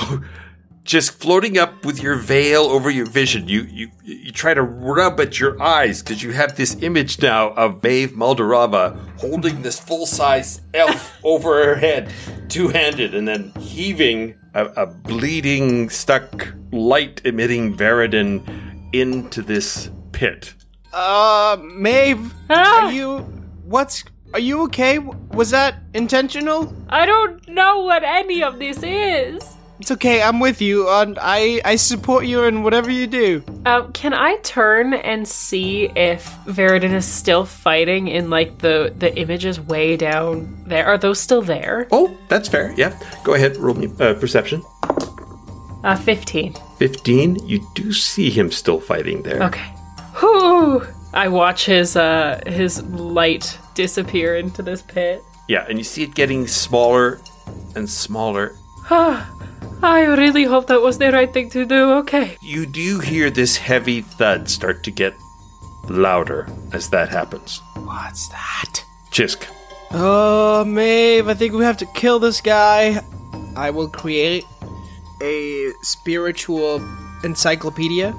just 0.85 1.19
floating 1.19 1.57
up 1.57 1.83
with 1.83 2.01
your 2.01 2.15
veil 2.15 2.61
over 2.61 2.89
your 2.89 3.07
vision, 3.07 3.47
you 3.49 3.63
you 3.63 3.89
you 4.03 4.31
try 4.31 4.53
to 4.53 4.61
rub 4.61 5.19
at 5.19 5.39
your 5.39 5.61
eyes 5.61 6.01
because 6.01 6.21
you 6.23 6.31
have 6.31 6.55
this 6.55 6.81
image 6.81 7.21
now 7.21 7.49
of 7.53 7.83
Maeve 7.83 8.11
Maldorava 8.11 8.95
holding 9.19 9.63
this 9.63 9.79
full 9.79 10.05
size 10.05 10.61
elf 10.73 11.17
over 11.23 11.65
her 11.65 11.75
head, 11.75 12.13
two 12.47 12.67
handed, 12.69 13.15
and 13.15 13.27
then 13.27 13.51
heaving 13.59 14.35
a, 14.53 14.65
a 14.77 14.85
bleeding, 14.85 15.89
stuck, 15.89 16.53
light 16.71 17.19
emitting 17.25 17.75
Veridon 17.75 18.41
into 18.93 19.41
this 19.41 19.89
pit. 20.11 20.53
Uh, 20.93 21.57
Maeve, 21.61 22.31
Ah! 22.49 22.85
are 22.85 22.91
you? 22.91 23.19
What's? 23.65 24.03
Are 24.33 24.39
you 24.39 24.61
okay? 24.63 24.99
Was 24.99 25.49
that 25.49 25.75
intentional? 25.93 26.73
I 26.89 27.05
don't 27.05 27.47
know 27.47 27.81
what 27.81 28.03
any 28.03 28.43
of 28.43 28.59
this 28.59 28.83
is. 28.83 29.55
It's 29.79 29.91
okay. 29.91 30.21
I'm 30.21 30.39
with 30.39 30.61
you, 30.61 30.87
and 30.89 31.17
I 31.21 31.61
I 31.65 31.75
support 31.75 32.25
you 32.25 32.43
in 32.43 32.63
whatever 32.63 32.89
you 32.89 33.07
do. 33.07 33.43
Um, 33.65 33.91
can 33.91 34.13
I 34.13 34.37
turn 34.37 34.93
and 34.93 35.27
see 35.27 35.89
if 35.95 36.25
Veridon 36.45 36.93
is 36.93 37.05
still 37.05 37.45
fighting 37.45 38.07
in 38.07 38.29
like 38.29 38.59
the 38.59 38.93
the 38.97 39.13
images 39.17 39.59
way 39.59 39.97
down 39.97 40.63
there? 40.65 40.85
Are 40.85 40.97
those 40.97 41.19
still 41.19 41.41
there? 41.41 41.87
Oh, 41.91 42.15
that's 42.29 42.47
fair. 42.47 42.73
Yeah. 42.77 42.97
Go 43.23 43.33
ahead, 43.33 43.57
roll 43.57 43.75
me 43.75 43.89
uh, 43.99 44.13
perception. 44.13 44.63
Uh, 45.83 45.95
fifteen. 45.95 46.55
15. 46.79 47.47
You 47.47 47.65
do 47.73 47.93
see 47.93 48.29
him 48.29 48.51
still 48.51 48.79
fighting 48.79 49.23
there. 49.23 49.41
Okay. 49.43 49.63
Whew. 50.19 50.85
I 51.13 51.27
watch 51.29 51.65
his 51.65 51.95
uh 51.95 52.41
his 52.45 52.81
light 52.83 53.57
disappear 53.75 54.35
into 54.35 54.61
this 54.61 54.81
pit. 54.81 55.21
Yeah, 55.47 55.65
and 55.69 55.77
you 55.77 55.83
see 55.83 56.03
it 56.03 56.15
getting 56.15 56.47
smaller 56.47 57.19
and 57.75 57.89
smaller. 57.89 58.55
I 59.83 60.01
really 60.05 60.43
hope 60.45 60.67
that 60.67 60.81
was 60.81 60.97
the 60.97 61.11
right 61.11 61.31
thing 61.31 61.49
to 61.51 61.65
do. 61.65 61.91
Okay. 62.03 62.37
You 62.41 62.65
do 62.65 62.99
hear 62.99 63.29
this 63.29 63.57
heavy 63.57 64.01
thud 64.01 64.49
start 64.49 64.83
to 64.83 64.91
get 64.91 65.13
louder 65.89 66.47
as 66.73 66.89
that 66.89 67.09
happens. 67.09 67.61
What's 67.75 68.27
that? 68.29 68.83
Xisk. 69.11 69.45
Oh, 69.91 70.65
Maeve, 70.65 71.27
I 71.29 71.33
think 71.35 71.53
we 71.53 71.63
have 71.63 71.77
to 71.77 71.85
kill 71.93 72.19
this 72.19 72.41
guy. 72.41 73.01
I 73.55 73.69
will 73.69 73.87
create 73.87 74.43
a 75.21 75.71
spiritual 75.83 76.81
encyclopedia 77.23 78.13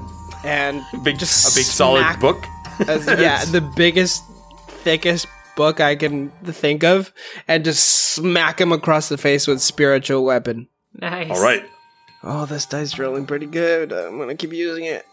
and 0.45 0.83
Big, 1.03 1.19
just 1.19 1.53
a 1.53 1.59
big 1.59 1.65
solid 1.67 2.21
book. 2.21 2.45
as- 2.89 3.07
yeah, 3.07 3.45
the 3.51 3.61
biggest, 3.61 4.23
thickest 4.69 5.27
book 5.57 5.81
I 5.81 5.97
can 5.97 6.31
think 6.45 6.85
of, 6.85 7.13
and 7.49 7.65
just 7.65 8.15
smack 8.15 8.61
him 8.61 8.73
across 8.73 9.09
the 9.09 9.19
face 9.19 9.47
with 9.47 9.61
spiritual 9.61 10.25
weapon. 10.25 10.69
Nice. 11.01 11.31
All 11.31 11.43
right. 11.43 11.65
Oh, 12.23 12.47
this 12.47 12.67
dice 12.67 12.99
rolling 12.99 13.27
pretty 13.27 13.47
good. 13.47 13.93
I'm 13.93 14.19
gonna 14.19 14.35
keep 14.35 14.53
using 14.53 14.85
it. 14.85 15.07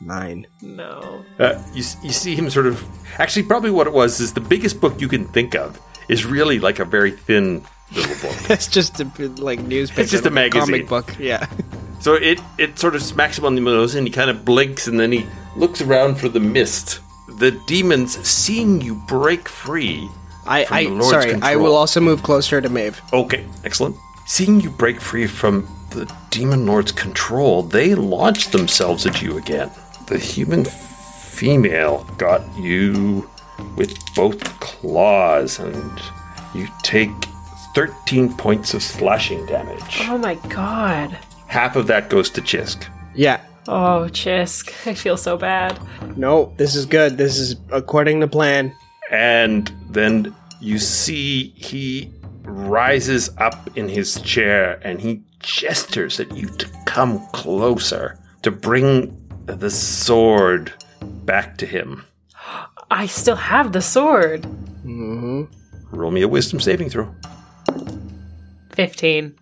Nine. 0.00 0.46
No. 0.62 1.24
Uh, 1.38 1.60
you, 1.72 1.82
you 2.02 2.12
see 2.12 2.34
him 2.34 2.50
sort 2.50 2.66
of. 2.66 2.84
Actually, 3.18 3.44
probably 3.44 3.70
what 3.70 3.86
it 3.86 3.92
was 3.92 4.20
is 4.20 4.32
the 4.32 4.40
biggest 4.40 4.80
book 4.80 5.00
you 5.00 5.08
can 5.08 5.26
think 5.28 5.54
of 5.54 5.80
is 6.08 6.24
really 6.24 6.58
like 6.58 6.78
a 6.78 6.84
very 6.84 7.10
thin 7.10 7.64
little 7.94 8.14
book. 8.28 8.36
It's 8.50 8.68
just 8.68 9.00
a 9.00 9.04
bit 9.04 9.38
like 9.38 9.60
newspaper. 9.60 10.02
It's 10.02 10.10
just 10.10 10.26
a 10.26 10.30
magazine. 10.30 10.66
comic 10.66 10.88
book. 10.88 11.18
Yeah. 11.18 11.48
so 12.00 12.14
it, 12.14 12.40
it 12.58 12.78
sort 12.78 12.94
of 12.94 13.02
smacks 13.02 13.38
him 13.38 13.44
on 13.44 13.54
the 13.54 13.60
nose 13.60 13.94
and 13.94 14.06
he 14.06 14.12
kind 14.12 14.30
of 14.30 14.44
blinks 14.44 14.86
and 14.86 15.00
then 15.00 15.12
he 15.12 15.26
looks 15.56 15.80
around 15.80 16.16
for 16.16 16.28
the 16.28 16.40
mist. 16.40 17.00
The 17.38 17.50
demons, 17.66 18.16
seeing 18.26 18.80
you 18.80 18.94
break 19.08 19.48
free. 19.48 20.08
I, 20.46 20.64
From 20.64 20.76
I 20.76 20.84
the 20.84 20.90
Lord's 20.90 21.08
sorry. 21.10 21.34
I 21.42 21.56
will 21.56 21.74
also 21.74 22.00
move 22.00 22.22
closer 22.22 22.60
to 22.60 22.68
Maeve. 22.68 23.00
Okay, 23.12 23.44
excellent. 23.64 23.96
Seeing 24.26 24.60
you 24.60 24.70
break 24.70 25.00
free 25.00 25.26
from 25.26 25.68
the 25.90 26.12
demon 26.30 26.66
lord's 26.66 26.92
control, 26.92 27.62
they 27.62 27.94
launch 27.94 28.48
themselves 28.48 29.06
at 29.06 29.22
you 29.22 29.38
again. 29.38 29.70
The 30.08 30.18
human 30.18 30.64
female 30.64 32.04
got 32.18 32.42
you 32.58 33.28
with 33.76 33.96
both 34.14 34.42
claws, 34.60 35.58
and 35.58 36.00
you 36.54 36.68
take 36.82 37.10
13 37.74 38.34
points 38.36 38.74
of 38.74 38.82
slashing 38.82 39.44
damage. 39.46 39.98
Oh 40.02 40.18
my 40.18 40.34
god. 40.48 41.18
Half 41.46 41.76
of 41.76 41.86
that 41.86 42.10
goes 42.10 42.30
to 42.30 42.40
Xisk. 42.40 42.88
Yeah. 43.14 43.40
Oh, 43.68 44.08
Xisk. 44.10 44.86
I 44.88 44.94
feel 44.94 45.16
so 45.16 45.36
bad. 45.36 45.78
No, 46.16 46.52
this 46.56 46.74
is 46.74 46.86
good. 46.86 47.16
This 47.16 47.38
is 47.38 47.56
according 47.70 48.20
to 48.20 48.28
plan. 48.28 48.74
And 49.10 49.72
then 49.90 50.34
you 50.60 50.78
see 50.78 51.48
he 51.56 52.12
rises 52.42 53.30
up 53.38 53.76
in 53.76 53.88
his 53.88 54.20
chair 54.20 54.80
and 54.82 55.00
he 55.00 55.22
gestures 55.40 56.20
at 56.20 56.36
you 56.36 56.48
to 56.48 56.66
come 56.86 57.26
closer, 57.28 58.18
to 58.42 58.50
bring 58.50 59.16
the 59.46 59.70
sword 59.70 60.72
back 61.24 61.56
to 61.58 61.66
him. 61.66 62.04
I 62.90 63.06
still 63.06 63.36
have 63.36 63.72
the 63.72 63.82
sword. 63.82 64.42
Mm-hmm. 64.42 65.44
Roll 65.90 66.10
me 66.10 66.22
a 66.22 66.28
wisdom 66.28 66.60
saving 66.60 66.90
throw. 66.90 67.14
15. 68.72 69.34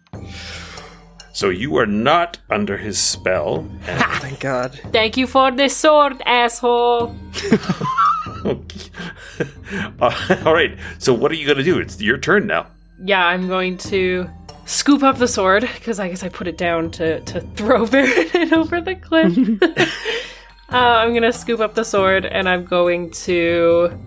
So 1.33 1.49
you 1.49 1.77
are 1.77 1.87
not 1.87 2.39
under 2.49 2.77
his 2.77 2.99
spell. 2.99 3.69
And 3.87 4.03
Thank 4.21 4.41
God. 4.41 4.81
Thank 4.93 5.17
you 5.17 5.27
for 5.27 5.51
the 5.51 5.69
sword, 5.69 6.23
asshole. 6.25 7.15
All 10.01 10.55
right. 10.55 10.79
So 10.99 11.15
what 11.15 11.31
are 11.33 11.35
you 11.35 11.47
going 11.47 11.59
to 11.59 11.65
do? 11.65 11.79
It's 11.79 12.01
your 12.01 12.19
turn 12.19 12.47
now. 12.47 12.67
Yeah, 13.03 13.27
I'm 13.27 13.49
going 13.49 13.77
to 13.79 14.29
scoop 14.67 15.03
up 15.03 15.19
the 15.19 15.29
sword 15.29 15.63
because 15.75 15.99
I 15.99 16.09
guess 16.09 16.23
I 16.23 16.29
put 16.29 16.47
it 16.47 16.57
down 16.57 16.91
to, 16.93 17.21
to 17.21 17.41
throw 17.41 17.87
Baronin 17.87 18.53
over 18.53 18.81
the 18.81 18.95
cliff. 18.95 19.37
uh, 20.71 20.77
I'm 20.77 21.11
going 21.11 21.23
to 21.23 21.33
scoop 21.33 21.61
up 21.61 21.75
the 21.75 21.85
sword 21.85 22.27
and 22.27 22.49
I'm 22.49 22.65
going 22.65 23.11
to 23.13 23.99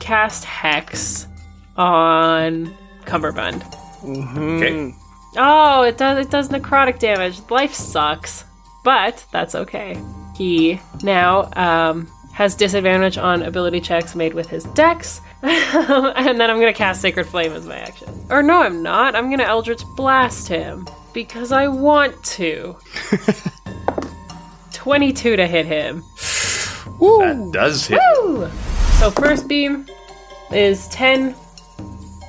cast 0.00 0.44
Hex 0.44 1.26
on 1.76 2.74
Cummerbund. 3.04 3.62
Okay. 4.04 4.94
Oh, 5.38 5.82
it 5.82 5.98
does 5.98 6.24
it 6.24 6.30
does 6.30 6.48
necrotic 6.48 6.98
damage. 6.98 7.40
Life 7.50 7.74
sucks, 7.74 8.44
but 8.84 9.24
that's 9.32 9.54
okay. 9.54 10.00
He 10.36 10.80
now 11.02 11.50
um, 11.56 12.08
has 12.36 12.54
disadvantage 12.54 13.16
on 13.16 13.42
ability 13.42 13.80
checks 13.80 14.14
made 14.14 14.34
with 14.34 14.46
his 14.50 14.64
dex, 14.64 15.22
um, 15.42 16.12
and 16.16 16.38
then 16.38 16.50
I'm 16.50 16.60
gonna 16.60 16.74
cast 16.74 17.00
Sacred 17.00 17.24
Flame 17.24 17.52
as 17.52 17.66
my 17.66 17.78
action. 17.78 18.26
Or 18.28 18.42
no, 18.42 18.60
I'm 18.60 18.82
not. 18.82 19.16
I'm 19.16 19.30
gonna 19.30 19.44
Eldritch 19.44 19.82
Blast 19.96 20.46
him 20.46 20.86
because 21.14 21.50
I 21.50 21.66
want 21.68 22.22
to. 22.24 22.76
Twenty-two 24.72 25.36
to 25.36 25.46
hit 25.46 25.64
him. 25.64 26.04
That 27.00 27.50
does 27.54 27.86
hit. 27.86 27.98
Woo! 28.18 28.50
So 28.98 29.10
first 29.12 29.48
beam 29.48 29.86
is 30.52 30.88
10. 30.88 31.34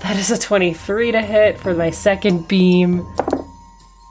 That 0.03 0.15
is 0.17 0.31
a 0.31 0.37
23 0.37 1.11
to 1.11 1.21
hit 1.21 1.59
for 1.59 1.73
my 1.73 1.89
second 1.89 2.47
beam. 2.47 3.05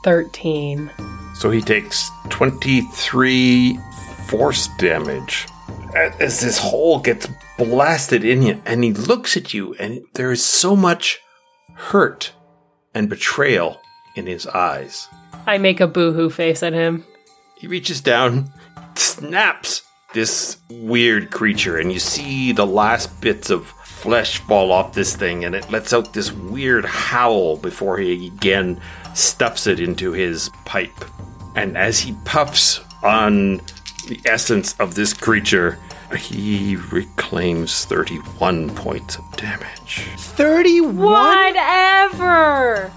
13. 0.03 0.91
So 1.35 1.49
he 1.49 1.61
takes 1.61 2.09
23 2.29 3.79
force 4.27 4.67
damage 4.79 5.47
as 6.19 6.41
this 6.41 6.57
hole 6.57 6.99
gets 6.99 7.27
blasted 7.57 8.23
in 8.23 8.41
you. 8.41 8.61
And 8.65 8.83
he 8.83 8.93
looks 8.93 9.35
at 9.35 9.53
you, 9.53 9.73
and 9.75 10.01
there 10.13 10.31
is 10.31 10.43
so 10.43 10.75
much 10.75 11.19
hurt 11.73 12.33
and 12.93 13.09
betrayal 13.09 13.79
in 14.15 14.27
his 14.27 14.47
eyes. 14.47 15.07
I 15.45 15.57
make 15.57 15.79
a 15.79 15.87
boohoo 15.87 16.29
face 16.29 16.63
at 16.63 16.73
him. 16.73 17.05
He 17.57 17.67
reaches 17.67 18.01
down, 18.01 18.51
snaps 18.95 19.81
this 20.13 20.57
weird 20.69 21.31
creature, 21.31 21.77
and 21.77 21.91
you 21.91 21.99
see 21.99 22.51
the 22.51 22.65
last 22.65 23.21
bits 23.21 23.49
of 23.49 23.67
flesh 23.67 24.37
fall 24.39 24.71
off 24.71 24.93
this 24.93 25.15
thing, 25.15 25.43
and 25.43 25.55
it 25.55 25.69
lets 25.71 25.93
out 25.93 26.13
this 26.13 26.31
weird 26.31 26.85
howl 26.85 27.57
before 27.57 27.97
he 27.97 28.27
again 28.27 28.79
stuffs 29.13 29.67
it 29.67 29.79
into 29.79 30.11
his 30.11 30.49
pipe. 30.65 31.05
And 31.55 31.77
as 31.77 31.99
he 31.99 32.15
puffs 32.23 32.79
on 33.03 33.57
the 34.07 34.19
essence 34.25 34.75
of 34.79 34.95
this 34.95 35.13
creature, 35.13 35.79
he 36.15 36.75
reclaims 36.91 37.85
31 37.85 38.69
points 38.75 39.17
of 39.17 39.37
damage. 39.37 40.07
31? 40.17 40.95
Whatever! 40.95 42.91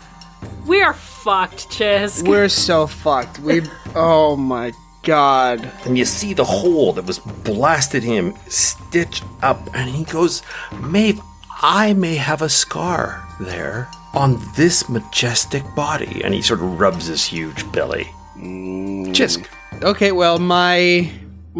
We 0.66 0.82
are 0.82 0.94
fucked, 0.94 1.68
Xisk. 1.70 2.26
We're 2.26 2.48
so 2.48 2.86
fucked. 2.86 3.38
We. 3.40 3.62
Oh 3.94 4.36
my 4.36 4.72
god. 5.02 5.72
and 5.86 5.96
you 5.96 6.04
see 6.04 6.34
the 6.34 6.44
hole 6.44 6.92
that 6.92 7.06
was 7.06 7.18
blasted 7.18 8.02
him 8.02 8.34
stitched 8.48 9.24
up, 9.42 9.58
and 9.74 9.88
he 9.88 10.04
goes, 10.04 10.42
Maeve, 10.78 11.20
I 11.62 11.94
may 11.94 12.16
have 12.16 12.42
a 12.42 12.48
scar 12.48 13.26
there 13.40 13.88
on 14.14 14.40
this 14.56 14.88
majestic 14.88 15.62
body. 15.74 16.22
And 16.24 16.34
he 16.34 16.42
sort 16.42 16.60
of 16.60 16.78
rubs 16.78 17.06
his 17.06 17.24
huge 17.24 17.70
belly. 17.72 18.10
Mm. 18.36 19.08
Xisk. 19.08 19.46
Okay, 19.82 20.12
well, 20.12 20.38
my. 20.38 21.10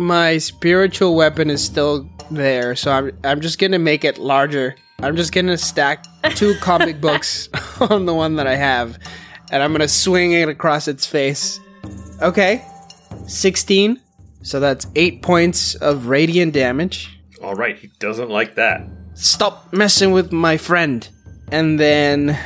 My 0.01 0.39
spiritual 0.39 1.15
weapon 1.15 1.51
is 1.51 1.63
still 1.63 2.09
there, 2.31 2.75
so 2.75 2.91
I'm, 2.91 3.19
I'm 3.23 3.43
just 3.43 3.59
gonna 3.59 3.79
make 3.79 4.03
it 4.03 4.17
larger. 4.17 4.75
I'm 4.99 5.15
just 5.15 5.31
gonna 5.31 5.59
stack 5.59 6.07
two 6.37 6.55
comic 6.63 7.03
books 7.03 7.51
on 7.81 8.07
the 8.07 8.15
one 8.15 8.37
that 8.37 8.47
I 8.47 8.57
have, 8.57 8.99
and 9.53 9.63
I'm 9.63 9.73
gonna 9.73 9.87
swing 9.87 10.33
it 10.33 10.49
across 10.49 10.89
its 10.89 11.05
face. 11.05 11.61
Okay, 12.23 12.65
16. 13.27 14.01
So 14.41 14.59
that's 14.59 14.87
8 14.97 15.21
points 15.21 15.75
of 15.75 16.07
radiant 16.07 16.55
damage. 16.55 17.21
All 17.43 17.55
right, 17.55 17.79
he 17.79 17.89
doesn't 17.99 18.31
like 18.31 18.55
that. 18.55 18.89
Stop 19.13 19.71
messing 19.71 20.13
with 20.13 20.33
my 20.33 20.57
friend. 20.57 21.07
And 21.53 21.79
then 21.79 22.39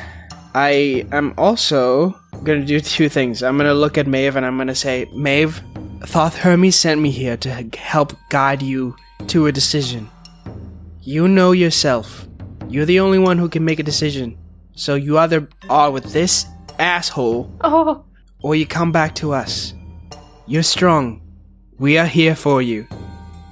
I 0.57 1.07
am 1.13 1.35
also 1.39 2.19
gonna 2.43 2.65
do 2.65 2.81
two 2.97 3.09
things. 3.09 3.45
I'm 3.45 3.57
gonna 3.57 3.75
look 3.75 3.97
at 3.97 4.09
Maeve 4.09 4.35
and 4.35 4.45
I'm 4.45 4.59
gonna 4.59 4.75
say, 4.75 5.07
Maeve, 5.15 5.63
Thoth 6.07 6.37
Hermes 6.37 6.77
sent 6.77 7.01
me 7.01 7.11
here 7.11 7.37
to 7.39 7.69
help 7.77 8.13
guide 8.29 8.63
you 8.63 8.95
to 9.29 9.47
a 9.47 9.53
decision. 9.53 10.09
You 11.01 11.29
know 11.29 11.53
yourself. 11.53 12.27
You're 12.69 12.85
the 12.85 13.01
only 13.01 13.19
one 13.19 13.39
who 13.39 13.49
can 13.49 13.65
make 13.65 13.79
a 13.79 13.83
decision. 13.83 14.37
So 14.75 14.95
you 14.97 15.19
either 15.19 15.49
are 15.71 15.91
with 15.91 16.13
this 16.13 16.47
asshole 16.79 17.51
Oh, 17.63 18.05
or 18.43 18.55
you 18.55 18.67
come 18.67 18.93
back 18.93 19.15
to 19.17 19.33
us. 19.33 19.73
You're 20.47 20.63
strong. 20.63 21.23
We 21.79 21.97
are 21.99 22.07
here 22.07 22.35
for 22.35 22.61
you. 22.61 22.87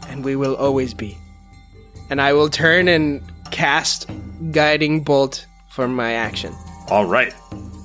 And 0.08 0.24
we 0.24 0.36
will 0.36 0.56
always 0.56 0.92
be. 0.94 1.16
And 2.10 2.20
I 2.20 2.32
will 2.32 2.48
turn 2.48 2.88
and 2.88 3.22
cast 3.50 4.10
Guiding 4.50 5.02
Bolt 5.02 5.46
for 5.70 5.88
my 5.88 6.12
action. 6.12 6.54
All 6.88 7.06
right, 7.06 7.34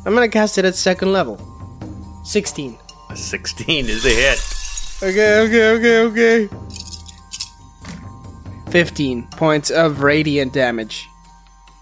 I'm 0.06 0.14
gonna 0.14 0.28
cast 0.28 0.58
it 0.58 0.66
at 0.66 0.76
second 0.76 1.14
level. 1.14 1.38
16. 2.26 2.78
a 3.10 3.16
16 3.16 3.86
is 3.88 4.06
a 4.06 4.10
hit. 4.10 4.57
Okay, 5.02 5.42
okay, 5.42 5.72
okay, 5.76 6.48
okay. 6.48 6.50
15 8.72 9.28
points 9.28 9.70
of 9.70 10.02
radiant 10.02 10.54
damage. 10.54 11.08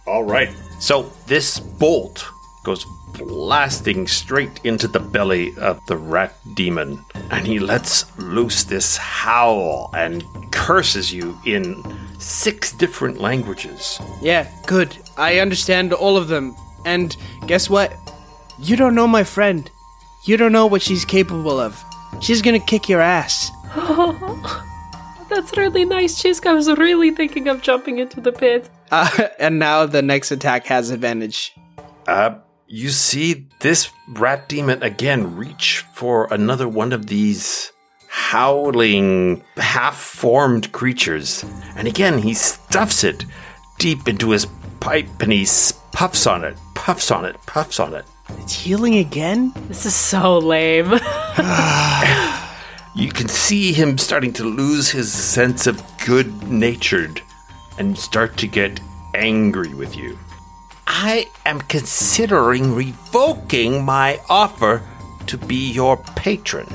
All 0.06 0.24
right. 0.24 0.54
So 0.80 1.12
this 1.26 1.60
bolt 1.60 2.26
goes 2.66 2.86
blasting 3.14 4.08
straight 4.08 4.60
into 4.66 4.90
the 4.90 5.00
belly 5.00 5.56
of 5.58 5.80
the 5.88 5.96
rat 5.96 6.36
demon. 6.56 7.04
And 7.32 7.48
he 7.48 7.60
lets 7.60 8.06
loose 8.18 8.66
this 8.66 8.98
howl 8.98 9.92
and 9.94 10.24
curses 10.52 11.14
you 11.14 11.38
in 11.46 11.84
six 12.20 12.74
different 12.74 13.22
languages. 13.22 14.00
Yeah, 14.22 14.50
good. 14.68 14.98
I 15.18 15.40
understand 15.40 15.94
all 15.94 16.18
of 16.18 16.28
them. 16.28 16.56
And 16.86 17.16
guess 17.48 17.70
what? 17.70 17.96
You 18.60 18.76
don't 18.76 18.94
know 18.94 19.08
my 19.08 19.24
friend. 19.24 19.70
You 20.26 20.36
don't 20.38 20.52
know 20.52 20.66
what 20.66 20.82
she's 20.82 21.06
capable 21.06 21.60
of. 21.60 21.82
She's 22.22 22.42
gonna 22.42 22.60
kick 22.60 22.90
your 22.90 23.02
ass. 23.02 23.52
That's 25.30 25.58
really 25.58 25.86
nice, 25.86 26.22
Xisk. 26.22 26.46
I 26.46 26.54
was 26.54 26.70
really 26.78 27.12
thinking 27.12 27.48
of 27.48 27.62
jumping 27.62 28.00
into 28.00 28.22
the 28.22 28.32
pit. 28.32 28.70
Uh, 28.92 29.30
and 29.40 29.58
now 29.58 29.88
the 29.88 30.04
next 30.04 30.32
attack 30.32 30.68
has 30.68 30.92
advantage. 30.92 31.56
Uh, 32.08 32.36
you 32.68 32.90
see 32.90 33.48
this 33.62 33.90
rat 34.10 34.48
demon 34.48 34.82
again 34.84 35.36
reach 35.36 35.84
for 35.92 36.32
another 36.32 36.68
one 36.68 36.94
of 36.94 37.08
these 37.08 37.72
howling, 38.08 39.44
half 39.58 39.98
formed 39.98 40.72
creatures. 40.72 41.44
And 41.76 41.88
again, 41.88 42.20
he 42.20 42.36
stuffs 42.36 43.04
it 43.04 43.26
deep 43.80 44.08
into 44.08 44.30
his 44.30 44.46
pipe 44.80 45.08
and 45.22 45.32
he 45.32 45.48
puffs 45.92 46.28
on 46.28 46.44
it, 46.44 46.58
puffs 46.74 47.12
on 47.12 47.26
it, 47.26 47.36
puffs 47.46 47.80
on 47.80 47.94
it. 47.94 48.06
It's 48.40 48.54
healing 48.54 48.96
again? 48.96 49.54
This 49.68 49.86
is 49.86 49.96
so 49.96 50.40
lame. 50.40 51.00
You 52.98 53.10
can 53.10 53.28
see 53.28 53.74
him 53.74 53.98
starting 53.98 54.32
to 54.34 54.46
lose 54.46 54.90
his 54.90 55.12
sense 55.12 55.68
of 55.68 55.84
good 56.06 56.50
natured 56.50 57.22
and 57.78 57.98
start 57.98 58.38
to 58.38 58.48
get 58.48 58.80
angry 59.14 59.74
with 59.74 59.98
you. 59.98 60.18
I 60.88 61.28
am 61.46 61.60
considering 61.60 62.74
revoking 62.74 63.84
my 63.84 64.22
offer 64.30 64.82
to 65.28 65.38
be 65.38 65.72
your 65.74 65.98
patron. 66.16 66.74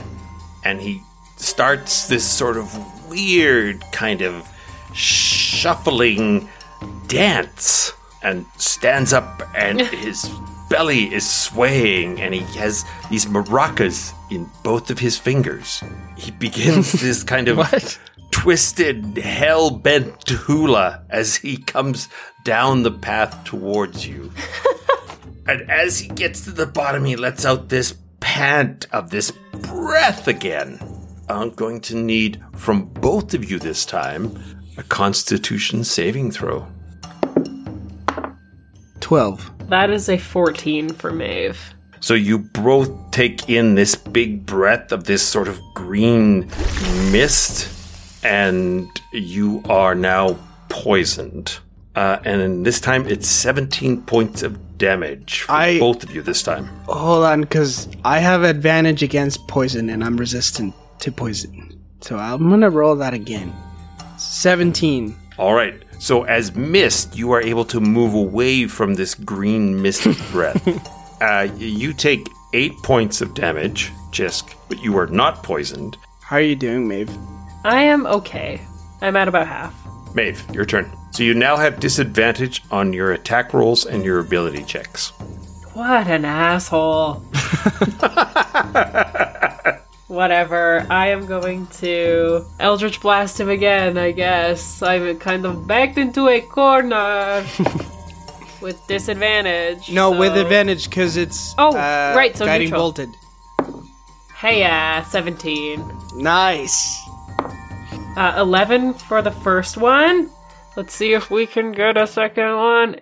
And 0.63 0.79
he 0.79 1.01
starts 1.37 2.07
this 2.07 2.31
sort 2.31 2.59
of 2.59 3.09
weird 3.09 3.83
kind 3.91 4.21
of 4.21 4.47
shuffling 4.93 6.51
dance 7.07 7.93
and 8.23 8.47
stands 8.57 9.13
up 9.13 9.43
and 9.55 9.81
his 9.81 10.31
belly 10.69 11.13
is 11.13 11.29
swaying 11.29 12.21
and 12.21 12.33
he 12.33 12.41
has 12.59 12.85
these 13.11 13.27
maracas 13.27 14.13
in 14.31 14.49
both 14.63 14.91
of 14.91 14.99
his 14.99 15.19
fingers. 15.19 15.83
He 16.17 16.31
begins 16.39 16.93
this 16.93 17.23
kind 17.23 17.49
of 17.49 17.99
twisted, 18.31 19.19
hell 19.19 19.71
bent 19.71 20.29
hula 20.29 21.03
as 21.11 21.37
he 21.37 21.57
comes 21.57 22.09
down 22.45 22.83
the 22.83 22.93
path 22.93 23.45
towards 23.45 24.07
you. 24.07 24.33
and 25.47 25.69
as 25.71 25.99
he 25.99 26.09
gets 26.09 26.45
to 26.45 26.53
the 26.53 26.67
bottom, 26.67 27.05
he 27.05 27.17
lets 27.17 27.45
out 27.45 27.69
this 27.69 27.95
pant 28.21 28.87
of 28.93 29.11
this 29.11 29.33
breath 29.61 30.29
again. 30.29 30.79
I'm 31.29 31.51
going 31.51 31.81
to 31.83 31.97
need 31.97 32.43
from 32.57 32.85
both 32.85 33.35
of 33.35 33.51
you 33.51 33.59
this 33.59 33.85
time 33.85 34.60
a 34.81 34.83
constitution 34.85 35.85
saving 35.85 36.31
throw. 36.33 36.67
12. 39.01 39.69
that 39.69 39.91
is 39.91 40.09
a 40.09 40.17
14 40.19 40.89
for 40.95 41.13
Maeve. 41.13 41.59
So 42.01 42.15
you 42.15 42.39
both 42.39 42.91
take 43.11 43.49
in 43.51 43.75
this 43.75 43.95
big 43.95 44.47
breath 44.47 44.91
of 44.91 45.05
this 45.05 45.23
sort 45.23 45.49
of 45.49 45.61
green 45.75 46.49
mist, 47.13 47.69
and 48.25 48.89
you 49.13 49.63
are 49.69 49.95
now 49.95 50.39
poisoned. 50.71 51.59
Uh, 51.95 52.19
and 52.25 52.65
this 52.65 52.81
time, 52.81 53.07
it's 53.07 53.29
17 53.29 54.03
points 54.03 54.43
of 54.43 54.79
damage 54.79 55.43
for 55.43 55.53
I- 55.53 55.79
both 55.79 56.03
of 56.03 56.15
you 56.15 56.23
this 56.23 56.43
time. 56.43 56.67
Hold 56.87 57.25
on, 57.25 57.43
because 57.43 57.87
I 58.05 58.19
have 58.21 58.45
advantage 58.45 59.03
against 59.03 59.47
poison 59.47 59.91
and 59.91 60.03
I'm 60.03 60.17
resistant 60.17 60.75
to 61.01 61.13
poison. 61.13 61.79
So 62.01 62.17
I'm 62.17 62.49
gonna 62.49 62.71
roll 62.71 62.97
that 62.97 63.13
again. 63.13 63.53
17. 64.31 65.17
All 65.39 65.55
right. 65.55 65.83
So 65.99 66.23
as 66.23 66.55
mist, 66.55 67.17
you 67.17 67.33
are 67.33 67.43
able 67.43 67.65
to 67.67 67.81
move 67.81 68.15
away 68.15 68.67
from 68.67 68.95
this 68.95 69.15
green 69.15 69.83
mist 69.83 70.07
breath. 70.31 71.21
uh, 71.21 71.49
you 71.57 71.93
take 71.93 72.29
eight 72.53 72.73
points 72.83 73.21
of 73.21 73.35
damage, 73.35 73.91
Xisk, 74.13 74.55
but 74.69 74.83
you 74.83 74.97
are 74.97 75.09
not 75.09 75.43
poisoned. 75.43 75.97
How 76.21 76.37
are 76.37 76.43
you 76.43 76.55
doing, 76.55 76.87
Maeve? 76.87 77.11
I 77.65 77.83
am 77.83 78.07
okay. 78.07 78.61
I'm 79.01 79.17
at 79.17 79.27
about 79.27 79.49
half. 79.49 79.75
Maeve, 80.15 80.43
your 80.55 80.65
turn. 80.65 80.91
So 81.11 81.25
you 81.25 81.35
now 81.35 81.57
have 81.57 81.81
disadvantage 81.81 82.63
on 82.71 82.93
your 82.93 83.13
attack 83.13 83.53
rolls 83.53 83.85
and 83.85 84.05
your 84.05 84.21
ability 84.21 84.63
checks. 84.63 85.11
What 85.75 86.07
an 86.07 86.25
asshole. 86.25 87.23
Whatever. 90.11 90.85
I 90.91 91.11
am 91.11 91.25
going 91.27 91.69
to 91.79 92.45
Eldritch 92.59 93.01
Blast 93.01 93.39
him 93.39 93.49
again, 93.49 93.97
I 93.97 94.11
guess. 94.11 94.83
I'm 94.83 95.17
kind 95.21 95.47
of 95.47 95.69
backed 95.69 95.99
into 95.99 96.27
a 96.29 96.41
corner 96.41 97.47
with 98.61 98.77
disadvantage. 98.89 99.89
No, 99.93 100.11
with 100.11 100.37
advantage 100.37 100.91
because 100.91 101.17
it's 101.17 101.55
Oh, 101.59 101.69
uh, 101.69 102.13
right, 102.17 102.37
so 102.37 102.45
guiding 102.45 102.71
neutral. 102.71 102.91
bolted. 102.93 103.09
Hey, 104.35 104.65
uh, 104.65 105.05
17. 105.05 105.81
Nice. 106.17 107.01
Uh, 108.17 108.35
11 108.37 108.95
for 108.95 109.23
the 109.23 109.31
first 109.31 109.77
one. 109.77 110.29
Let's 110.77 110.93
see 110.93 111.13
if 111.13 111.31
we 111.31 111.47
can 111.47 111.71
get 111.71 111.97
a 111.97 112.09
second 112.09 112.57
one. 112.57 112.97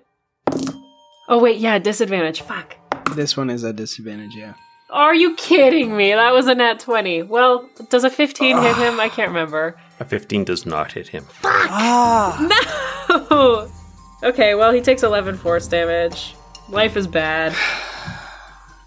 Oh, 1.27 1.39
wait, 1.41 1.57
yeah, 1.57 1.79
disadvantage. 1.79 2.43
Fuck. 2.43 2.77
This 3.17 3.35
one 3.35 3.49
is 3.49 3.65
a 3.65 3.73
disadvantage, 3.73 4.35
yeah. 4.35 4.53
Are 4.91 5.15
you 5.15 5.35
kidding 5.35 5.95
me? 5.97 6.13
That 6.13 6.33
was 6.33 6.47
a 6.47 6.55
nat 6.55 6.81
20. 6.81 7.25
Well, 7.25 7.69
does 7.91 8.05
a 8.05 8.11
15 8.11 8.57
hit 8.57 8.77
him? 8.77 8.99
I 8.99 9.11
can't 9.11 9.29
remember. 9.29 9.79
A 10.01 10.05
15 10.05 10.45
does 10.45 10.65
not 10.65 10.93
hit 10.93 11.09
him. 11.09 11.27
Oh! 11.71 13.71
okay, 14.23 14.55
well, 14.55 14.73
he 14.73 14.81
takes 14.81 15.03
11 15.03 15.37
force 15.37 15.69
damage. 15.69 16.35
Life 16.71 16.97
is 16.97 17.07
bad. 17.07 17.55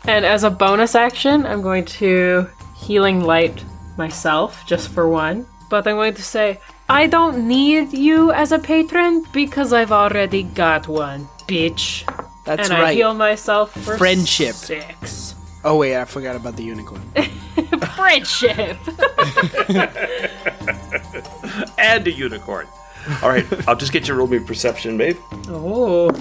And 0.05 0.25
as 0.25 0.43
a 0.43 0.49
bonus 0.49 0.95
action, 0.95 1.45
I'm 1.45 1.61
going 1.61 1.85
to 1.85 2.47
healing 2.75 3.21
light 3.21 3.63
myself, 3.97 4.65
just 4.65 4.89
for 4.89 5.07
one. 5.07 5.45
But 5.69 5.87
I'm 5.87 5.95
going 5.95 6.15
to 6.15 6.23
say, 6.23 6.59
I 6.89 7.07
don't 7.07 7.47
need 7.47 7.93
you 7.93 8.31
as 8.31 8.51
a 8.51 8.59
patron 8.59 9.25
because 9.31 9.73
I've 9.73 9.91
already 9.91 10.43
got 10.43 10.87
one, 10.87 11.25
bitch. 11.47 12.03
That's 12.45 12.69
and 12.69 12.77
I 12.77 12.81
right. 12.81 12.95
heal 12.95 13.13
myself 13.13 13.71
for 13.73 13.97
Friendship. 13.97 14.55
six. 14.55 15.30
Oh, 15.63 15.77
wait, 15.77 15.95
I 15.95 16.05
forgot 16.05 16.35
about 16.35 16.55
the 16.55 16.63
unicorn. 16.63 17.01
Friendship. 17.95 18.77
And 21.77 22.07
a 22.07 22.11
unicorn. 22.11 22.67
All 23.21 23.29
right, 23.29 23.45
I'll 23.67 23.75
just 23.75 23.91
get 23.91 24.03
you 24.03 24.07
to 24.07 24.13
roll 24.15 24.27
me 24.27 24.39
perception, 24.39 24.97
babe. 24.97 25.17
oh. 25.49 26.11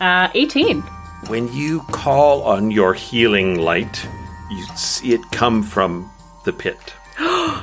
Uh, 0.00 0.28
18. 0.34 0.80
When 1.28 1.52
you 1.52 1.80
call 1.92 2.42
on 2.42 2.70
your 2.70 2.94
healing 2.94 3.58
light, 3.58 4.06
you 4.50 4.64
see 4.76 5.12
it 5.12 5.20
come 5.32 5.62
from 5.62 6.10
the 6.44 6.52
pit. 6.52 6.76
oh, 7.18 7.62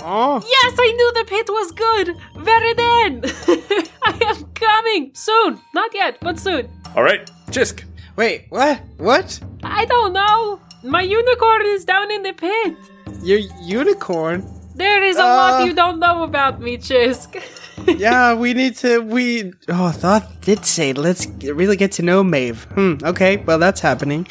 Yes, 0.00 0.74
I 0.78 0.92
knew 0.96 1.12
the 1.14 1.24
pit 1.26 1.48
was 1.48 1.72
good. 1.72 2.16
Very 2.36 2.74
then. 2.74 3.22
I 4.04 4.18
am 4.26 4.44
coming 4.54 5.10
soon. 5.14 5.60
Not 5.74 5.94
yet, 5.94 6.18
but 6.20 6.38
soon. 6.38 6.68
All 6.94 7.02
right, 7.02 7.30
Xisk. 7.50 7.84
wait, 8.16 8.46
what? 8.50 8.80
What? 8.98 9.40
I 9.64 9.84
don't 9.86 10.12
know. 10.12 10.60
My 10.82 11.02
unicorn 11.02 11.62
is 11.66 11.84
down 11.84 12.10
in 12.10 12.22
the 12.22 12.32
pit. 12.32 12.76
Your 13.22 13.38
unicorn? 13.62 14.44
There 14.74 15.02
is 15.02 15.16
a 15.16 15.22
Uh. 15.22 15.26
lot 15.26 15.66
you 15.66 15.72
don't 15.74 15.98
know 16.00 16.22
about 16.24 16.60
me, 16.60 16.76
Xisk. 16.78 17.40
yeah, 17.98 18.34
we 18.34 18.54
need 18.54 18.76
to. 18.76 19.00
We. 19.00 19.52
Oh, 19.68 19.90
Thoth 19.90 20.40
did 20.42 20.64
say 20.64 20.92
let's 20.92 21.26
really 21.42 21.76
get 21.76 21.92
to 21.92 22.02
know 22.02 22.22
Maeve. 22.24 22.64
Hmm. 22.74 22.94
Okay. 23.02 23.36
Well, 23.38 23.58
that's 23.58 23.80
happening. 23.80 24.26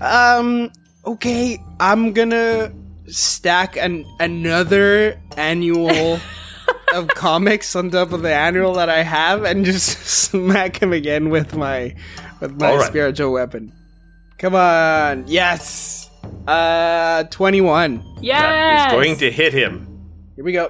Um. 0.00 0.70
Okay. 1.04 1.58
I'm 1.80 2.12
gonna 2.12 2.70
stack 3.08 3.76
an 3.76 4.04
another 4.20 5.18
annual 5.36 6.20
of 6.94 7.08
comics 7.08 7.74
on 7.76 7.90
top 7.90 8.12
of 8.12 8.22
the 8.22 8.34
annual 8.34 8.74
that 8.74 8.88
I 8.90 9.02
have, 9.02 9.44
and 9.44 9.64
just 9.64 9.98
smack 10.28 10.82
him 10.82 10.92
again 10.92 11.30
with 11.30 11.54
my 11.56 11.94
with 12.40 12.60
my 12.60 12.68
All 12.70 12.76
right. 12.78 12.86
spiritual 12.86 13.32
weapon. 13.32 13.72
Come 14.38 14.54
on. 14.54 15.24
Yes. 15.26 16.10
Uh. 16.46 17.24
Twenty 17.24 17.60
one. 17.60 18.02
yes. 18.20 18.84
It's 18.86 18.92
going 18.92 19.16
to 19.18 19.30
hit 19.30 19.52
him. 19.52 19.86
Here 20.36 20.44
we 20.44 20.52
go. 20.52 20.68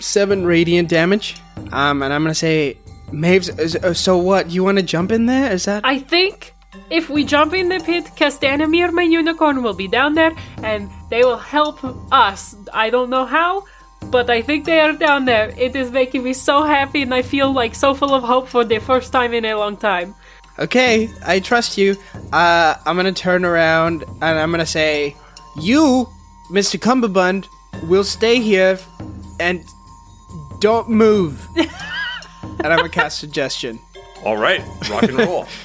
Seven 0.00 0.44
radiant 0.44 0.88
damage. 0.88 1.36
Um, 1.72 2.02
and 2.02 2.12
I'm 2.12 2.22
gonna 2.22 2.34
say, 2.34 2.78
Maeve's. 3.12 3.48
is- 3.58 3.76
uh, 3.76 3.94
So 3.94 4.16
what? 4.18 4.50
You 4.50 4.62
want 4.64 4.78
to 4.78 4.82
jump 4.84 5.10
in 5.10 5.26
there? 5.26 5.52
Is 5.52 5.64
that? 5.64 5.82
I 5.84 5.98
think 5.98 6.54
if 6.90 7.08
we 7.10 7.24
jump 7.24 7.54
in 7.54 7.68
the 7.68 7.80
pit, 7.80 8.04
Castanamir, 8.16 8.92
my 8.92 9.02
unicorn, 9.02 9.62
will 9.62 9.74
be 9.74 9.88
down 9.88 10.14
there, 10.14 10.32
and 10.62 10.88
they 11.10 11.24
will 11.24 11.38
help 11.38 11.78
us. 12.12 12.54
I 12.72 12.90
don't 12.90 13.10
know 13.10 13.24
how, 13.24 13.64
but 14.10 14.28
I 14.30 14.42
think 14.42 14.66
they 14.66 14.78
are 14.80 14.92
down 14.92 15.24
there. 15.24 15.52
It 15.58 15.74
is 15.74 15.90
making 15.90 16.22
me 16.22 16.34
so 16.34 16.62
happy, 16.62 17.02
and 17.02 17.12
I 17.14 17.22
feel 17.22 17.52
like 17.52 17.74
so 17.74 17.94
full 17.94 18.14
of 18.14 18.22
hope 18.22 18.46
for 18.48 18.64
the 18.64 18.78
first 18.78 19.10
time 19.12 19.32
in 19.34 19.44
a 19.46 19.54
long 19.56 19.76
time. 19.76 20.14
Okay, 20.58 21.10
I 21.24 21.40
trust 21.40 21.76
you. 21.76 21.96
Uh, 22.32 22.74
I'm 22.86 22.96
gonna 22.96 23.12
turn 23.12 23.44
around 23.44 24.04
and 24.22 24.38
I'm 24.38 24.50
gonna 24.50 24.64
say, 24.64 25.14
"You, 25.56 26.08
Mr. 26.50 26.80
Cummerbund, 26.80 27.46
will 27.84 28.04
stay 28.04 28.40
here 28.40 28.78
and 29.38 29.64
don't 30.60 30.88
move." 30.88 31.46
and 31.56 32.66
I'm 32.66 32.78
gonna 32.78 32.88
cast 32.88 33.18
suggestion. 33.18 33.78
All 34.24 34.36
right, 34.36 34.62
rock 34.90 35.02
and 35.04 35.18
roll. 35.18 35.46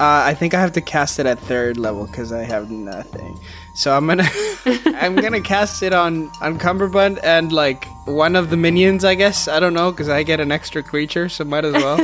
Uh, 0.00 0.24
I 0.24 0.32
think 0.32 0.54
I 0.54 0.60
have 0.60 0.72
to 0.72 0.80
cast 0.80 1.18
it 1.18 1.26
at 1.26 1.38
third 1.40 1.76
level 1.76 2.06
because 2.06 2.32
I 2.32 2.42
have 2.42 2.70
nothing. 2.70 3.38
So 3.74 3.94
I'm 3.94 4.06
gonna, 4.06 4.26
I'm 4.96 5.14
gonna 5.14 5.42
cast 5.42 5.82
it 5.82 5.92
on 5.92 6.30
on 6.40 6.58
Cummerbund 6.58 7.20
and 7.22 7.52
like 7.52 7.84
one 8.06 8.34
of 8.34 8.48
the 8.48 8.56
minions. 8.56 9.04
I 9.04 9.14
guess 9.14 9.46
I 9.46 9.60
don't 9.60 9.74
know 9.74 9.90
because 9.90 10.08
I 10.08 10.22
get 10.22 10.40
an 10.40 10.50
extra 10.52 10.82
creature, 10.82 11.28
so 11.28 11.44
might 11.44 11.66
as 11.66 11.74
well. 11.74 12.00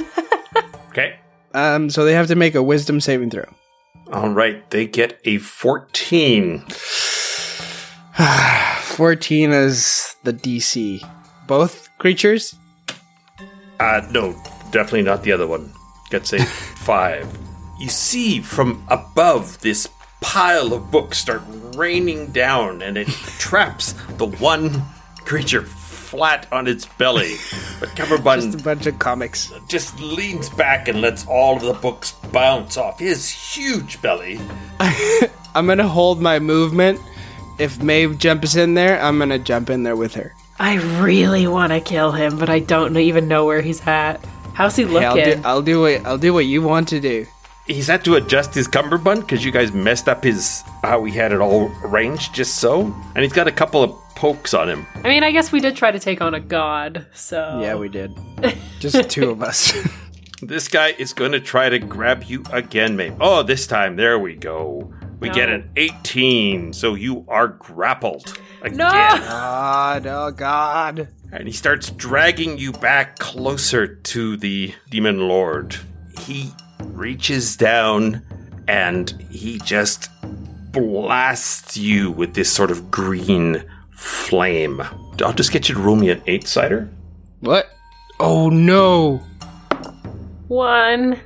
okay. 0.91 1.17
Um, 1.57 1.89
so 1.91 2.05
they 2.05 2.13
have 2.13 2.29
to 2.29 2.37
make 2.37 2.55
a 2.55 2.63
Wisdom 2.63 3.01
saving 3.01 3.31
throw. 3.31 3.47
All 4.13 4.29
right, 4.29 4.69
they 4.71 4.87
get 4.87 5.19
a 5.25 5.39
14. 5.39 6.61
14 8.83 9.51
is 9.53 10.15
the 10.23 10.33
DC. 10.33 11.01
Both 11.47 11.89
creatures? 11.99 12.55
Uh, 13.81 14.07
no, 14.11 14.33
definitely 14.71 15.03
not 15.03 15.23
the 15.23 15.33
other 15.33 15.47
one. 15.47 15.73
Gets 16.11 16.33
a 16.35 16.45
5. 16.45 17.39
You 17.81 17.89
see 17.89 18.41
from 18.41 18.85
above 18.89 19.61
this 19.61 19.89
pile 20.21 20.73
of 20.73 20.91
books 20.91 21.19
start 21.19 21.43
raining 21.75 22.33
down, 22.33 22.83
and 22.83 22.99
it 22.99 23.09
traps 23.39 23.95
the 24.19 24.27
one 24.27 24.83
creature 25.25 25.63
flat 26.17 26.47
on 26.51 26.67
its 26.67 26.87
belly. 26.87 27.37
But 27.79 27.95
Just 27.95 28.55
a 28.55 28.63
bunch 28.63 28.87
of 28.87 28.99
comics. 28.99 29.53
just 29.69 30.01
leans 30.01 30.49
back 30.49 30.89
and 30.89 31.01
lets 31.03 31.27
all 31.27 31.57
of 31.57 31.63
the 31.63 31.75
books 31.75 32.13
bounce 32.33 32.77
off 32.77 32.99
his 32.99 33.29
huge 33.29 34.01
belly. 34.01 34.41
I'm 35.55 35.67
gonna 35.67 35.87
hold 35.87 36.21
my 36.21 36.39
movement. 36.39 37.01
If 37.59 37.83
Maeve 37.83 38.19
jumps 38.19 38.57
in 38.57 38.75
there, 38.75 39.01
I'm 39.03 39.19
gonna 39.19 39.39
jump 39.39 39.71
in 39.71 39.83
there 39.83 39.97
with 39.97 40.15
her. 40.15 40.35
I 40.59 40.75
really 41.01 41.47
want 41.47 41.73
to 41.73 41.81
kill 41.81 42.13
him, 42.13 42.39
but 42.39 42.49
I 42.49 42.61
don't 42.61 42.97
even 42.97 43.29
know 43.29 43.45
where 43.45 43.61
he's 43.61 43.87
at. 43.87 44.25
How's 44.55 44.75
he 44.75 44.85
Hey, 44.87 45.05
I'll, 45.05 45.15
do, 45.15 45.21
looking? 45.21 45.45
I'll 45.47 45.63
do 45.63 45.81
what 45.83 46.07
I'll 46.07 46.19
do 46.19 46.33
what 46.33 46.47
you 46.47 46.63
want 46.63 46.89
to 46.89 47.01
do. 47.01 47.27
He's 47.67 47.89
had 47.89 48.05
to 48.07 48.15
adjust 48.15 48.55
his 48.55 48.69
cummerbund 48.69 49.21
because 49.23 49.45
you 49.45 49.51
guys 49.51 49.73
messed 49.73 50.09
up 50.09 50.25
his 50.25 50.63
how 50.83 51.05
he 51.05 51.13
had 51.13 51.33
it 51.33 51.41
all 51.41 51.71
arranged 51.85 52.33
just 52.35 52.57
so, 52.57 52.95
and 53.15 53.23
he's 53.23 53.33
got 53.35 53.49
a 53.49 53.53
couple 53.53 53.83
of 53.83 53.95
pokes 54.17 54.55
on 54.55 54.69
him. 54.69 54.87
I 55.05 55.09
mean, 55.09 55.23
I 55.23 55.31
guess 55.31 55.53
we 55.53 55.61
did 55.61 55.77
try 55.77 55.93
to 55.93 55.99
take 56.01 56.21
on 56.21 56.35
a 56.35 56.41
god, 56.41 57.07
so 57.13 57.61
Yeah, 57.63 57.77
we 57.77 57.89
did. 57.89 58.13
Just 58.81 59.09
two 59.11 59.31
of 59.31 59.43
us. 59.43 59.73
This 60.43 60.69
guy 60.69 60.89
is 60.99 61.15
going 61.15 61.33
to 61.33 61.41
try 61.41 61.71
to 61.71 61.79
grab 61.79 62.25
you 62.25 62.45
again, 62.53 62.95
mate. 62.95 63.15
Oh, 63.21 63.43
this 63.43 63.67
time 63.67 63.97
there 63.97 64.19
we 64.19 64.37
go. 64.37 64.93
We 65.19 65.31
get 65.31 65.49
an 65.49 65.71
18, 65.77 66.75
so 66.75 66.95
you 66.95 67.25
are 67.27 67.49
grappled 67.49 68.39
again. 68.61 68.77
No! 68.77 68.91
God, 68.91 70.07
oh 70.07 70.31
God. 70.31 71.09
And 71.33 71.47
he 71.47 71.53
starts 71.53 71.89
dragging 71.89 72.59
you 72.59 72.73
back 72.73 73.19
closer 73.19 73.87
to 73.87 74.37
the 74.37 74.75
demon 74.91 75.27
lord. 75.27 75.75
He 76.21 76.53
reaches 76.83 77.57
down 77.57 78.23
and 78.69 79.11
he 79.31 79.59
just 79.61 80.11
blasts 80.71 81.79
you 81.79 82.11
with 82.11 82.35
this 82.35 82.53
sort 82.53 82.71
of 82.71 82.91
green 82.91 83.65
flame. 83.97 84.81
I'll 85.25 85.33
just 85.33 85.51
get 85.51 85.69
you 85.69 85.75
to 85.75 85.81
roll 85.81 85.97
me 85.97 86.11
an 86.11 86.23
eight 86.27 86.47
sider. 86.47 86.89
What? 87.41 87.71
Oh 88.21 88.49
no. 88.49 89.21
one. 90.49 91.19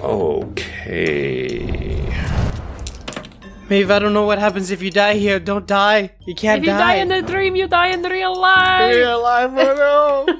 Okay. 0.00 1.68
Maeve, 3.68 3.90
I 3.90 3.98
don't 3.98 4.14
know 4.14 4.24
what 4.24 4.38
happens 4.38 4.70
if 4.70 4.80
you 4.80 4.90
die 4.90 5.14
here. 5.14 5.38
Don't 5.40 5.66
die. 5.66 6.12
You 6.24 6.34
can't 6.34 6.64
die. 6.64 6.70
If 6.70 6.74
you 6.74 6.84
die 6.84 6.94
in 6.94 7.08
the 7.08 7.20
dream, 7.22 7.54
you 7.56 7.66
die 7.68 7.88
in 7.88 8.02
the 8.02 8.08
real 8.08 8.34
life. 8.38 8.94
alive, 8.96 9.50
oh 9.56 9.74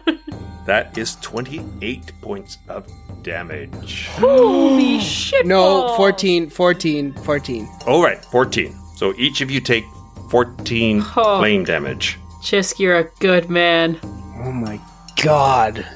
no. 0.07 0.16
That 0.64 0.97
is 0.97 1.16
28 1.16 2.12
points 2.20 2.59
of 2.68 2.87
damage. 3.22 4.07
Holy 4.09 5.01
shit! 5.01 5.47
No, 5.47 5.83
balls. 5.83 5.97
14, 5.97 6.51
14, 6.51 7.12
14. 7.14 7.68
All 7.87 8.03
right, 8.03 8.24
14. 8.26 8.74
So 8.97 9.14
each 9.16 9.41
of 9.41 9.51
you 9.51 9.61
take 9.61 9.85
14 10.31 11.05
Oh. 11.16 11.39
flame 11.39 11.64
damage. 11.64 12.18
Xisk, 12.43 12.79
you're 12.79 12.99
a 12.99 13.11
good 13.20 13.49
man. 13.51 13.99
Oh 14.45 14.53
my 14.53 14.81
god. 15.22 15.87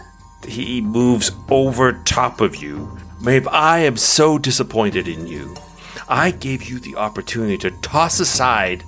He 0.47 0.81
moves 0.81 1.31
over 1.49 1.93
top 2.05 2.41
of 2.41 2.57
you. 2.57 2.99
Maeve, 3.21 3.47
I 3.49 3.79
am 3.81 3.97
so 3.97 4.39
disappointed 4.39 5.07
in 5.07 5.27
you. 5.29 5.55
I 6.09 6.33
gave 6.33 6.65
you 6.65 6.81
the 6.81 6.97
opportunity 6.97 7.57
to 7.59 7.71
toss 7.71 8.19
aside 8.19 8.83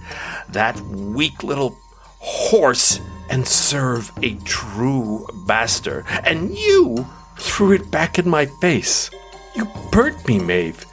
that 0.48 0.78
weak 0.80 1.44
little 1.44 1.78
horse 2.18 3.00
and 3.30 3.46
serve 3.46 4.10
a 4.22 4.34
true 4.44 5.26
master, 5.46 6.04
and 6.24 6.56
you 6.58 7.06
threw 7.38 7.72
it 7.72 7.90
back 7.90 8.18
in 8.18 8.28
my 8.28 8.46
face. 8.60 9.10
You 9.54 9.66
burnt 9.92 10.26
me, 10.26 10.40
Maeve. 10.40 10.84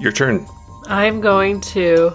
Your 0.00 0.12
turn. 0.12 0.46
I'm 0.86 1.20
going 1.20 1.60
to 1.60 2.12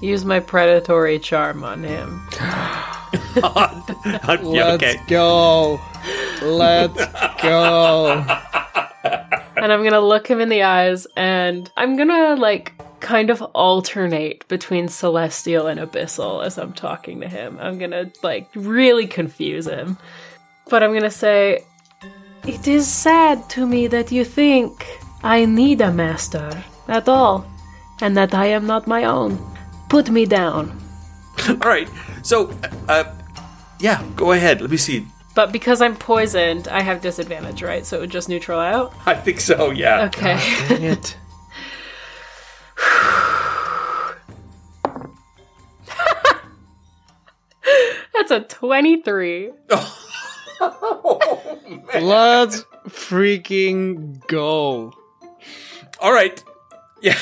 use 0.00 0.24
my 0.24 0.40
predatory 0.40 1.18
charm 1.18 1.64
on 1.64 1.82
him. 1.82 2.20
Yeah, 3.36 4.24
Let's 4.26 4.82
okay. 4.82 5.00
go. 5.08 5.80
Let's 6.42 6.96
go. 7.42 8.24
and 9.56 9.72
I'm 9.72 9.82
gonna 9.82 10.00
look 10.00 10.26
him 10.28 10.40
in 10.40 10.48
the 10.48 10.62
eyes 10.62 11.06
and 11.16 11.70
I'm 11.76 11.96
gonna 11.96 12.36
like 12.36 12.72
kind 13.00 13.30
of 13.30 13.42
alternate 13.42 14.46
between 14.48 14.88
celestial 14.88 15.66
and 15.66 15.80
abyssal 15.80 16.44
as 16.44 16.58
I'm 16.58 16.72
talking 16.72 17.20
to 17.20 17.28
him. 17.28 17.58
I'm 17.60 17.78
gonna 17.78 18.10
like 18.22 18.48
really 18.54 19.06
confuse 19.06 19.66
him. 19.66 19.98
But 20.68 20.82
I'm 20.82 20.92
gonna 20.92 21.10
say, 21.10 21.64
It 22.46 22.68
is 22.68 22.86
sad 22.86 23.48
to 23.50 23.66
me 23.66 23.86
that 23.88 24.12
you 24.12 24.24
think 24.24 24.86
I 25.22 25.44
need 25.44 25.80
a 25.80 25.92
master 25.92 26.62
at 26.88 27.08
all, 27.08 27.44
and 28.00 28.16
that 28.16 28.34
I 28.34 28.46
am 28.46 28.66
not 28.66 28.86
my 28.86 29.04
own. 29.04 29.38
Put 29.90 30.08
me 30.08 30.24
down. 30.24 30.80
All 31.48 31.56
right. 31.56 31.88
So, 32.22 32.56
uh, 32.88 33.04
yeah, 33.80 34.02
go 34.14 34.32
ahead. 34.32 34.60
Let 34.60 34.70
me 34.70 34.76
see. 34.76 35.04
But 35.34 35.50
because 35.52 35.82
I'm 35.82 35.96
poisoned, 35.96 36.68
I 36.68 36.80
have 36.80 37.00
disadvantage, 37.00 37.62
right? 37.62 37.84
So 37.84 37.96
it 37.96 38.00
would 38.00 38.10
just 38.10 38.28
neutral 38.28 38.60
out? 38.60 38.94
I 39.04 39.14
think 39.14 39.40
so. 39.40 39.70
Yeah. 39.70 40.04
Okay. 40.04 40.34
Dang 40.68 40.84
it. 40.84 41.16
That's 48.14 48.30
a 48.30 48.40
23. 48.40 49.50
oh, 50.60 51.58
man. 51.68 52.04
Let's 52.04 52.62
freaking 52.88 54.24
go. 54.28 54.92
All 56.00 56.12
right. 56.12 56.42
Yeah. 57.02 57.18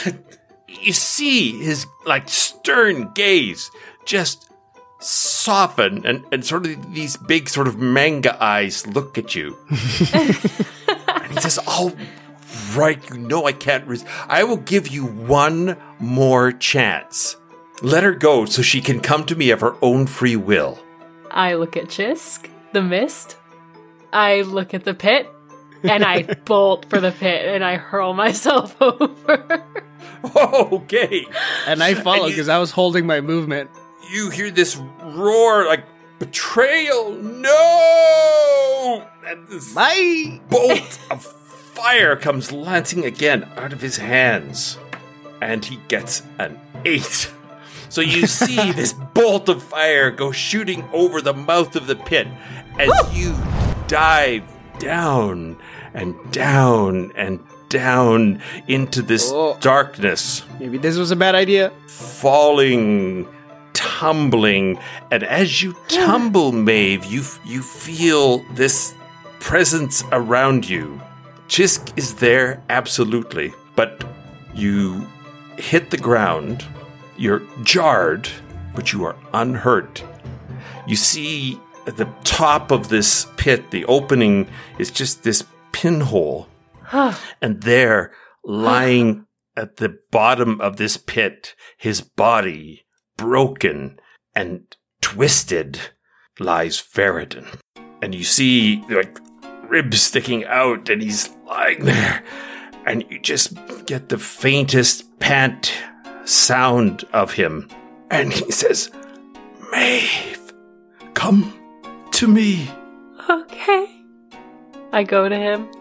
You 0.69 0.93
see 0.93 1.59
his 1.59 1.87
like 2.05 2.29
stern 2.29 3.12
gaze 3.14 3.71
just 4.05 4.49
soften 5.01 6.05
and, 6.07 6.25
and 6.33 6.45
sort 6.45 6.66
of 6.66 6.93
these 6.93 7.16
big 7.16 7.49
sort 7.49 7.69
of 7.69 7.79
manga 7.79 8.43
eyes 8.43 8.87
look 8.87 9.16
at 9.16 9.35
you. 9.35 9.57
and 9.71 11.33
he 11.33 11.41
says, 11.41 11.59
All 11.66 11.93
right, 12.75 13.03
you 13.11 13.19
know 13.19 13.47
I 13.47 13.53
can't 13.53 13.87
res- 13.87 14.05
I 14.29 14.45
will 14.45 14.57
give 14.57 14.89
you 14.89 15.07
one 15.07 15.77
more 15.99 16.53
chance. 16.53 17.37
Let 17.83 18.03
her 18.03 18.14
go 18.14 18.45
so 18.45 18.62
she 18.62 18.81
can 18.81 19.01
come 19.01 19.25
to 19.27 19.37
me 19.37 19.51
of 19.51 19.61
her 19.61 19.77
own 19.83 20.07
free 20.07 20.37
will. 20.37 20.79
I 21.31 21.55
look 21.55 21.77
at 21.77 21.87
Xisk, 21.87 22.51
the 22.73 22.83
mist. 22.83 23.37
I 24.12 24.41
look 24.43 24.75
at 24.75 24.85
the 24.85 24.95
pit, 24.95 25.29
and 25.83 26.05
I 26.05 26.22
bolt 26.22 26.87
for 26.91 27.01
the 27.01 27.12
pit, 27.12 27.47
and 27.55 27.64
I 27.64 27.76
hurl 27.76 28.12
myself 28.14 28.76
over. 28.83 29.62
Okay. 30.37 31.24
And 31.66 31.83
I 31.83 31.95
follow 31.95 32.29
because 32.29 32.49
I 32.49 32.59
was 32.59 32.70
holding 32.70 33.07
my 33.07 33.20
movement. 33.20 33.70
you 34.11 34.31
hear 34.31 34.51
this 34.51 34.76
roar 35.03 35.66
like 35.66 35.85
betrayal 36.18 37.12
no 37.12 39.07
and 39.26 39.47
this 39.49 39.72
Bye. 39.74 40.41
bolt 40.49 40.99
of 41.11 41.24
fire 41.24 42.16
comes 42.16 42.51
lancing 42.51 43.05
again 43.05 43.49
out 43.57 43.72
of 43.72 43.81
his 43.81 43.97
hands 43.99 44.79
and 45.41 45.64
he 45.64 45.79
gets 45.87 46.22
an 46.41 46.59
eight 46.85 47.31
so 47.89 48.01
you 48.01 48.26
see 48.43 48.72
this 48.72 48.95
bolt 49.14 49.49
of 49.49 49.62
fire 49.62 50.11
go 50.11 50.33
shooting 50.33 50.83
over 50.93 51.20
the 51.20 51.35
mouth 51.35 51.76
of 51.76 51.87
the 51.87 51.95
pit 51.95 52.26
as 52.81 52.91
you 53.16 53.37
dive 53.87 54.43
down 54.79 55.57
and 55.95 56.14
down 56.31 57.12
and 57.16 57.39
down 57.68 58.41
into 58.66 59.03
this 59.03 59.31
Oh. 59.33 59.57
darkness 59.61 60.43
Maybe 60.59 60.79
this 60.79 60.97
was 60.97 61.11
a 61.11 61.16
bad 61.16 61.35
idea. 61.35 61.70
falling, 61.87 63.26
tumbling, 63.74 64.79
and 65.11 65.22
as 65.24 65.62
you 65.62 65.74
tumble, 65.89 66.53
Maeve, 66.53 67.05
you 67.05 67.22
you 67.45 67.62
feel 67.62 68.39
this 68.55 68.95
presence 69.41 70.03
around 70.12 70.68
you, 70.68 71.01
Xisk 71.49 71.93
is 71.97 72.14
there, 72.14 72.62
absolutely, 72.68 73.53
but 73.76 74.03
you 74.55 75.07
hit 75.59 75.91
the 75.91 75.97
ground. 75.99 76.64
You're 77.16 77.43
jarred, 77.62 78.29
but 78.74 78.93
you 78.93 79.05
are 79.05 79.16
unhurt. 79.35 80.05
You 80.87 80.97
see 80.97 81.61
the 81.97 82.12
top 82.24 82.70
of 82.70 82.89
this 82.89 83.26
pit, 83.36 83.70
the 83.70 83.84
opening 83.86 84.49
is 84.78 84.91
just 84.91 85.22
this 85.22 85.45
pinhole. 85.72 86.49
and 87.43 87.62
there, 87.62 88.12
lying 88.45 89.26
at 89.57 89.76
the 89.76 89.99
bottom 90.11 90.61
of 90.61 90.76
this 90.76 90.97
pit, 90.97 91.55
his 91.76 92.01
body 92.01 92.86
broken 93.16 93.99
and 94.34 94.76
twisted, 95.01 95.80
lies 96.39 96.80
Veridon. 96.80 97.59
And 98.01 98.14
you 98.14 98.24
see 98.24 98.84
like 98.89 99.18
ribs 99.68 100.01
sticking 100.01 100.45
out, 100.45 100.89
and 100.89 101.03
he's 101.03 101.30
lying 101.47 101.84
there. 101.84 102.22
And 102.86 103.05
you 103.11 103.20
just 103.20 103.55
get 103.86 104.09
the 104.09 104.18
faintest 104.18 105.18
pant 105.18 105.72
sound 106.24 107.05
of 107.12 107.32
him. 107.32 107.68
And 108.11 108.32
he 108.32 108.51
says, 108.51 108.91
Maeve, 109.72 110.53
come 111.14 111.58
to 112.19 112.27
me. 112.27 112.69
Okay. 113.31 113.87
I 114.93 115.05
go 115.05 115.29
to 115.29 115.37
him. 115.37 115.69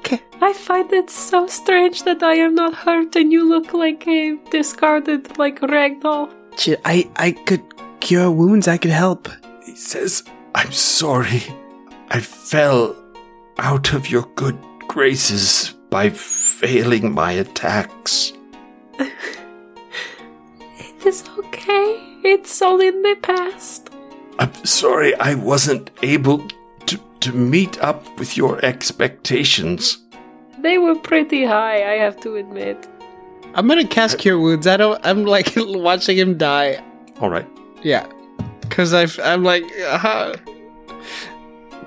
Okay. 0.00 0.22
I 0.40 0.54
find 0.54 0.90
it 0.94 1.10
so 1.10 1.46
strange 1.46 2.04
that 2.04 2.22
I 2.22 2.36
am 2.36 2.54
not 2.54 2.72
hurt 2.74 3.14
and 3.16 3.30
you 3.30 3.46
look 3.46 3.74
like 3.74 4.06
a 4.08 4.38
discarded, 4.50 5.36
like, 5.36 5.60
ragdoll. 5.60 6.32
Ch- 6.56 6.80
I 6.86 7.10
I 7.16 7.32
could 7.32 7.62
cure 8.00 8.30
wounds. 8.30 8.66
I 8.68 8.78
could 8.78 8.92
help. 8.92 9.28
He 9.66 9.76
says, 9.76 10.22
I'm 10.54 10.72
sorry. 10.72 11.42
I 12.08 12.20
fell 12.20 12.96
out 13.58 13.92
of 13.92 14.08
your 14.08 14.24
good 14.36 14.56
graces 14.86 15.74
by 15.90 16.08
failing 16.08 17.12
my 17.12 17.32
attacks. 17.32 18.32
It 20.80 21.06
is 21.06 21.24
okay. 21.38 22.00
It's 22.24 22.62
all 22.62 22.80
in 22.80 23.02
the 23.02 23.16
past. 23.20 23.90
I'm 24.38 24.54
sorry 24.64 25.14
I 25.16 25.34
wasn't 25.34 25.90
able 26.02 26.46
to, 26.86 27.00
to 27.20 27.32
meet 27.32 27.78
up 27.80 28.18
with 28.18 28.36
your 28.36 28.64
expectations. 28.64 29.98
They 30.60 30.78
were 30.78 30.96
pretty 30.96 31.44
high, 31.44 31.92
I 31.92 31.96
have 31.98 32.20
to 32.20 32.36
admit. 32.36 32.88
I'm 33.54 33.66
gonna 33.66 33.86
cast 33.86 34.18
cure 34.18 34.38
wounds. 34.38 34.66
I 34.66 34.76
don't. 34.76 35.04
I'm 35.04 35.24
like 35.24 35.52
watching 35.56 36.16
him 36.16 36.36
die. 36.38 36.82
All 37.20 37.30
right. 37.30 37.46
Yeah, 37.82 38.06
because 38.60 38.94
I've. 38.94 39.18
I'm 39.22 39.42
like 39.42 39.64
uh, 39.86 40.36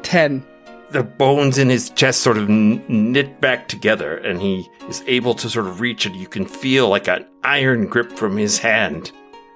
ten. 0.02 0.46
The 0.90 1.04
bones 1.04 1.58
in 1.58 1.70
his 1.70 1.90
chest 1.92 2.22
sort 2.22 2.38
of 2.38 2.50
knit 2.50 3.40
back 3.40 3.70
together, 3.70 4.18
and 4.18 4.42
he 4.42 4.70
is 4.90 5.04
able 5.08 5.34
to 5.36 5.50
sort 5.50 5.68
of 5.68 5.80
reach 5.80 6.06
it. 6.06 6.14
You 6.14 6.28
can 6.28 6.46
feel 6.46 6.90
like 6.90 7.08
an 7.08 7.26
iron 7.44 7.86
grip 7.86 8.12
from 8.12 8.36
his 8.36 8.58
hand. 8.60 9.12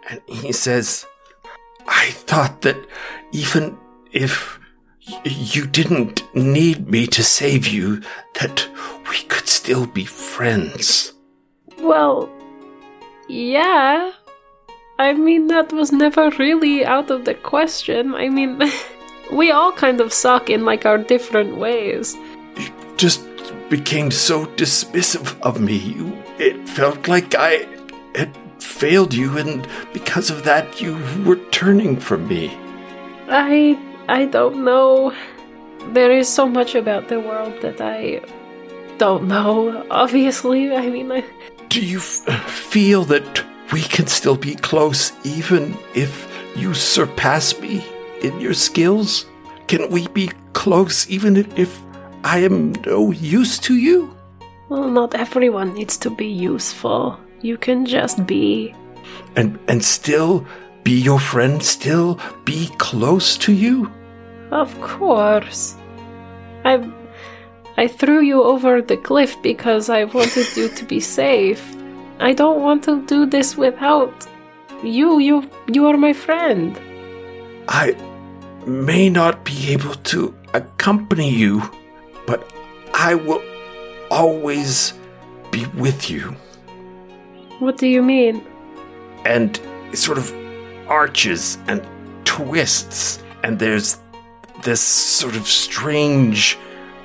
And 0.10 0.22
he 0.28 0.54
says, 0.54 1.06
I 1.88 2.12
thought 2.12 2.62
that 2.62 2.78
even 3.32 3.78
if 4.12 4.60
you 5.24 5.68
didn't 5.68 6.24
need 6.36 6.90
me 6.90 7.08
to 7.08 7.24
save 7.24 7.68
you, 7.68 8.02
that 8.40 8.68
we 9.10 9.18
could 9.24 9.48
still 9.48 9.86
be 9.86 10.06
friends. 10.06 11.14
Well, 11.80 12.30
yeah. 13.28 14.12
I 14.98 15.14
mean, 15.14 15.48
that 15.48 15.74
was 15.74 15.92
never 15.92 16.30
really 16.40 16.86
out 16.86 17.12
of 17.12 17.26
the 17.26 17.34
question. 17.34 18.16
I 18.16 18.30
mean, 18.30 18.62
we 19.32 19.52
all 19.52 19.72
kind 19.72 20.02
of 20.02 20.14
suck 20.14 20.50
in 20.50 20.66
like 20.66 20.86
our 20.86 20.98
different 20.98 21.58
ways. 21.58 22.16
You 22.58 22.70
just 22.98 23.26
became 23.70 24.12
so 24.12 24.46
dismissive 24.46 25.40
of 25.42 25.60
me. 25.60 25.78
You, 25.78 26.24
it 26.40 26.68
felt 26.70 27.08
like 27.08 27.36
I 27.36 27.68
had 28.16 28.32
failed 28.66 29.13
you, 29.13 29.38
and 29.38 29.68
because 29.93 30.30
of 30.30 30.43
that, 30.43 30.82
you 30.82 30.97
were 31.26 31.39
turning 31.51 31.97
from 31.99 32.28
me. 32.28 32.51
I 33.30 33.78
I 34.09 34.26
don't 34.26 34.63
know. 34.63 35.13
There 35.93 36.11
is 36.11 36.28
so 36.28 36.47
much 36.47 36.76
about 36.76 37.07
the 37.07 37.20
world 37.20 37.53
that 37.61 37.80
I 37.82 38.22
don't 38.97 39.28
know. 39.28 39.86
Obviously, 39.91 40.74
I 40.76 40.89
mean, 40.89 41.11
I, 41.11 41.24
Do 41.70 41.80
you 41.82 41.97
f- 41.99 42.26
feel 42.49 43.03
that 43.05 43.43
we 43.72 43.82
can 43.82 44.07
still 44.07 44.36
be 44.38 44.55
close 44.55 45.11
even 45.24 45.78
if 45.93 46.28
you 46.55 46.74
surpass 46.74 47.59
me 47.59 47.84
in 48.22 48.39
your 48.39 48.53
skills? 48.53 49.26
Can 49.68 49.89
we 49.89 50.07
be 50.07 50.30
close 50.53 51.09
even 51.09 51.36
if- 51.38 51.57
if 51.57 51.72
I 52.24 52.39
am 52.45 52.74
no 52.86 53.11
use 53.11 53.59
to 53.68 53.74
you? 53.76 54.09
well, 54.70 54.89
not 54.89 55.13
everyone 55.13 55.74
needs 55.74 55.97
to 55.97 56.09
be 56.09 56.26
useful. 56.26 57.20
You 57.46 57.58
can 57.60 57.86
just 57.86 58.26
be. 58.26 58.74
And 59.36 59.60
and 59.68 59.86
still 59.86 60.48
be 60.84 60.93
your 61.00 61.20
friend, 61.20 61.62
still 61.62 62.20
be 62.43 62.70
close 62.80 63.38
to 63.46 63.54
you? 63.54 63.91
Of 64.50 64.74
course. 64.82 65.76
I 66.64 66.82
I 67.78 67.88
threw 67.88 68.22
you 68.22 68.41
over 68.41 68.82
the 68.82 68.98
cliff 68.98 69.38
because 69.43 69.89
I 69.89 70.06
wanted 70.06 70.58
you 70.58 70.70
to 70.70 70.86
be 70.86 71.00
safe. 71.00 71.62
I 72.20 72.34
don't 72.34 72.64
want 72.64 72.84
to 72.86 73.06
do 73.06 73.28
this 73.28 73.56
without 73.56 74.28
you. 74.82 75.20
You 75.20 75.48
you 75.68 75.86
are 75.86 75.98
my 75.98 76.14
friend. 76.14 76.74
I 77.68 77.93
may 78.66 79.08
not 79.10 79.46
be 79.46 79.70
able 79.70 79.93
to 80.14 80.34
accompany 80.56 81.30
you, 81.30 81.62
but 82.26 82.41
I 82.93 83.14
will 83.14 83.43
always 84.10 84.93
be 85.52 85.68
with 85.78 86.10
you. 86.10 86.36
What 87.60 87.78
do 87.78 87.88
you 87.88 88.01
mean? 88.01 88.45
and 89.26 89.60
it 89.91 89.97
sort 89.97 90.18
of 90.18 90.34
arches 90.88 91.58
and 91.68 91.86
twists, 92.24 93.22
and 93.43 93.60
there's 93.60 93.99
this 94.64 94.82
sort 94.82 95.36
of 95.36 95.47
strange 95.47 96.58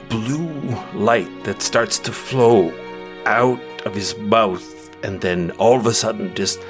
blue 0.08 0.76
light 0.94 1.44
that 1.44 1.62
starts 1.62 1.98
to 1.98 2.12
flow 2.12 2.72
out 3.24 3.60
of 3.86 3.94
his 3.94 4.16
mouth, 4.18 4.94
and 5.02 5.20
then 5.20 5.50
all 5.52 5.76
of 5.76 5.86
a 5.86 5.94
sudden 5.94 6.34
just 6.34 6.60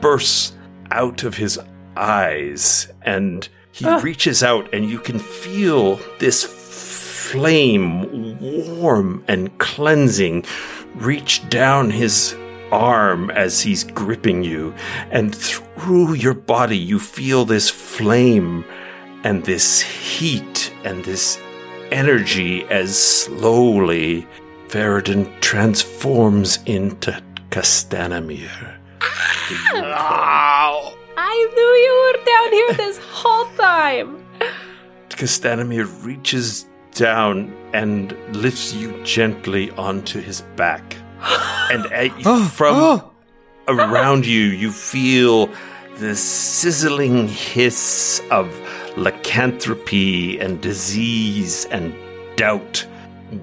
bursts 0.00 0.52
out 0.90 1.24
of 1.24 1.36
his 1.36 1.58
eyes, 1.96 2.88
and 3.02 3.48
he 3.72 3.86
ah. 3.86 4.00
reaches 4.02 4.42
out, 4.42 4.72
and 4.72 4.88
you 4.88 4.98
can 4.98 5.18
feel 5.18 5.96
this 6.18 6.44
flame, 6.44 8.38
warm 8.38 9.24
and 9.28 9.56
cleansing, 9.58 10.44
reach 10.94 11.48
down 11.48 11.90
his 11.90 12.36
arm 12.74 13.30
as 13.30 13.60
he's 13.62 13.84
gripping 13.84 14.42
you, 14.42 14.74
and 15.10 15.34
through 15.34 16.14
your 16.14 16.34
body, 16.34 16.76
you 16.76 16.98
feel 16.98 17.44
this 17.44 17.70
flame 17.70 18.64
and 19.22 19.44
this 19.44 19.80
heat 19.80 20.72
and 20.84 21.04
this 21.04 21.38
energy 21.92 22.64
as 22.64 22.98
slowly 22.98 24.26
Veridon 24.68 25.30
transforms 25.40 26.58
into 26.66 27.22
Castanamir. 27.50 28.76
I 31.16 31.50
knew 31.54 31.72
you 31.86 31.94
were 32.02 32.18
down 32.24 32.52
here 32.52 32.72
this 32.86 32.98
whole 32.98 33.46
time. 33.56 34.24
Castanamir 35.10 35.86
reaches 36.04 36.66
down 36.92 37.54
and 37.72 38.16
lifts 38.34 38.74
you 38.74 39.00
gently 39.04 39.70
onto 39.72 40.20
his 40.20 40.42
back. 40.56 40.96
And 41.70 41.86
at 41.92 42.12
oh, 42.24 42.44
from 42.46 42.76
oh. 42.76 43.12
around 43.68 44.26
you, 44.26 44.40
you 44.40 44.70
feel 44.70 45.48
the 45.98 46.14
sizzling 46.16 47.28
hiss 47.28 48.20
of 48.30 48.48
lycanthropy 48.96 50.38
and 50.38 50.60
disease 50.60 51.66
and 51.66 51.94
doubt 52.36 52.86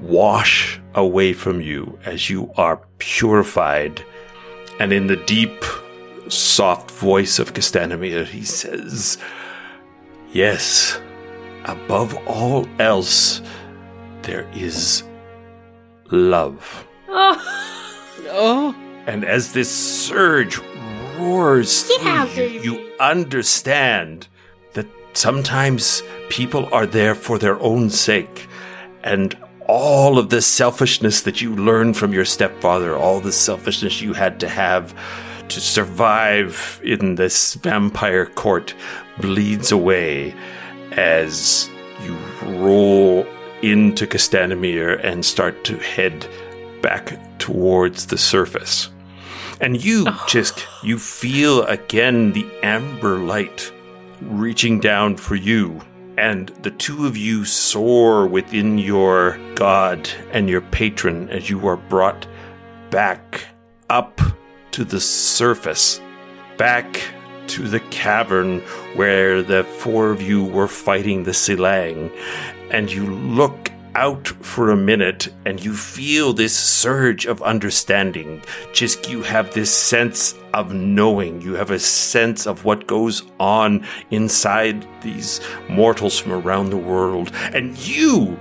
wash 0.02 0.80
away 0.96 1.34
from 1.34 1.62
you 1.62 1.98
as 2.06 2.30
you 2.30 2.52
are 2.58 2.82
purified. 2.98 4.04
And 4.80 4.92
in 4.92 5.08
the 5.08 5.16
deep, 5.16 5.64
soft 6.28 6.92
voice 6.92 7.40
of 7.40 7.54
Castanamir, 7.54 8.26
he 8.26 8.44
says, 8.44 9.18
Yes, 10.32 11.00
above 11.66 12.16
all 12.28 12.68
else, 12.80 13.42
there 14.24 14.50
is 14.54 15.04
love. 16.10 16.88
Oh, 17.14 18.24
oh. 18.30 18.76
And 19.06 19.26
as 19.26 19.54
this 19.54 19.70
surge 19.70 20.60
roars 21.18 21.84
through 21.84 22.36
you, 22.36 22.62
you 22.62 22.96
understand 23.00 24.28
that 24.74 24.88
sometimes 25.14 26.04
people 26.30 26.70
are 26.74 26.86
there 26.86 27.16
for 27.16 27.38
their 27.38 27.60
own 27.60 27.90
sake. 27.90 28.48
And 29.04 29.36
all 29.68 30.18
of 30.18 30.30
the 30.30 30.42
selfishness 30.42 31.22
that 31.22 31.42
you 31.42 31.56
learned 31.56 31.98
from 31.98 32.14
your 32.14 32.26
stepfather, 32.26 32.96
all 32.96 33.20
the 33.20 33.32
selfishness 33.32 34.02
you 34.02 34.14
had 34.14 34.40
to 34.40 34.50
have 34.50 34.96
to 35.50 35.60
survive 35.60 36.80
in 36.84 37.16
this 37.16 37.56
vampire 37.56 38.26
court 38.26 38.74
bleeds 39.20 39.72
away 39.72 40.34
as 40.94 41.70
you 42.04 42.18
roll 42.58 43.26
into 43.62 44.08
Castanamir 44.08 45.00
and 45.04 45.26
start 45.26 45.64
to 45.66 45.78
head 45.78 46.28
back 46.82 47.18
towards 47.40 48.08
the 48.08 48.18
surface. 48.18 48.90
And 49.60 49.84
you 49.84 50.06
oh. 50.08 50.26
just 50.28 50.68
you 50.84 50.98
feel 50.98 51.64
again 51.64 52.32
the 52.34 52.48
amber 52.64 53.18
light 53.18 53.72
reaching 54.22 54.80
down 54.80 55.18
for 55.18 55.36
you. 55.36 55.82
And 56.18 56.50
the 56.62 56.72
two 56.72 57.08
of 57.08 57.16
you 57.18 57.46
soar 57.46 58.28
within 58.28 58.78
your 58.78 59.40
god 59.56 60.10
and 60.32 60.50
your 60.50 60.62
patron 60.62 61.30
as 61.30 61.50
you 61.50 61.66
are 61.68 61.78
brought 61.78 62.28
back 62.90 63.46
up 63.90 64.20
to 64.72 64.84
the 64.84 65.00
surface, 65.00 66.02
back 66.58 67.02
to 67.48 67.68
the 67.68 67.80
cavern 67.92 68.60
where 68.96 69.42
the 69.42 69.64
four 69.64 70.12
of 70.12 70.22
you 70.22 70.44
were 70.44 70.68
fighting 70.68 71.24
the 71.24 71.34
Silang. 71.34 72.12
And 72.70 72.92
you 72.92 73.06
look 73.06 73.72
out 73.96 74.28
for 74.28 74.70
a 74.70 74.78
minute 74.78 75.30
and 75.46 75.64
you 75.64 75.74
feel 75.74 76.34
this 76.34 76.56
surge 76.56 77.26
of 77.26 77.42
understanding. 77.42 78.42
Just 78.74 79.10
you 79.10 79.24
have 79.24 79.54
this 79.54 79.76
sense 79.76 80.36
of 80.54 80.74
knowing. 80.74 81.42
You 81.42 81.54
have 81.54 81.72
a 81.72 81.80
sense 81.80 82.48
of 82.48 82.66
what 82.66 82.88
goes 82.88 83.24
on 83.40 83.86
inside 84.10 84.88
these 85.02 85.42
mortals 85.70 86.20
from 86.20 86.34
around 86.34 86.70
the 86.70 86.78
world. 86.78 87.32
And 87.54 87.78
you, 87.78 88.40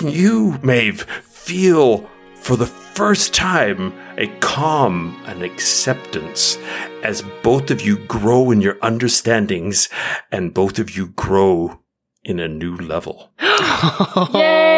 you, 0.00 0.58
Maeve, 0.62 1.02
feel 1.02 2.08
for 2.36 2.56
the 2.56 2.66
first 2.66 3.32
time 3.32 3.92
a 4.18 4.26
calm 4.40 5.20
and 5.26 5.42
acceptance 5.42 6.58
as 7.02 7.22
both 7.42 7.70
of 7.70 7.80
you 7.80 7.98
grow 8.06 8.50
in 8.50 8.60
your 8.60 8.78
understandings 8.82 9.88
and 10.30 10.52
both 10.52 10.78
of 10.78 10.96
you 10.96 11.08
grow 11.08 11.80
in 12.24 12.38
a 12.38 12.48
new 12.48 12.76
level. 12.76 13.32
Yay! 14.34 14.71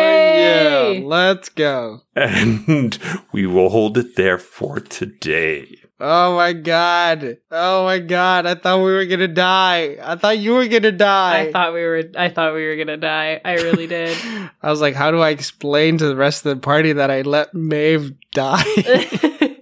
Yeah, 0.93 1.07
let's 1.07 1.49
go. 1.49 2.01
And 2.15 2.99
we 3.33 3.47
will 3.47 3.71
hold 3.71 3.99
it 3.99 4.17
there 4.17 4.39
for 4.39 4.81
today. 4.81 5.79
Oh 6.01 6.37
my 6.37 6.53
god. 6.53 7.39
Oh 7.51 7.85
my 7.85 7.99
god. 7.99 8.47
I 8.47 8.57
thought 8.57 8.79
we 8.85 8.93
were 8.93 9.07
gonna 9.07 9.29
die. 9.29 9.97
I 10.03 10.17
thought 10.17 10.39
you 10.39 10.55
were 10.55 10.67
gonna 10.67 10.93
die. 10.93 11.43
I 11.43 11.53
thought 11.53 11.73
we 11.73 11.83
were 11.83 12.03
I 12.17 12.29
thought 12.29 12.55
we 12.55 12.67
were 12.67 12.77
gonna 12.77 12.97
die. 12.97 13.41
I 13.45 13.55
really 13.55 13.87
did. 13.87 14.17
I 14.63 14.71
was 14.71 14.81
like, 14.81 14.95
how 14.95 15.11
do 15.11 15.21
I 15.21 15.31
explain 15.31 15.99
to 15.99 16.07
the 16.07 16.17
rest 16.17 16.45
of 16.45 16.55
the 16.55 16.61
party 16.61 16.93
that 16.93 17.11
I 17.11 17.23
let 17.23 17.55
Maeve 17.55 18.13
die? 18.33 18.65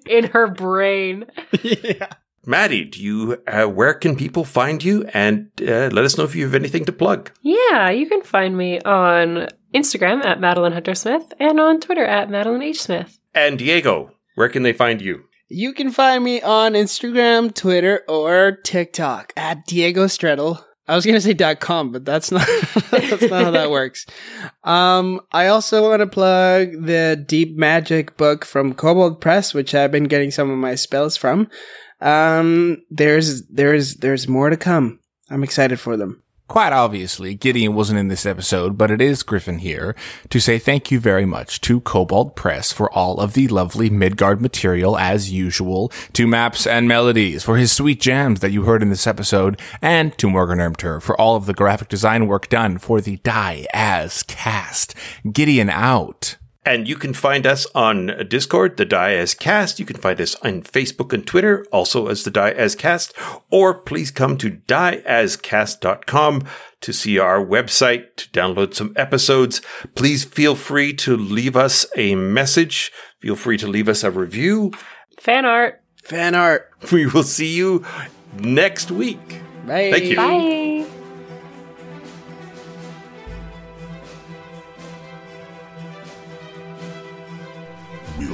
In 0.07 0.25
her 0.25 0.49
brain. 0.49 1.27
yeah. 1.63 2.09
Maddie, 2.45 2.87
do 2.87 3.01
you, 3.01 3.43
uh, 3.47 3.67
where 3.67 3.95
can 3.95 4.17
people 4.17 4.45
find 4.45 4.83
you? 4.83 5.05
And 5.15 5.51
uh, 5.61 5.91
let 5.93 6.05
us 6.05 6.19
know 6.19 6.25
if 6.25 6.35
you 6.35 6.45
have 6.45 6.57
anything 6.57 6.85
to 6.87 6.93
plug. 6.93 7.31
Yeah, 7.43 7.91
you 7.91 8.09
can 8.09 8.23
find 8.23 8.57
me 8.57 8.81
on 8.81 9.49
Instagram 9.75 10.25
at 10.25 10.41
Madeline 10.41 10.73
Hunter 10.73 10.95
Smith 10.95 11.33
and 11.39 11.59
on 11.61 11.81
Twitter 11.81 12.05
at 12.05 12.31
Madeline 12.31 12.63
H. 12.63 12.83
Smith. 12.83 13.19
And 13.35 13.59
Diego, 13.59 14.13
where 14.35 14.49
can 14.49 14.63
they 14.63 14.73
find 14.73 15.01
you? 15.01 15.25
You 15.49 15.73
can 15.75 15.91
find 15.91 16.25
me 16.25 16.41
on 16.41 16.73
Instagram, 16.73 17.55
Twitter, 17.55 18.03
or 18.09 18.53
TikTok 18.65 19.33
at 19.37 19.67
Diego 19.67 20.07
Strettle. 20.07 20.65
I 20.89 20.95
was 20.97 21.07
gonna 21.07 21.21
say 21.21 21.33
dot 21.33 21.61
.com, 21.61 21.93
but 21.93 22.05
that's 22.05 22.33
not 22.33 22.47
that's 22.91 23.23
not 23.23 23.45
how 23.45 23.51
that 23.53 23.71
works. 23.79 24.05
Um, 24.65 25.21
I 25.31 25.47
also 25.47 25.89
want 25.89 26.01
to 26.01 26.07
plug 26.07 26.85
the 26.85 27.23
Deep 27.29 27.57
Magic 27.57 28.17
book 28.17 28.45
from 28.45 28.75
Kobold 28.75 29.21
Press, 29.21 29.55
which 29.55 29.75
I've 29.75 29.93
been 29.93 30.05
getting 30.05 30.31
some 30.31 30.51
of 30.51 30.59
my 30.59 30.75
spells 30.75 31.17
from. 31.17 31.49
Um, 32.01 32.83
there's 32.91 33.47
there's 33.47 33.97
there's 33.97 34.27
more 34.27 34.51
to 34.51 34.57
come. 34.57 34.99
I'm 35.31 35.45
excited 35.45 35.79
for 35.79 35.97
them. 35.97 36.23
Quite 36.49 36.73
obviously, 36.75 37.35
Gideon 37.35 37.75
wasn't 37.75 37.99
in 37.99 38.09
this 38.09 38.27
episode, 38.27 38.77
but 38.77 38.91
it 38.91 39.01
is 39.01 39.23
Griffin 39.23 39.59
here 39.59 39.97
to 40.29 40.39
say 40.39 40.59
thank 40.59 40.91
you 40.91 41.01
very 41.01 41.25
much 41.25 41.63
to 41.63 41.81
Kobold 41.81 42.37
Press 42.37 42.73
for 42.73 42.93
all 42.93 43.21
of 43.21 43.33
the 43.33 43.49
lovely 43.49 43.89
Midgard 43.89 44.43
material 44.43 44.99
as 44.99 45.33
usual, 45.33 45.91
to 46.13 46.27
Maps 46.27 46.67
and 46.67 46.87
Melodies 46.87 47.43
for 47.43 47.57
his 47.57 47.73
sweet 47.73 48.01
jams 48.03 48.41
that 48.41 48.51
you 48.51 48.65
heard 48.65 48.83
in 48.83 48.91
this 48.91 49.07
episode, 49.07 49.59
and 49.81 50.17
to 50.19 50.29
Morgan 50.29 50.59
Ermter 50.59 51.01
for 51.01 51.19
all 51.19 51.37
of 51.37 51.47
the 51.47 51.55
graphic 51.55 51.89
design 51.89 52.27
work 52.27 52.51
done 52.51 52.77
for 52.77 53.01
the 53.01 53.17
Die 53.19 53.67
As 53.73 54.23
cast. 54.25 54.95
Gideon 55.33 55.71
out. 55.71 56.37
And 56.65 56.87
you 56.87 56.95
can 56.95 57.13
find 57.13 57.45
us 57.45 57.67
on 57.75 58.13
Discord, 58.29 58.77
the 58.77 58.85
Die 58.85 59.15
As 59.15 59.35
Cast. 59.35 59.81
You 59.81 59.85
can 59.85 59.97
find 59.97 60.21
us 60.21 60.37
on 60.37 60.63
Facebook 60.63 61.13
and 61.13 61.27
Twitter, 61.27 61.67
also 61.73 62.07
as 62.07 62.23
the 62.23 62.31
Die 62.31 62.51
As 62.51 62.77
Cast. 62.77 63.15
Or 63.51 63.75
please 63.75 64.13
come 64.13 64.37
to 64.39 64.51
dieascast.com 64.51 66.45
to 66.81 66.93
see 66.93 67.19
our 67.19 67.45
website, 67.45 68.15
to 68.17 68.29
download 68.29 68.75
some 68.75 68.93
episodes. 68.95 69.61
Please 69.97 70.25
feel 70.25 70.55
free 70.55 70.93
to 70.95 71.17
leave 71.17 71.57
us 71.57 71.85
a 71.97 72.15
message. 72.15 72.93
Feel 73.19 73.37
free 73.37 73.59
to 73.59 73.67
leave 73.67 73.89
us 73.89 74.05
a 74.05 74.11
review. 74.13 74.73
Fan 75.19 75.45
art. 75.45 75.83
Fan 76.05 76.35
art. 76.35 76.69
We 76.93 77.07
will 77.07 77.23
see 77.23 77.55
you 77.55 77.85
next 78.39 78.91
week. 78.91 79.41
Bye. 79.67 79.91
Thank 79.93 80.05
you. 80.05 80.17
Bye. 80.17 81.02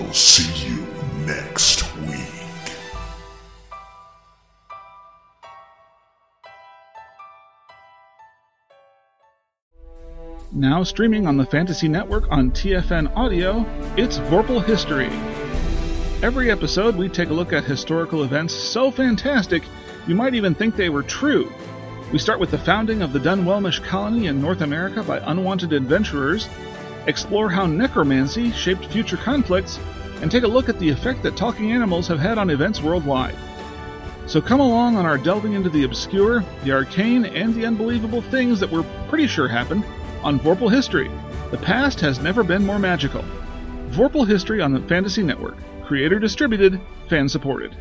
We'll 0.09 0.15
see 0.15 0.67
you 0.67 0.87
next 1.27 1.85
week. 1.99 2.73
Now 10.51 10.83
streaming 10.83 11.27
on 11.27 11.37
the 11.37 11.45
Fantasy 11.45 11.89
Network 11.89 12.25
on 12.31 12.53
TFN 12.53 13.15
Audio, 13.15 13.67
it's 13.99 14.17
Vorpal 14.17 14.65
History. 14.65 15.11
Every 16.27 16.51
episode, 16.51 16.97
we 16.97 17.11
take 17.11 17.29
a 17.29 17.35
look 17.35 17.53
at 17.53 17.65
historical 17.65 18.25
events 18.25 18.55
so 18.55 18.91
fantastic 18.91 19.63
you 20.07 20.15
might 20.15 20.33
even 20.33 20.55
think 20.55 20.75
they 20.75 20.89
were 20.89 21.03
true. 21.03 21.53
We 22.13 22.19
start 22.19 22.41
with 22.41 22.51
the 22.51 22.57
founding 22.57 23.03
of 23.03 23.13
the 23.13 23.19
Dunwelmish 23.19 23.85
colony 23.85 24.29
in 24.29 24.41
North 24.41 24.63
America 24.63 25.03
by 25.03 25.19
unwanted 25.19 25.75
adventurers, 25.75 26.49
explore 27.07 27.51
how 27.51 27.67
necromancy 27.67 28.53
shaped 28.53 28.87
future 28.87 29.19
conflicts, 29.19 29.79
and 30.21 30.31
take 30.31 30.45
a 30.45 30.49
look 30.49 30.69
at 30.69 30.79
the 30.79 30.89
effect 30.89 31.23
that 31.23 31.37
talking 31.37 31.73
animals 31.73 32.09
have 32.09 32.19
had 32.19 32.39
on 32.39 32.51
events 32.51 32.81
worldwide. 32.81 33.37
So 34.27 34.41
come 34.41 34.61
along 34.61 34.97
on 34.97 35.07
our 35.07 35.17
delving 35.17 35.55
into 35.55 35.71
the 35.71 35.85
obscure, 35.85 36.45
the 36.65 36.73
arcane, 36.73 37.25
and 37.25 37.55
the 37.55 37.65
unbelievable 37.65 38.21
things 38.21 38.61
that 38.61 38.71
we're 38.71 38.85
pretty 39.09 39.27
sure 39.27 39.49
happened 39.49 39.85
on 40.23 40.39
Vorpal 40.39 40.71
History. 40.71 41.11
The 41.51 41.59
past 41.59 42.01
has 42.01 42.21
never 42.21 42.45
been 42.45 42.67
more 42.67 42.79
magical. 42.79 43.25
Vorpal 43.89 44.29
History 44.29 44.61
on 44.61 44.73
the 44.73 44.81
Fantasy 44.83 45.23
Network. 45.23 45.57
Creator 45.85 46.19
distributed, 46.19 46.79
fan 47.09 47.29
supported. 47.29 47.75